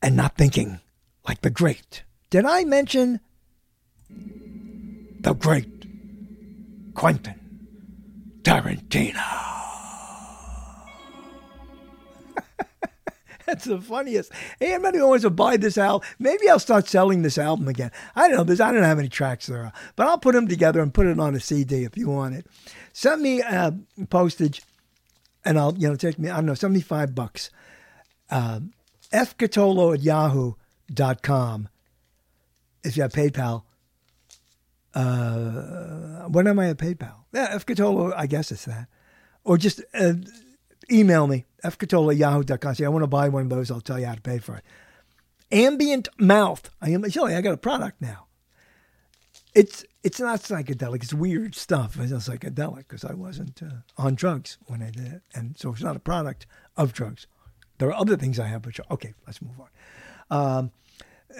[0.01, 0.79] and not thinking
[1.27, 2.03] like the great.
[2.31, 3.19] Did I mention
[4.09, 5.85] the great
[6.95, 7.35] Quentin
[8.41, 9.58] Tarantino?
[13.49, 14.31] That's the funniest.
[14.59, 17.91] Hey, anybody who wants to buy this album, maybe I'll start selling this album again.
[18.15, 18.43] I don't know.
[18.43, 20.93] There's, I don't know how many tracks there are, but I'll put them together and
[20.93, 22.45] put it on a CD if you want it.
[22.93, 23.71] Send me uh,
[24.11, 24.61] postage,
[25.43, 27.49] and I'll you know take me I don't know seventy five bucks.
[28.29, 28.59] Uh,
[29.11, 31.69] fcotolo at yahoo.com
[32.83, 33.63] if you have PayPal.
[34.93, 37.15] Uh, when am I at PayPal?
[37.33, 38.87] Yeah, fcotolo, I guess it's that.
[39.43, 40.13] Or just uh,
[40.91, 42.75] email me, fcotolo at yahoo.com.
[42.75, 43.71] Say, I want to buy one of those.
[43.71, 44.63] I'll tell you how to pay for it.
[45.51, 46.69] Ambient Mouth.
[46.81, 48.27] I am, Shelly, I got a product now.
[49.55, 51.03] It's it's not psychedelic.
[51.03, 51.99] It's weird stuff.
[51.99, 55.21] It's not psychedelic because I wasn't uh, on drugs when I did it.
[55.33, 56.45] And so it's not a product
[56.77, 57.27] of drugs.
[57.79, 59.69] There are other things I have, but okay, let's move on.
[60.29, 60.71] Um,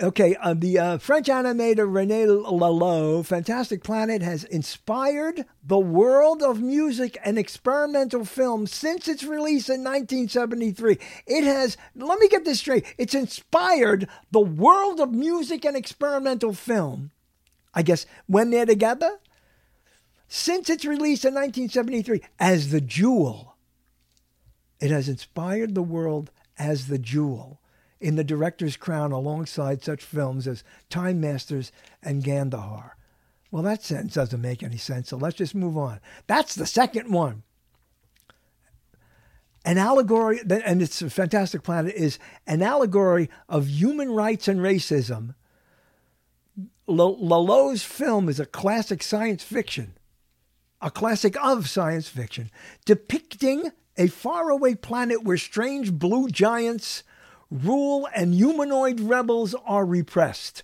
[0.01, 6.61] okay, uh, the uh, French animator René Laloux, Fantastic Planet, has inspired the world of
[6.61, 10.97] music and experimental film since its release in 1973.
[11.25, 16.53] It has, let me get this straight, it's inspired the world of music and experimental
[16.53, 17.11] film,
[17.73, 19.19] I guess, when they're together,
[20.27, 23.55] since its release in 1973 as the jewel.
[24.79, 27.59] It has inspired the world as the jewel
[27.99, 31.71] in the director's crown alongside such films as Time Masters
[32.01, 32.95] and Gandahar.
[33.51, 35.99] Well, that sentence doesn't make any sense, so let's just move on.
[36.27, 37.43] That's the second one.
[39.65, 45.35] An allegory, and it's a fantastic planet, is an allegory of human rights and racism.
[46.87, 49.93] Laloux's film is a classic science fiction,
[50.81, 52.49] a classic of science fiction,
[52.85, 57.03] depicting a faraway planet where strange blue giants
[57.49, 60.63] rule and humanoid rebels are repressed.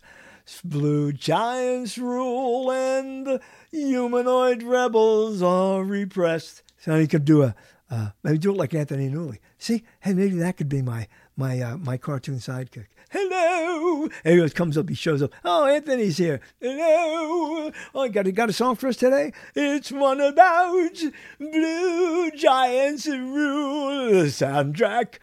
[0.63, 3.39] Blue giants rule and
[3.71, 6.61] humanoid rebels are repressed.
[6.77, 7.55] So you could do a
[7.89, 9.39] uh, maybe do it like Anthony Newley.
[9.57, 12.87] See, hey, maybe that could be my my uh, my cartoon sidekick.
[13.11, 15.31] Hello, he comes up, he shows up.
[15.45, 16.41] Oh, Anthony's here.
[16.59, 17.71] Hello.
[17.93, 19.31] Oh, got a, got a song for us today.
[19.55, 20.97] It's one about
[21.39, 24.25] blue giants rule.
[24.25, 25.19] Soundtrack,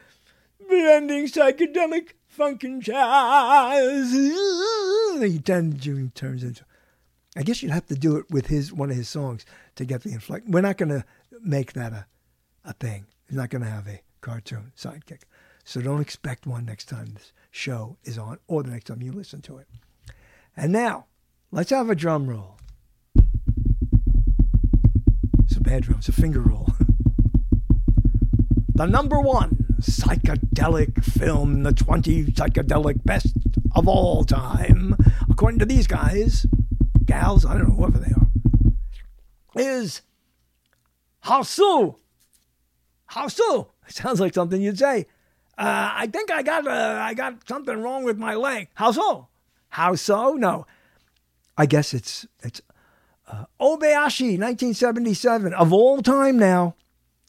[0.81, 4.13] blending psychedelic funk and jazz.
[4.13, 6.65] He turns into.
[7.37, 9.45] I guess you'd have to do it with his one of his songs
[9.77, 10.51] to get the inflection.
[10.51, 11.05] We're not going to
[11.43, 12.07] make that a
[12.65, 13.07] a thing.
[13.29, 15.23] He's not going to have a cartoon sidekick.
[15.65, 19.13] So don't expect one next time this show is on or the next time you
[19.13, 19.69] listen to it.
[20.57, 21.07] And now,
[21.51, 22.57] let's have a drum roll.
[25.45, 26.69] It's a bad drum, it's a finger roll.
[28.75, 33.35] the number one psychedelic film, the 20 psychedelic best
[33.75, 34.97] of all time,
[35.31, 36.47] according to these guys,
[37.05, 38.29] gals, I don't know, whoever they are,
[39.57, 40.03] is
[41.43, 41.99] so?
[43.89, 45.07] It sounds like something you'd say.
[45.59, 48.69] Uh, I think I got uh, I got something wrong with my leg.
[48.75, 49.29] How so?
[49.69, 50.33] How so?
[50.33, 50.67] No.
[51.59, 52.63] I guess it's it's
[53.31, 56.75] uh, Obayashi, 1977, of all time now.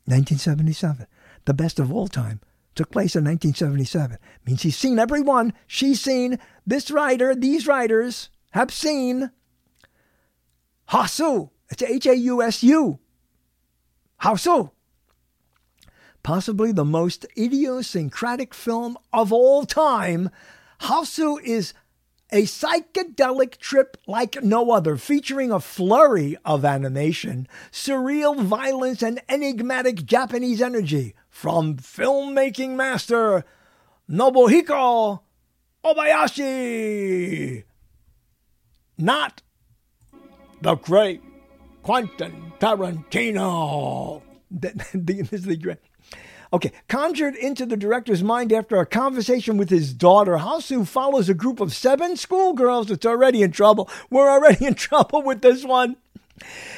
[0.06, 1.08] 1977,
[1.46, 2.40] the best of all time,
[2.76, 4.18] took place in 1977.
[4.46, 5.54] Means he's seen everyone.
[5.68, 7.36] She's seen this writer.
[7.36, 9.32] These writers have seen
[10.90, 11.50] Hausu.
[11.70, 13.00] It's H A U S U.
[14.22, 14.72] Hausu
[16.24, 20.30] possibly the most idiosyncratic film of all time,
[20.82, 21.74] Hausu is
[22.32, 30.04] a psychedelic trip like no other, featuring a flurry of animation, surreal violence, and enigmatic
[30.06, 33.44] Japanese energy from filmmaking master
[34.08, 35.22] Nobuhiko
[35.84, 37.64] Obayashi.
[39.00, 39.42] Not
[40.62, 41.22] the great
[41.82, 44.22] Quentin Tarantino.
[44.52, 45.80] this is the great.
[46.54, 51.34] Okay, conjured into the director's mind after a conversation with his daughter, Hausu follows a
[51.34, 52.92] group of seven schoolgirls.
[52.92, 53.90] It's already in trouble.
[54.12, 55.98] We're already in trouble with this one.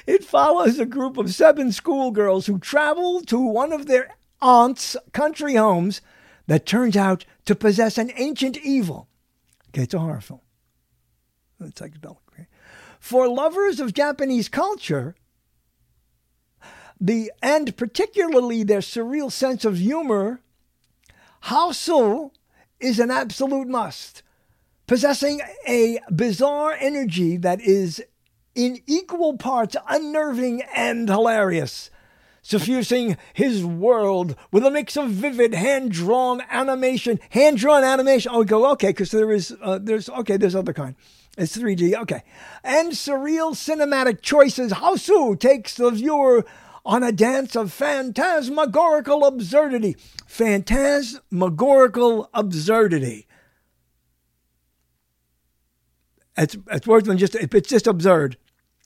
[0.08, 4.16] It follows a group of seven schoolgirls who travel to one of their
[4.46, 6.02] aunt's country homes
[6.46, 9.08] that turns out to possess an ancient evil.
[9.70, 10.42] Okay, it's a horror film.
[11.60, 12.18] It's psychedelic.
[12.32, 12.48] Okay?
[13.00, 15.16] For lovers of Japanese culture,
[17.02, 20.42] the and particularly their surreal sense of humor,
[21.46, 22.32] Hausu
[22.80, 24.22] is an absolute must.
[24.88, 28.04] Possessing a bizarre energy that is
[28.54, 31.90] in equal parts unnerving and hilarious,
[32.46, 38.32] suffusing his world with a mix of vivid hand-drawn animation, hand-drawn animation.
[38.32, 40.94] Oh, go okay, because there is uh, there's okay, there's other kind.
[41.40, 42.22] It's 3D, okay,
[42.64, 44.74] and surreal cinematic choices.
[44.74, 46.46] Hausu takes the viewer
[46.86, 49.98] on a dance of phantasmagorical absurdity.
[50.28, 53.26] Phantasmagorical absurdity.
[56.38, 58.38] It's, it's worse than just, if it's just absurd.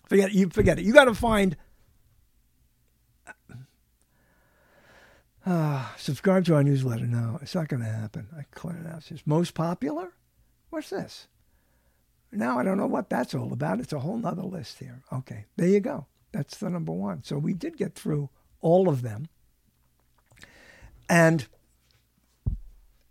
[0.08, 0.36] Forget it.
[0.36, 0.86] You forget it.
[0.86, 1.58] You got to find.
[5.50, 7.08] Uh, subscribe to our newsletter.
[7.08, 8.28] No, it's not going to happen.
[8.38, 8.44] I
[8.76, 9.10] it out.
[9.10, 10.14] It's most popular?
[10.70, 11.28] What's this?
[12.32, 13.80] Now I don't know what that's all about.
[13.80, 15.02] It's a whole nother list here.
[15.12, 16.06] Okay, there you go.
[16.32, 17.24] That's the number one.
[17.24, 18.30] So we did get through
[18.62, 19.28] all of them.
[21.10, 21.48] And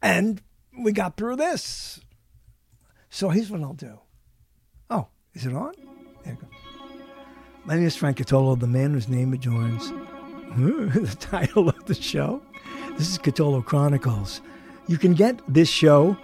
[0.01, 0.41] and
[0.79, 1.99] we got through this.
[3.11, 3.99] So here's what I'll do.
[4.89, 5.73] Oh, is it on?
[6.23, 6.47] There you go.
[7.65, 9.91] My name is Frank Cotolo, the man whose name adjoins
[10.59, 12.43] the title of the show.
[12.97, 14.41] This is Cotolo Chronicles.
[14.89, 16.17] You can get this show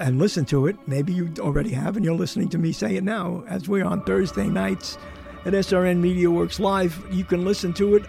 [0.00, 0.76] and listen to it.
[0.88, 4.02] Maybe you already have, and you're listening to me say it now as we're on
[4.02, 4.98] Thursday nights
[5.44, 7.00] at SRN Media Works Live.
[7.12, 8.02] You can listen to it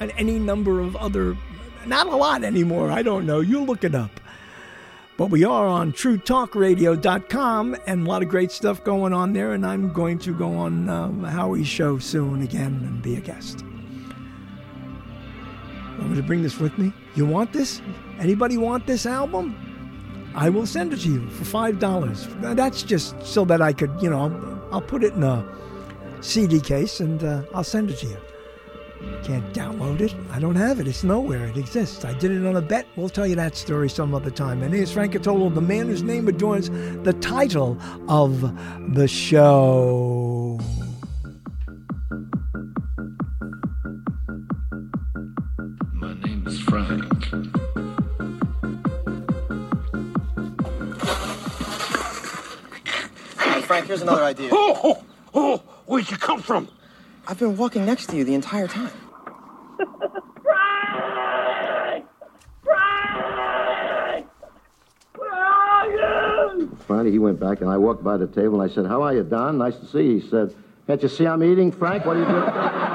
[0.00, 1.36] and any number of other,
[1.84, 2.90] not a lot anymore.
[2.90, 3.40] I don't know.
[3.40, 4.18] You look it up.
[5.18, 9.52] But we are on TrueTalkRadio.com and a lot of great stuff going on there.
[9.52, 13.62] And I'm going to go on um, Howie's show soon again and be a guest.
[16.00, 16.92] I'm going to bring this with me.
[17.14, 17.82] You want this?
[18.18, 19.54] Anybody want this album?
[20.34, 22.26] I will send it to you for five dollars.
[22.40, 25.44] That's just so that I could, you know, I'll, put it in a
[26.20, 28.16] CD case and uh, I'll send it to you.
[29.24, 30.14] Can't download it.
[30.30, 30.86] I don't have it.
[30.86, 31.46] It's nowhere.
[31.46, 32.04] It exists.
[32.04, 32.86] I did it on a bet.
[32.96, 34.62] We'll tell you that story some other time.
[34.62, 36.70] And here's Frank Cotolo, the man whose name adorns
[37.02, 37.78] the title
[38.08, 38.40] of
[38.94, 40.29] the show.
[46.70, 47.02] Frank.
[53.40, 54.50] Hey, Frank, here's another idea.
[54.52, 55.56] Oh, oh, oh,
[55.86, 56.68] where'd you come from?
[57.26, 58.92] I've been walking next to you the entire time.
[66.86, 69.12] Finally, he went back, and I walked by the table, and I said, How are
[69.12, 69.58] you, Don?
[69.58, 70.20] Nice to see you.
[70.20, 70.54] He said,
[70.86, 72.06] Can't you see I'm eating, Frank?
[72.06, 72.89] What are you doing?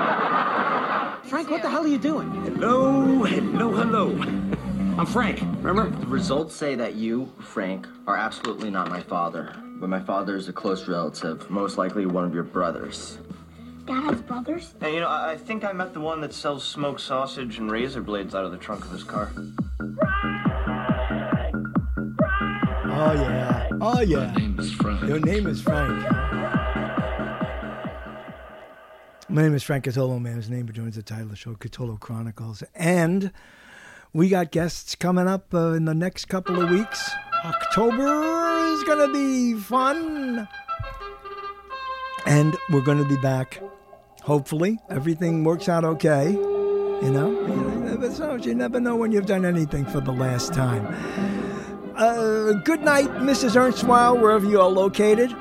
[1.36, 2.32] Frank, what the hell are you doing?
[2.46, 4.10] Hello, hello, hello.
[4.98, 5.90] I'm Frank, remember?
[5.90, 9.54] The results say that you, Frank, are absolutely not my father.
[9.82, 13.18] But my father is a close relative, most likely one of your brothers.
[13.86, 14.76] Dad has brothers?
[14.80, 17.70] Hey, you know, I I think I met the one that sells smoked sausage and
[17.70, 19.30] razor blades out of the trunk of his car.
[22.88, 23.70] Oh, yeah.
[23.82, 24.32] Oh, yeah.
[24.32, 25.04] My name is Frank.
[25.04, 26.25] Your name is Frank.
[29.28, 30.36] My name is Frank Cotolo, man.
[30.36, 32.62] His name joins the title of the show, Cotolo Chronicles.
[32.76, 33.32] And
[34.14, 37.10] we got guests coming up uh, in the next couple of weeks.
[37.44, 38.04] October
[38.68, 40.48] is going to be fun.
[42.28, 43.60] And we're going to be back.
[44.22, 46.30] Hopefully, everything works out okay.
[46.32, 48.36] You know, know.
[48.36, 50.86] You never know when you've done anything for the last time.
[51.96, 53.56] Uh, good night, Mrs.
[53.56, 55.36] Ernstwile, wherever you are located.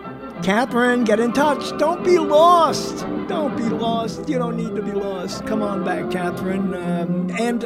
[0.45, 1.77] Catherine, get in touch.
[1.79, 3.07] Don't be lost.
[3.29, 4.29] Don't be lost.
[4.29, 5.47] You don't need to be lost.
[5.47, 6.75] Come on back, Catherine.
[6.75, 7.65] Um, and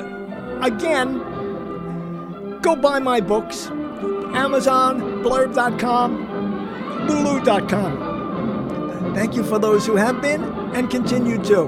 [0.65, 1.19] again,
[2.61, 3.67] go buy my books.
[4.33, 8.05] Amazon, blurb.com, lulu.com.
[9.13, 11.67] Thank you for those who have been and continue to.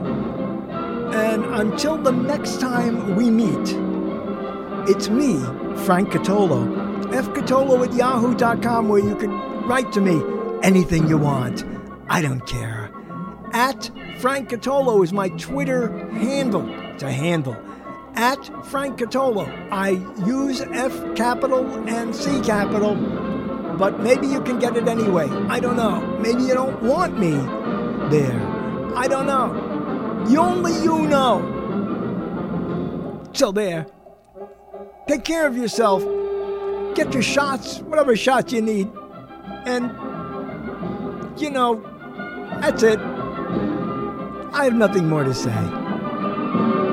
[1.12, 3.76] And until the next time we meet,
[4.88, 5.40] it's me,
[5.84, 6.72] Frank Cotolo.
[7.10, 9.32] fcotolo at yahoo.com where you can
[9.66, 11.64] write to me anything you want.
[12.08, 12.90] I don't care.
[13.52, 16.66] At Frank Cotolo is my Twitter handle.
[16.98, 17.56] to handle.
[18.14, 19.46] At Frank Cotolo.
[19.70, 19.90] I
[20.26, 22.94] use F capital and C capital,
[23.78, 25.28] but maybe you can get it anyway.
[25.48, 26.00] I don't know.
[26.18, 27.32] Maybe you don't want me
[28.10, 28.40] there.
[28.96, 30.26] I don't know.
[30.28, 31.58] You only you know.
[33.32, 33.86] So there.
[35.08, 36.02] Take care of yourself.
[36.94, 38.90] Get your shots, whatever shots you need.
[39.64, 39.90] And,
[41.36, 41.82] you know,
[42.60, 42.98] that's it.
[44.52, 46.89] I have nothing more to say.